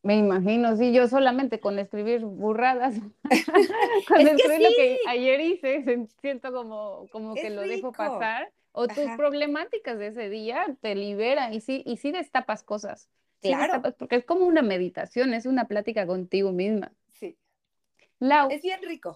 me 0.06 0.16
imagino, 0.16 0.76
sí, 0.76 0.92
yo 0.92 1.08
solamente 1.08 1.58
con 1.58 1.80
escribir 1.80 2.24
burradas, 2.24 2.94
con 4.08 4.20
escribir 4.20 4.60
lo 4.62 4.68
que 4.76 4.98
ayer 5.08 5.40
hice, 5.40 6.06
siento 6.20 6.52
como, 6.52 7.08
como 7.10 7.34
que 7.34 7.50
lo 7.50 7.62
dejo 7.62 7.90
pasar, 7.90 8.52
o 8.70 8.86
tus 8.86 9.10
problemáticas 9.16 9.98
de 9.98 10.08
ese 10.08 10.30
día 10.30 10.64
te 10.80 10.94
liberan 10.94 11.52
y 11.52 11.60
sí, 11.60 11.82
y 11.84 11.96
sí 11.96 12.12
destapas 12.12 12.62
cosas. 12.62 13.08
Claro. 13.40 13.82
porque 13.98 14.16
es 14.16 14.24
como 14.24 14.46
una 14.46 14.62
meditación, 14.62 15.34
es 15.34 15.44
una 15.44 15.66
plática 15.66 16.06
contigo 16.06 16.52
misma. 16.52 16.92
Sí. 17.12 17.36
Lau. 18.18 18.48
Es 18.50 18.62
bien 18.62 18.80
rico. 18.82 19.14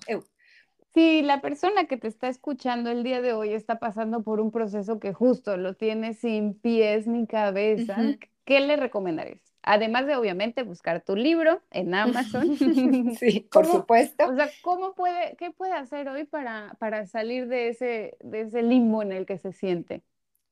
Si 0.93 1.23
la 1.23 1.41
persona 1.41 1.87
que 1.87 1.97
te 1.97 2.09
está 2.09 2.29
escuchando 2.29 2.91
el 2.91 3.05
día 3.05 3.21
de 3.21 3.33
hoy 3.33 3.53
está 3.53 3.79
pasando 3.79 4.23
por 4.23 4.41
un 4.41 4.51
proceso 4.51 4.99
que 4.99 5.13
justo 5.13 5.57
lo 5.57 5.75
tiene 5.75 6.15
sin 6.15 6.55
pies 6.55 7.07
ni 7.07 7.27
cabeza, 7.27 7.97
¿qué 8.45 8.61
le 8.61 8.77
recomendarías? 8.77 9.50
Además 9.63 10.07
de, 10.07 10.17
obviamente, 10.17 10.63
buscar 10.63 11.03
tu 11.05 11.17
libro 11.17 11.63
en 11.71 11.95
Amazon. 11.95 12.57
sí, 13.19 13.49
por 13.53 13.67
supuesto. 13.67 14.27
O 14.27 14.35
sea, 14.35 14.51
¿cómo 14.63 14.95
puede, 14.95 15.37
qué 15.37 15.51
puede 15.51 15.73
hacer 15.73 16.09
hoy 16.09 16.25
para, 16.25 16.75
para 16.79 17.07
salir 17.07 17.47
de 17.47 17.69
ese, 17.69 18.17
de 18.21 18.43
ese 18.43 18.63
limbo 18.63 19.03
en 19.03 19.13
el 19.13 19.27
que 19.27 19.39
se 19.39 19.53
siente? 19.53 20.03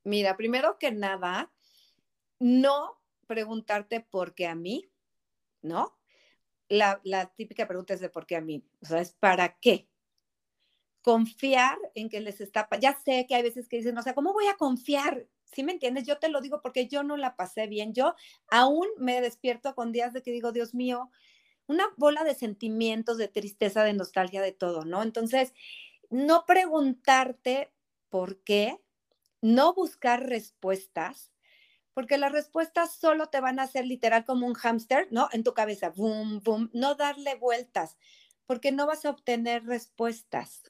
Mira, 0.03 0.37
primero 0.37 0.77
que 0.77 0.91
nada, 0.91 1.51
no 2.39 3.01
preguntarte 3.25 3.99
por 3.99 4.35
qué 4.35 4.47
a 4.47 4.55
mí, 4.55 4.89
¿no? 5.61 5.97
La, 6.67 7.01
la 7.03 7.33
típica 7.33 7.67
pregunta 7.67 7.95
es 7.95 7.99
de 7.99 8.09
por 8.09 8.27
qué 8.27 8.35
a 8.35 8.41
mí, 8.41 8.63
o 8.81 8.85
sea, 8.85 9.01
es 9.01 9.13
para 9.13 9.57
qué. 9.59 9.89
Confiar 11.01 11.77
en 11.95 12.09
que 12.09 12.19
les 12.19 12.41
está, 12.41 12.67
ya 12.79 12.93
sé 13.03 13.25
que 13.27 13.33
hay 13.33 13.41
veces 13.41 13.67
que 13.67 13.77
dicen, 13.77 13.97
o 13.97 14.03
sea, 14.03 14.13
¿cómo 14.13 14.33
voy 14.33 14.47
a 14.47 14.57
confiar 14.57 15.25
¿Sí 15.51 15.63
me 15.63 15.71
entiendes? 15.71 16.05
Yo 16.05 16.19
te 16.19 16.29
lo 16.29 16.41
digo 16.41 16.61
porque 16.61 16.87
yo 16.87 17.03
no 17.03 17.17
la 17.17 17.35
pasé 17.35 17.67
bien. 17.67 17.93
Yo 17.93 18.15
aún 18.49 18.87
me 18.97 19.21
despierto 19.21 19.75
con 19.75 19.91
días 19.91 20.13
de 20.13 20.21
que 20.21 20.31
digo, 20.31 20.51
Dios 20.51 20.73
mío, 20.73 21.09
una 21.67 21.85
bola 21.97 22.23
de 22.23 22.35
sentimientos, 22.35 23.17
de 23.17 23.27
tristeza, 23.27 23.83
de 23.83 23.93
nostalgia, 23.93 24.41
de 24.41 24.51
todo, 24.51 24.85
¿no? 24.85 25.03
Entonces, 25.03 25.53
no 26.09 26.45
preguntarte 26.45 27.71
por 28.09 28.43
qué, 28.43 28.81
no 29.41 29.73
buscar 29.73 30.25
respuestas, 30.27 31.31
porque 31.93 32.17
las 32.17 32.31
respuestas 32.31 32.95
solo 32.95 33.27
te 33.27 33.41
van 33.41 33.59
a 33.59 33.63
hacer 33.63 33.85
literal 33.85 34.25
como 34.25 34.47
un 34.47 34.53
hámster, 34.53 35.07
¿no? 35.11 35.29
En 35.31 35.43
tu 35.43 35.53
cabeza, 35.53 35.89
boom, 35.89 36.41
boom, 36.43 36.69
no 36.73 36.95
darle 36.95 37.35
vueltas, 37.35 37.97
porque 38.45 38.71
no 38.71 38.87
vas 38.87 39.05
a 39.05 39.11
obtener 39.11 39.65
respuestas. 39.65 40.63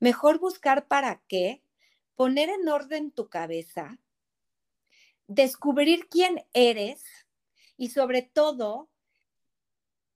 Mejor 0.00 0.38
buscar 0.38 0.88
para 0.88 1.22
qué, 1.28 1.62
poner 2.16 2.48
en 2.48 2.68
orden 2.68 3.10
tu 3.10 3.28
cabeza, 3.28 3.98
descubrir 5.26 6.08
quién 6.08 6.44
eres 6.52 7.04
y 7.76 7.90
sobre 7.90 8.22
todo 8.22 8.90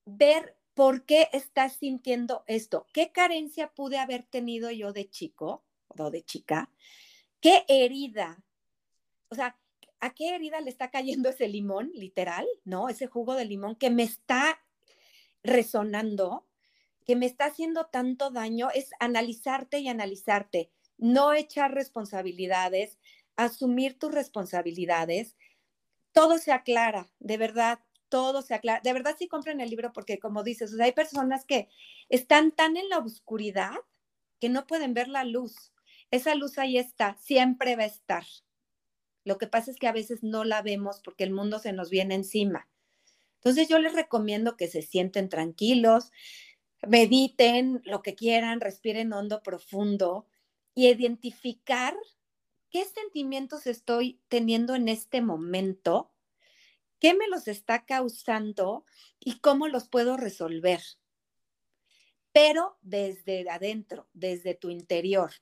ver 0.04 0.56
por 0.74 1.04
qué 1.04 1.28
estás 1.32 1.74
sintiendo 1.74 2.44
esto. 2.46 2.86
¿Qué 2.92 3.10
carencia 3.10 3.74
pude 3.74 3.98
haber 3.98 4.22
tenido 4.24 4.70
yo 4.70 4.92
de 4.92 5.10
chico 5.10 5.64
o 5.88 6.10
de 6.10 6.24
chica? 6.24 6.70
¿Qué 7.40 7.64
herida? 7.68 8.42
O 9.28 9.34
sea, 9.34 9.58
¿a 10.00 10.14
qué 10.14 10.34
herida 10.34 10.60
le 10.60 10.70
está 10.70 10.90
cayendo 10.90 11.28
ese 11.28 11.48
limón, 11.48 11.90
literal, 11.94 12.46
no? 12.64 12.88
Ese 12.88 13.06
jugo 13.06 13.34
de 13.34 13.44
limón 13.44 13.76
que 13.76 13.90
me 13.90 14.04
está 14.04 14.60
resonando, 15.42 16.46
que 17.04 17.16
me 17.16 17.26
está 17.26 17.46
haciendo 17.46 17.86
tanto 17.86 18.30
daño, 18.30 18.70
es 18.74 18.90
analizarte 19.00 19.80
y 19.80 19.88
analizarte, 19.88 20.70
no 20.96 21.32
echar 21.32 21.74
responsabilidades, 21.74 22.98
asumir 23.38 23.98
tus 23.98 24.12
responsabilidades. 24.12 25.36
Todo 26.12 26.38
se 26.38 26.52
aclara, 26.52 27.08
de 27.20 27.38
verdad, 27.38 27.78
todo 28.08 28.42
se 28.42 28.54
aclara. 28.54 28.80
De 28.82 28.92
verdad 28.92 29.16
sí 29.18 29.28
compren 29.28 29.60
el 29.60 29.70
libro 29.70 29.92
porque 29.92 30.18
como 30.18 30.42
dices, 30.42 30.78
hay 30.78 30.92
personas 30.92 31.46
que 31.46 31.68
están 32.08 32.52
tan 32.52 32.76
en 32.76 32.88
la 32.88 32.98
oscuridad 32.98 33.76
que 34.40 34.48
no 34.48 34.66
pueden 34.66 34.92
ver 34.92 35.08
la 35.08 35.24
luz. 35.24 35.72
Esa 36.10 36.34
luz 36.34 36.58
ahí 36.58 36.78
está, 36.78 37.16
siempre 37.20 37.76
va 37.76 37.84
a 37.84 37.86
estar. 37.86 38.24
Lo 39.24 39.38
que 39.38 39.46
pasa 39.46 39.70
es 39.70 39.78
que 39.78 39.86
a 39.86 39.92
veces 39.92 40.22
no 40.22 40.44
la 40.44 40.60
vemos 40.62 41.00
porque 41.04 41.24
el 41.24 41.30
mundo 41.30 41.58
se 41.60 41.72
nos 41.72 41.90
viene 41.90 42.16
encima. 42.16 42.68
Entonces 43.36 43.68
yo 43.68 43.78
les 43.78 43.94
recomiendo 43.94 44.56
que 44.56 44.66
se 44.66 44.82
sienten 44.82 45.28
tranquilos, 45.28 46.10
mediten 46.86 47.82
lo 47.84 48.02
que 48.02 48.16
quieran, 48.16 48.60
respiren 48.60 49.12
hondo, 49.12 49.42
profundo 49.42 50.26
y 50.74 50.88
identificar 50.88 51.94
qué 52.70 52.84
sentimientos 52.84 53.66
estoy 53.66 54.20
teniendo 54.28 54.74
en 54.74 54.88
este 54.88 55.20
momento 55.20 56.12
qué 56.98 57.14
me 57.14 57.28
los 57.28 57.48
está 57.48 57.84
causando 57.84 58.84
y 59.20 59.38
cómo 59.40 59.68
los 59.68 59.88
puedo 59.88 60.16
resolver. 60.16 60.80
Pero 62.32 62.78
desde 62.82 63.48
adentro, 63.50 64.08
desde 64.12 64.54
tu 64.54 64.70
interior. 64.70 65.32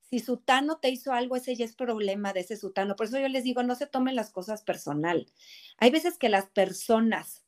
Si 0.00 0.20
Sutano 0.20 0.78
te 0.78 0.88
hizo 0.88 1.12
algo, 1.12 1.36
ese 1.36 1.54
ya 1.54 1.64
es 1.64 1.74
problema 1.74 2.32
de 2.32 2.40
ese 2.40 2.56
Sutano. 2.56 2.96
Por 2.96 3.06
eso 3.06 3.18
yo 3.18 3.28
les 3.28 3.44
digo, 3.44 3.62
no 3.62 3.74
se 3.74 3.86
tomen 3.86 4.16
las 4.16 4.30
cosas 4.30 4.62
personal. 4.62 5.30
Hay 5.78 5.90
veces 5.90 6.16
que 6.16 6.28
las 6.28 6.46
personas 6.46 7.44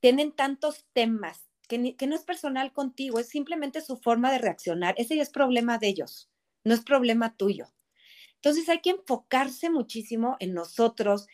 tienen 0.00 0.32
tantos 0.32 0.86
temas 0.92 1.50
que, 1.68 1.96
que 1.96 2.06
no 2.06 2.16
es 2.16 2.22
personal 2.22 2.72
contigo, 2.72 3.18
es 3.18 3.28
simplemente 3.28 3.80
su 3.80 3.96
forma 3.96 4.32
de 4.32 4.38
reaccionar. 4.38 4.94
Ese 4.96 5.16
ya 5.16 5.22
es 5.22 5.30
problema 5.30 5.78
de 5.78 5.88
ellos, 5.88 6.30
no 6.64 6.74
es 6.74 6.80
problema 6.80 7.36
tuyo. 7.36 7.70
Entonces 8.42 8.68
hay 8.68 8.80
que 8.80 8.90
enfocarse 8.90 9.70
muchísimo 9.70 10.36
en 10.40 10.54
nosotros, 10.54 11.28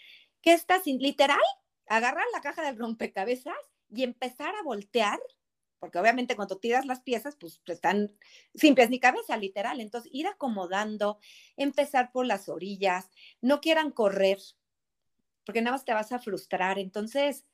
¿Qué 0.46 0.52
estás, 0.52 0.86
literal, 0.86 1.40
agarrar 1.88 2.24
la 2.32 2.40
caja 2.40 2.62
del 2.62 2.78
rompecabezas 2.78 3.56
y 3.90 4.04
empezar 4.04 4.54
a 4.54 4.62
voltear, 4.62 5.18
porque 5.80 5.98
obviamente 5.98 6.36
cuando 6.36 6.58
tiras 6.58 6.86
las 6.86 7.00
piezas, 7.00 7.34
pues 7.34 7.60
están 7.66 8.16
sin 8.54 8.76
pies 8.76 8.88
ni 8.88 9.00
cabeza, 9.00 9.36
literal. 9.36 9.80
Entonces, 9.80 10.08
ir 10.14 10.28
acomodando, 10.28 11.18
empezar 11.56 12.12
por 12.12 12.26
las 12.26 12.48
orillas, 12.48 13.10
no 13.40 13.60
quieran 13.60 13.90
correr, 13.90 14.38
porque 15.44 15.62
nada 15.62 15.74
más 15.74 15.84
te 15.84 15.94
vas 15.94 16.12
a 16.12 16.20
frustrar. 16.20 16.78
Entonces, 16.78 17.44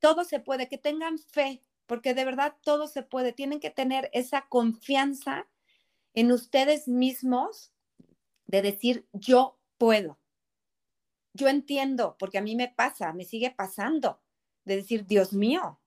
todo 0.00 0.24
se 0.24 0.40
puede, 0.40 0.68
que 0.68 0.78
tengan 0.78 1.20
fe, 1.20 1.62
porque 1.86 2.12
de 2.12 2.24
verdad 2.24 2.56
todo 2.62 2.88
se 2.88 3.04
puede. 3.04 3.32
Tienen 3.32 3.60
que 3.60 3.70
tener 3.70 4.10
esa 4.12 4.48
confianza 4.48 5.48
en 6.12 6.32
ustedes 6.32 6.88
mismos 6.88 7.72
de 8.50 8.62
decir, 8.62 9.06
yo 9.12 9.58
puedo 9.78 10.20
yo 11.32 11.48
entiendo, 11.48 12.16
porque 12.18 12.38
a 12.38 12.42
mí 12.42 12.56
me 12.56 12.68
pasa, 12.68 13.12
me 13.12 13.24
sigue 13.24 13.50
pasando, 13.50 14.20
de 14.64 14.76
decir, 14.76 15.06
Dios 15.06 15.32
mío, 15.32 15.80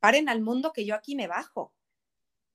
paren 0.00 0.28
al 0.28 0.40
mundo 0.40 0.72
que 0.72 0.84
yo 0.84 0.94
aquí 0.94 1.14
me 1.16 1.26
bajo, 1.26 1.74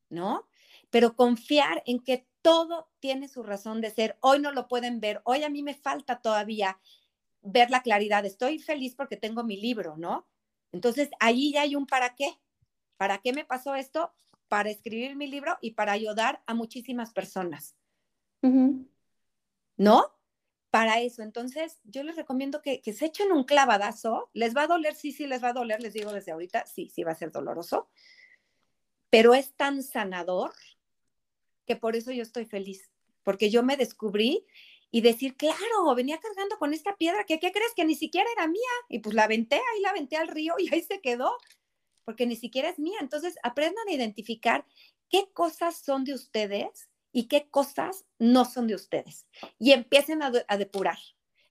¿no? 0.10 0.48
Pero 0.90 1.16
confiar 1.16 1.84
en 1.86 2.00
que 2.00 2.28
todo 2.42 2.90
tiene 3.00 3.28
su 3.28 3.44
razón 3.44 3.82
de 3.82 3.92
ser. 3.92 4.18
Hoy 4.22 4.40
no 4.40 4.52
lo 4.52 4.68
pueden 4.68 5.00
ver, 5.00 5.22
hoy 5.26 5.44
a 5.44 5.50
mí 5.50 5.62
me 5.62 5.76
falta 5.76 6.22
todavía 6.22 6.80
ver 7.42 7.70
la 7.70 7.82
claridad. 7.82 8.26
Estoy 8.26 8.60
feliz 8.60 8.96
porque 8.96 9.18
tengo 9.18 9.44
mi 9.44 9.58
libro, 9.58 9.98
¿no? 9.98 10.28
Entonces, 10.72 11.10
ahí 11.20 11.52
ya 11.54 11.62
hay 11.62 11.76
un 11.76 11.86
para 11.86 12.16
qué. 12.16 12.40
¿Para 12.98 13.18
qué 13.20 13.34
me 13.34 13.46
pasó 13.46 13.76
esto? 13.76 14.14
Para 14.48 14.70
escribir 14.70 15.16
mi 15.16 15.28
libro 15.28 15.58
y 15.62 15.72
para 15.72 15.92
ayudar 15.92 16.44
a 16.46 16.54
muchísimas 16.54 17.12
personas. 17.12 17.76
¿No? 19.82 20.22
para 20.72 21.02
eso. 21.02 21.22
Entonces, 21.22 21.80
yo 21.84 22.02
les 22.02 22.16
recomiendo 22.16 22.62
que, 22.62 22.82
se 22.94 23.06
echen 23.06 23.32
un 23.32 23.44
clavadazo. 23.44 24.30
¿Les 24.34 24.56
va 24.56 24.64
a 24.64 24.68
doler? 24.68 24.96
Sí, 24.96 25.12
sí, 25.12 25.28
les 25.28 25.44
va 25.44 25.50
a 25.50 25.54
doler, 25.54 25.82
les 25.82 25.94
digo 25.94 26.12
desde 26.14 26.32
ahorita, 26.32 26.66
sí, 26.66 26.90
sí 26.90 27.04
va 27.04 27.12
a 27.12 27.16
ser 27.16 27.32
doloroso, 27.32 27.90
pero 29.10 29.36
es 29.36 29.54
tan 29.54 29.84
sanador 29.84 30.54
que 31.66 31.76
por 31.76 31.96
eso 31.96 32.12
yo 32.12 32.24
estoy 32.24 32.46
feliz, 32.46 32.90
porque 33.24 33.50
yo 33.50 33.64
me 33.64 33.78
descubrí 33.78 34.46
y 34.92 35.02
decir, 35.02 35.36
claro, 35.36 35.94
venía 35.96 36.20
cargando 36.20 36.58
con 36.58 36.74
esta 36.74 36.96
piedra, 36.96 37.26
que 37.26 37.40
¿qué 37.40 37.52
crees? 37.52 37.74
Que 37.76 37.86
ni 37.86 37.96
siquiera 37.96 38.30
era 38.36 38.48
mía. 38.48 38.62
Y 38.90 39.00
pues 39.00 39.14
la 39.14 39.26
aventé, 39.26 39.56
ahí 39.56 39.82
la 39.82 39.90
aventé 39.90 40.16
al 40.16 40.30
río 40.30 40.56
y 40.58 40.74
ahí 40.74 40.82
se 40.82 41.02
quedó, 41.02 41.38
porque 42.06 42.26
ni 42.26 42.38
siquiera 42.38 42.70
es 42.70 42.80
mía. 42.80 42.98
Entonces, 43.02 43.36
aprendan 43.44 43.88
a 43.90 43.94
identificar 43.94 44.66
qué 45.10 45.30
cosas 45.34 45.82
son 45.82 46.06
de 46.06 46.14
ustedes 46.14 46.91
y 47.12 47.28
qué 47.28 47.50
cosas 47.50 48.06
no 48.20 48.46
son 48.46 48.68
de 48.68 48.76
ustedes. 48.76 49.28
Y 49.60 49.72
empiecen 49.72 50.22
a, 50.24 50.32
depurar. 50.58 50.98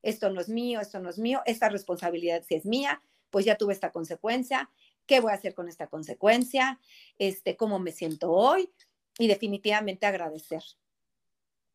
Esto 0.02 0.30
no 0.30 0.40
es 0.40 0.48
mío, 0.48 0.80
esto 0.80 0.98
no 1.00 1.10
es 1.10 1.18
mío, 1.18 1.42
esta 1.44 1.68
responsabilidad 1.68 2.42
si 2.46 2.54
es 2.54 2.64
mía, 2.64 3.02
pues 3.30 3.44
ya 3.44 3.56
tuve 3.56 3.72
esta 3.72 3.92
consecuencia, 3.92 4.70
¿qué 5.06 5.20
voy 5.20 5.32
a 5.32 5.34
hacer 5.34 5.54
con 5.54 5.68
esta 5.68 5.86
consecuencia? 5.88 6.80
Este, 7.18 7.56
¿Cómo 7.56 7.78
me 7.78 7.92
siento 7.92 8.32
hoy? 8.32 8.72
Y 9.18 9.28
definitivamente 9.28 10.06
agradecer. 10.06 10.62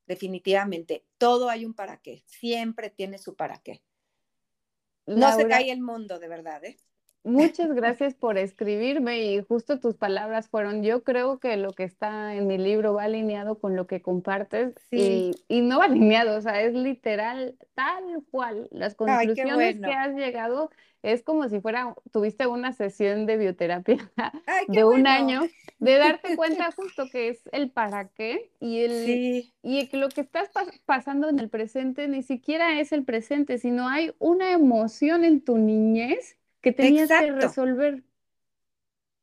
Definitivamente, 0.07 1.05
todo 1.17 1.49
hay 1.49 1.65
un 1.65 1.73
para 1.73 1.97
qué, 1.97 2.23
siempre 2.25 2.89
tiene 2.89 3.17
su 3.17 3.35
para 3.35 3.59
qué. 3.59 3.81
No 5.05 5.35
se 5.35 5.47
cae 5.47 5.71
el 5.71 5.81
mundo, 5.81 6.19
de 6.19 6.27
verdad, 6.27 6.63
¿eh? 6.65 6.77
Muchas 7.25 7.73
gracias 7.73 8.13
por 8.13 8.37
escribirme 8.37 9.23
y 9.23 9.41
justo 9.41 9.79
tus 9.79 9.95
palabras 9.95 10.47
fueron, 10.47 10.83
yo 10.83 11.03
creo 11.03 11.39
que 11.39 11.57
lo 11.57 11.73
que 11.73 11.83
está 11.83 12.35
en 12.35 12.45
mi 12.45 12.59
libro 12.59 12.93
va 12.93 13.05
alineado 13.05 13.57
con 13.57 13.75
lo 13.75 13.87
que 13.87 14.03
compartes 14.03 14.75
y, 14.91 15.33
no 15.49 15.79
va 15.79 15.85
alineado, 15.85 16.37
o 16.37 16.41
sea, 16.41 16.61
es 16.61 16.75
literal 16.75 17.55
tal 17.73 18.03
cual. 18.29 18.67
Las 18.69 18.93
conclusiones 18.93 19.79
que 19.79 19.91
has 19.91 20.13
llegado 20.13 20.69
es 21.01 21.23
como 21.23 21.49
si 21.49 21.61
fuera, 21.61 21.95
tuviste 22.11 22.45
una 22.45 22.73
sesión 22.73 23.25
de 23.25 23.37
bioterapia 23.37 24.07
de 24.67 24.83
un 24.83 25.07
año, 25.07 25.41
de 25.79 25.97
darte 25.97 26.35
cuenta 26.37 26.71
justo 26.73 27.09
que 27.11 27.29
es 27.29 27.41
el 27.51 27.71
para 27.71 28.07
qué 28.09 28.51
y, 28.59 28.81
el, 28.81 29.51
y 29.63 29.97
lo 29.97 30.09
que 30.09 30.21
estás 30.21 30.51
pasando 30.85 31.27
en 31.29 31.39
el 31.39 31.49
presente 31.49 32.07
ni 32.07 32.21
siquiera 32.21 32.79
es 32.79 32.91
el 32.91 33.03
presente, 33.03 33.57
sino 33.57 33.89
hay 33.89 34.13
una 34.19 34.51
emoción 34.51 35.23
en 35.23 35.41
tu 35.41 35.57
niñez 35.57 36.37
que 36.65 36.71
tenías 36.71 37.09
que 37.09 37.31
resolver. 37.31 38.03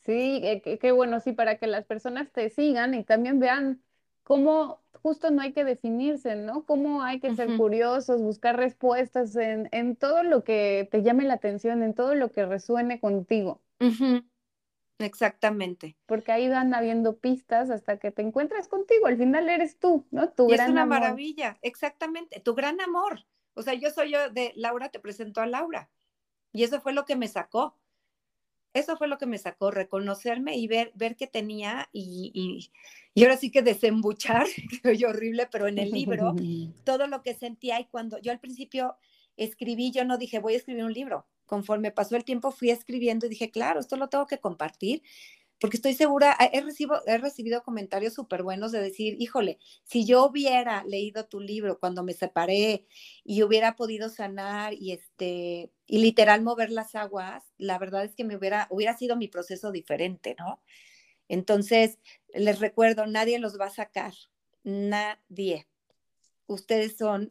sí, 0.00 0.40
eh, 0.42 0.78
qué 0.80 0.92
bueno, 0.92 1.20
sí, 1.20 1.32
para 1.32 1.58
que 1.58 1.66
las 1.66 1.84
personas 1.84 2.32
te 2.32 2.48
sigan 2.48 2.94
y 2.94 3.04
también 3.04 3.40
vean 3.40 3.82
cómo 4.22 4.80
justo 5.02 5.30
no 5.30 5.42
hay 5.42 5.52
que 5.52 5.64
definirse, 5.64 6.34
¿no? 6.34 6.64
Cómo 6.64 7.02
hay 7.02 7.20
que 7.20 7.36
ser 7.36 7.54
curiosos, 7.58 8.22
buscar 8.22 8.56
respuestas 8.56 9.36
en, 9.36 9.96
todo 9.96 10.22
lo 10.22 10.44
que 10.44 10.88
te 10.90 11.02
llame 11.02 11.24
la 11.24 11.34
atención, 11.34 11.82
en 11.82 11.92
todo 11.92 12.14
lo 12.14 12.32
que 12.32 12.46
resuene 12.46 13.00
contigo. 13.00 13.60
Exactamente. 14.98 15.96
Porque 16.06 16.32
ahí 16.32 16.48
van 16.48 16.72
habiendo 16.74 17.18
pistas 17.18 17.70
hasta 17.70 17.98
que 17.98 18.10
te 18.10 18.22
encuentras 18.22 18.68
contigo. 18.68 19.06
Al 19.06 19.18
final 19.18 19.48
eres 19.48 19.78
tú, 19.78 20.06
¿no? 20.10 20.30
Tu 20.30 20.50
es 20.52 20.60
una 20.68 20.86
maravilla, 20.86 21.58
exactamente. 21.62 22.40
Tu 22.40 22.54
gran 22.54 22.80
amor. 22.80 23.26
O 23.54 23.62
sea, 23.62 23.74
yo 23.74 23.90
soy 23.90 24.12
yo 24.12 24.30
de 24.30 24.52
Laura, 24.56 24.88
te 24.90 24.98
presento 24.98 25.40
a 25.40 25.46
Laura. 25.46 25.90
Y 26.52 26.64
eso 26.64 26.80
fue 26.80 26.92
lo 26.92 27.04
que 27.04 27.16
me 27.16 27.28
sacó 27.28 27.76
eso 28.76 28.96
fue 28.96 29.08
lo 29.08 29.16
que 29.16 29.26
me 29.26 29.38
sacó, 29.38 29.70
reconocerme 29.70 30.56
y 30.56 30.68
ver, 30.68 30.92
ver 30.94 31.16
que 31.16 31.26
tenía 31.26 31.88
y, 31.92 32.70
y, 33.14 33.22
ahora 33.24 33.38
sí 33.38 33.50
que 33.50 33.62
desembuchar, 33.62 34.46
que 34.82 35.06
horrible, 35.06 35.48
pero 35.50 35.66
en 35.66 35.78
el 35.78 35.90
libro, 35.90 36.34
todo 36.84 37.06
lo 37.06 37.22
que 37.22 37.34
sentía 37.34 37.80
y 37.80 37.86
cuando 37.86 38.18
yo 38.18 38.32
al 38.32 38.38
principio 38.38 38.96
escribí, 39.36 39.92
yo 39.92 40.04
no 40.04 40.18
dije, 40.18 40.40
voy 40.40 40.54
a 40.54 40.56
escribir 40.58 40.84
un 40.84 40.92
libro. 40.92 41.26
Conforme 41.46 41.90
pasó 41.90 42.16
el 42.16 42.24
tiempo, 42.24 42.50
fui 42.50 42.70
escribiendo 42.70 43.26
y 43.26 43.30
dije, 43.30 43.50
claro, 43.50 43.80
esto 43.80 43.96
lo 43.96 44.08
tengo 44.08 44.26
que 44.26 44.38
compartir 44.38 45.02
porque 45.60 45.78
estoy 45.78 45.94
segura, 45.94 46.36
he, 46.38 46.58
he 46.58 47.18
recibido 47.18 47.62
comentarios 47.62 48.12
súper 48.14 48.42
buenos 48.42 48.72
de 48.72 48.80
decir, 48.80 49.16
híjole, 49.18 49.58
si 49.84 50.04
yo 50.04 50.26
hubiera 50.26 50.84
leído 50.84 51.26
tu 51.26 51.40
libro 51.40 51.78
cuando 51.78 52.02
me 52.02 52.12
separé 52.12 52.86
y 53.24 53.42
hubiera 53.42 53.74
podido 53.74 54.10
sanar 54.10 54.74
y 54.74 54.92
este, 54.92 55.72
y 55.86 55.98
literal 55.98 56.42
mover 56.42 56.70
las 56.70 56.94
aguas, 56.94 57.42
la 57.56 57.78
verdad 57.78 58.04
es 58.04 58.14
que 58.14 58.24
me 58.24 58.36
hubiera, 58.36 58.66
hubiera 58.70 58.96
sido 58.96 59.16
mi 59.16 59.28
proceso 59.28 59.72
diferente, 59.72 60.36
¿no? 60.38 60.60
Entonces, 61.28 61.98
les 62.34 62.60
recuerdo, 62.60 63.06
nadie 63.06 63.38
los 63.38 63.58
va 63.58 63.66
a 63.66 63.70
sacar, 63.70 64.12
nadie. 64.62 65.66
Ustedes 66.46 66.98
son, 66.98 67.30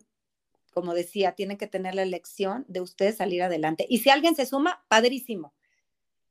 como 0.76 0.94
decía, 0.94 1.32
tienen 1.32 1.58
que 1.58 1.66
tener 1.66 1.96
la 1.96 2.04
elección 2.04 2.66
de 2.68 2.82
ustedes 2.82 3.18
salir 3.18 3.42
adelante. 3.42 3.88
Y 3.90 3.98
si 3.98 4.12
alguien 4.12 4.36
se 4.36 4.46
suma, 4.46 4.86
padrísimo 4.90 5.56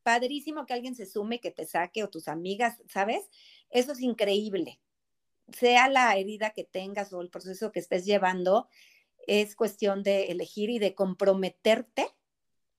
padrísimo 0.05 0.67
que 0.67 0.75
alguien 0.75 0.95
se 0.95 1.07
sume, 1.07 1.41
que 1.41 1.51
te 1.51 1.67
saque 1.67 2.05
o 2.05 2.11
tus 2.11 2.29
amigas, 2.29 2.81
¿sabes? 2.87 3.29
Eso 3.71 3.91
es 3.93 4.01
increíble. 4.01 4.79
Sea 5.53 5.89
la 5.89 6.15
herida 6.17 6.51
que 6.51 6.63
tengas 6.63 7.13
o 7.13 7.21
el 7.21 7.31
proceso 7.31 7.73
que 7.73 7.81
estés 7.81 8.05
llevando, 8.05 8.69
es 9.27 9.57
cuestión 9.57 10.05
de 10.05 10.27
elegir 10.27 10.71
y 10.71 10.79
de 10.79 10.95
comprometerte 10.95 12.07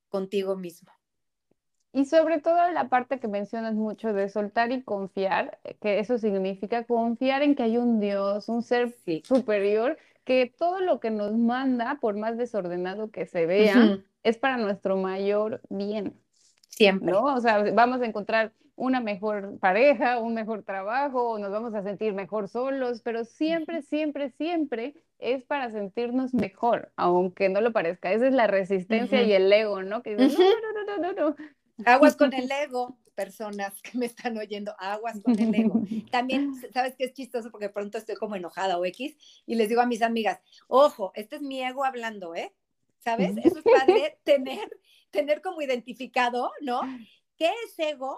contigo 0.07 0.55
mismo. 0.55 0.91
Y 1.91 2.05
sobre 2.05 2.39
todo 2.39 2.71
la 2.71 2.89
parte 2.89 3.19
que 3.19 3.27
mencionas 3.27 3.73
mucho 3.73 4.13
de 4.13 4.29
soltar 4.29 4.71
y 4.71 4.83
confiar, 4.83 5.59
que 5.81 5.99
eso 5.99 6.17
significa 6.17 6.85
confiar 6.85 7.41
en 7.41 7.55
que 7.55 7.63
hay 7.63 7.77
un 7.77 7.99
Dios, 7.99 8.49
un 8.49 8.61
ser 8.61 8.95
superior, 9.23 9.97
que 10.25 10.51
todo 10.57 10.81
lo 10.81 10.99
que 10.99 11.11
nos 11.11 11.33
manda, 11.37 11.99
por 12.01 12.17
más 12.17 12.37
desordenado 12.37 13.11
que 13.11 13.25
se 13.25 13.45
vea, 13.45 13.99
es 14.23 14.37
para 14.37 14.57
nuestro 14.57 14.97
mayor 14.97 15.61
bien. 15.69 16.19
Siempre. 16.67 17.11
¿no? 17.11 17.23
O 17.23 17.39
sea, 17.39 17.63
vamos 17.71 18.01
a 18.01 18.05
encontrar 18.05 18.51
una 18.75 18.99
mejor 18.99 19.57
pareja, 19.59 20.19
un 20.19 20.33
mejor 20.33 20.63
trabajo, 20.63 21.29
o 21.29 21.39
nos 21.39 21.51
vamos 21.51 21.73
a 21.73 21.83
sentir 21.83 22.13
mejor 22.13 22.49
solos, 22.49 23.01
pero 23.01 23.23
siempre, 23.23 23.81
siempre, 23.83 24.31
siempre 24.31 24.95
es 25.19 25.43
para 25.43 25.71
sentirnos 25.71 26.33
mejor, 26.33 26.91
aunque 26.97 27.47
no 27.47 27.61
lo 27.61 27.71
parezca. 27.71 28.11
Esa 28.11 28.27
es 28.27 28.33
la 28.33 28.47
resistencia 28.47 29.23
y 29.23 29.31
el 29.31 29.51
ego, 29.53 29.83
¿no? 29.83 30.03
Que 30.03 30.15
no, 30.15 30.27
no, 30.27 30.97
no, 30.97 30.97
no, 30.97 31.13
no, 31.13 31.35
Aguas 31.85 32.15
con 32.17 32.33
el 32.33 32.49
ego, 32.51 32.97
personas 33.15 33.81
que 33.81 33.97
me 33.97 34.05
están 34.05 34.37
oyendo, 34.37 34.75
aguas 34.77 35.21
con 35.23 35.39
el 35.39 35.55
ego. 35.55 35.81
También, 36.11 36.53
¿sabes 36.73 36.95
qué 36.95 37.05
es 37.05 37.13
chistoso? 37.13 37.49
Porque 37.49 37.69
pronto 37.69 37.97
estoy 37.97 38.15
como 38.15 38.35
enojada 38.35 38.77
o 38.77 38.85
X 38.85 39.15
y 39.45 39.55
les 39.55 39.69
digo 39.69 39.81
a 39.81 39.87
mis 39.87 40.01
amigas, 40.01 40.39
ojo, 40.67 41.11
este 41.15 41.37
es 41.37 41.41
mi 41.41 41.63
ego 41.63 41.83
hablando, 41.83 42.35
¿eh? 42.35 42.53
¿Sabes? 42.99 43.35
Eso 43.43 43.59
es 43.59 43.63
padre 43.63 44.17
tener 44.23 44.69
tener 45.15 45.41
como 45.41 45.61
identificado, 45.61 46.51
¿no? 46.61 46.81
¿Qué 47.37 47.49
es 47.65 47.79
ego? 47.79 48.17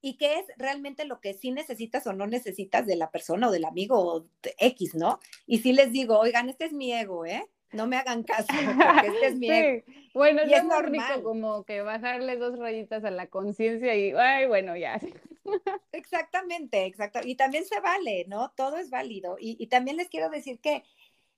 Y 0.00 0.16
qué 0.16 0.38
es 0.38 0.46
realmente 0.56 1.04
lo 1.04 1.20
que 1.20 1.34
sí 1.34 1.50
necesitas 1.50 2.06
o 2.06 2.12
no 2.12 2.26
necesitas 2.26 2.86
de 2.86 2.96
la 2.96 3.10
persona 3.10 3.48
o 3.48 3.50
del 3.50 3.64
amigo 3.64 3.98
o 3.98 4.26
X, 4.58 4.94
¿no? 4.94 5.20
Y 5.46 5.58
sí 5.58 5.72
les 5.72 5.92
digo, 5.92 6.18
oigan, 6.18 6.48
este 6.48 6.64
es 6.64 6.72
mi 6.72 6.92
ego, 6.92 7.26
¿eh? 7.26 7.48
No 7.72 7.86
me 7.86 7.96
hagan 7.96 8.22
caso, 8.22 8.46
porque 8.48 9.08
este 9.08 9.26
es 9.26 9.34
mi 9.38 9.50
ego. 9.50 9.84
Bueno, 10.14 10.42
y 10.46 10.54
es 10.54 10.64
normal. 10.64 11.22
como 11.22 11.64
que 11.64 11.82
bajarle 11.82 12.36
dos 12.36 12.58
rayitas 12.58 13.04
a 13.04 13.10
la 13.10 13.26
conciencia 13.26 13.94
y, 13.94 14.12
ay, 14.12 14.46
bueno, 14.46 14.76
ya. 14.76 15.00
Exactamente, 15.92 16.84
exacto. 16.86 17.20
Y 17.24 17.34
también 17.36 17.64
se 17.64 17.80
vale, 17.80 18.24
¿no? 18.28 18.52
Todo 18.56 18.78
es 18.78 18.90
válido. 18.90 19.36
Y, 19.38 19.56
y 19.58 19.66
también 19.68 19.96
les 19.96 20.08
quiero 20.08 20.30
decir 20.30 20.60
que, 20.60 20.84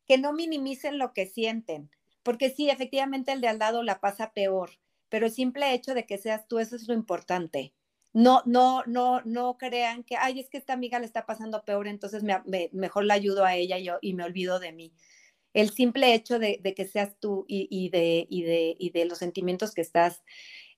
que 0.06 0.18
no 0.18 0.32
minimicen 0.32 0.98
lo 0.98 1.12
que 1.12 1.26
sienten 1.26 1.90
porque 2.22 2.50
sí, 2.50 2.70
efectivamente 2.70 3.32
el 3.32 3.40
de 3.40 3.48
al 3.48 3.58
lado 3.58 3.82
la 3.82 4.00
pasa 4.00 4.32
peor, 4.32 4.70
pero 5.08 5.26
el 5.26 5.32
simple 5.32 5.72
hecho 5.74 5.94
de 5.94 6.06
que 6.06 6.18
seas 6.18 6.46
tú, 6.48 6.58
eso 6.58 6.76
es 6.76 6.86
lo 6.88 6.94
importante. 6.94 7.74
No, 8.12 8.42
no, 8.44 8.82
no, 8.86 9.22
no 9.24 9.56
crean 9.56 10.02
que, 10.02 10.16
ay, 10.16 10.40
es 10.40 10.50
que 10.50 10.58
esta 10.58 10.72
amiga 10.72 10.98
le 10.98 11.06
está 11.06 11.26
pasando 11.26 11.64
peor, 11.64 11.86
entonces 11.86 12.24
mejor 12.72 13.04
la 13.04 13.14
ayudo 13.14 13.44
a 13.44 13.54
ella 13.54 13.78
yo, 13.78 13.98
y 14.00 14.14
me 14.14 14.24
olvido 14.24 14.58
de 14.58 14.72
mí. 14.72 14.92
El 15.52 15.70
simple 15.70 16.14
hecho 16.14 16.38
de, 16.38 16.60
que 16.76 16.84
seas 16.84 17.16
tú 17.18 17.44
y, 17.48 17.88
de, 17.90 18.26
y, 18.28 18.42
de, 18.42 18.76
y 18.78 18.90
de 18.90 19.04
los 19.04 19.18
sentimientos 19.18 19.74
que 19.74 19.80
estás, 19.80 20.22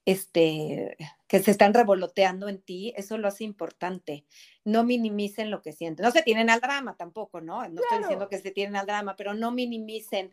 este, 0.04 0.96
que 1.28 1.40
se 1.40 1.50
están 1.50 1.74
revoloteando 1.74 2.48
en 2.48 2.60
ti, 2.60 2.92
eso 2.96 3.18
lo 3.18 3.28
hace 3.28 3.44
importante. 3.44 4.24
No 4.64 4.84
minimicen 4.84 5.50
lo 5.50 5.62
que 5.62 5.72
sienten. 5.72 6.04
No 6.04 6.10
se 6.10 6.22
tienen 6.22 6.50
al 6.50 6.60
drama 6.60 6.96
tampoco, 6.96 7.40
¿no? 7.40 7.66
No 7.68 7.80
estoy 7.82 7.98
diciendo 7.98 8.28
que 8.28 8.38
se 8.38 8.50
tienen 8.50 8.76
al 8.76 8.86
drama, 8.86 9.14
pero 9.16 9.34
no 9.34 9.50
minimicen 9.52 10.32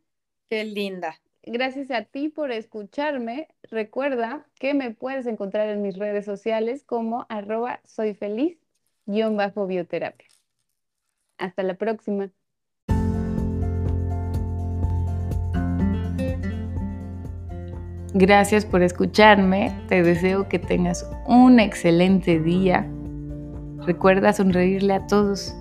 Qué 0.48 0.64
linda. 0.64 1.20
Gracias 1.42 1.90
a 1.90 2.04
ti 2.04 2.28
por 2.28 2.50
escucharme. 2.50 3.48
Recuerda 3.62 4.46
que 4.58 4.74
me 4.74 4.90
puedes 4.90 5.26
encontrar 5.26 5.68
en 5.68 5.80
mis 5.80 5.96
redes 5.96 6.24
sociales 6.24 6.84
como 6.84 7.24
arroba 7.28 7.80
soy 7.84 8.14
feliz 8.14 8.58
bajo 9.06 9.66
bioterapia. 9.66 10.28
Hasta 11.38 11.62
la 11.62 11.74
próxima. 11.74 12.30
Gracias 18.14 18.64
por 18.64 18.82
escucharme. 18.82 19.72
Te 19.88 20.02
deseo 20.02 20.48
que 20.48 20.58
tengas 20.58 21.08
un 21.26 21.60
excelente 21.60 22.40
día. 22.40 22.90
Recuerda 23.86 24.32
sonreírle 24.32 24.94
a 24.94 25.06
todos. 25.06 25.54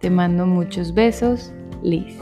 Te 0.00 0.10
mando 0.10 0.46
muchos 0.46 0.94
besos, 0.94 1.52
Liz. 1.82 2.16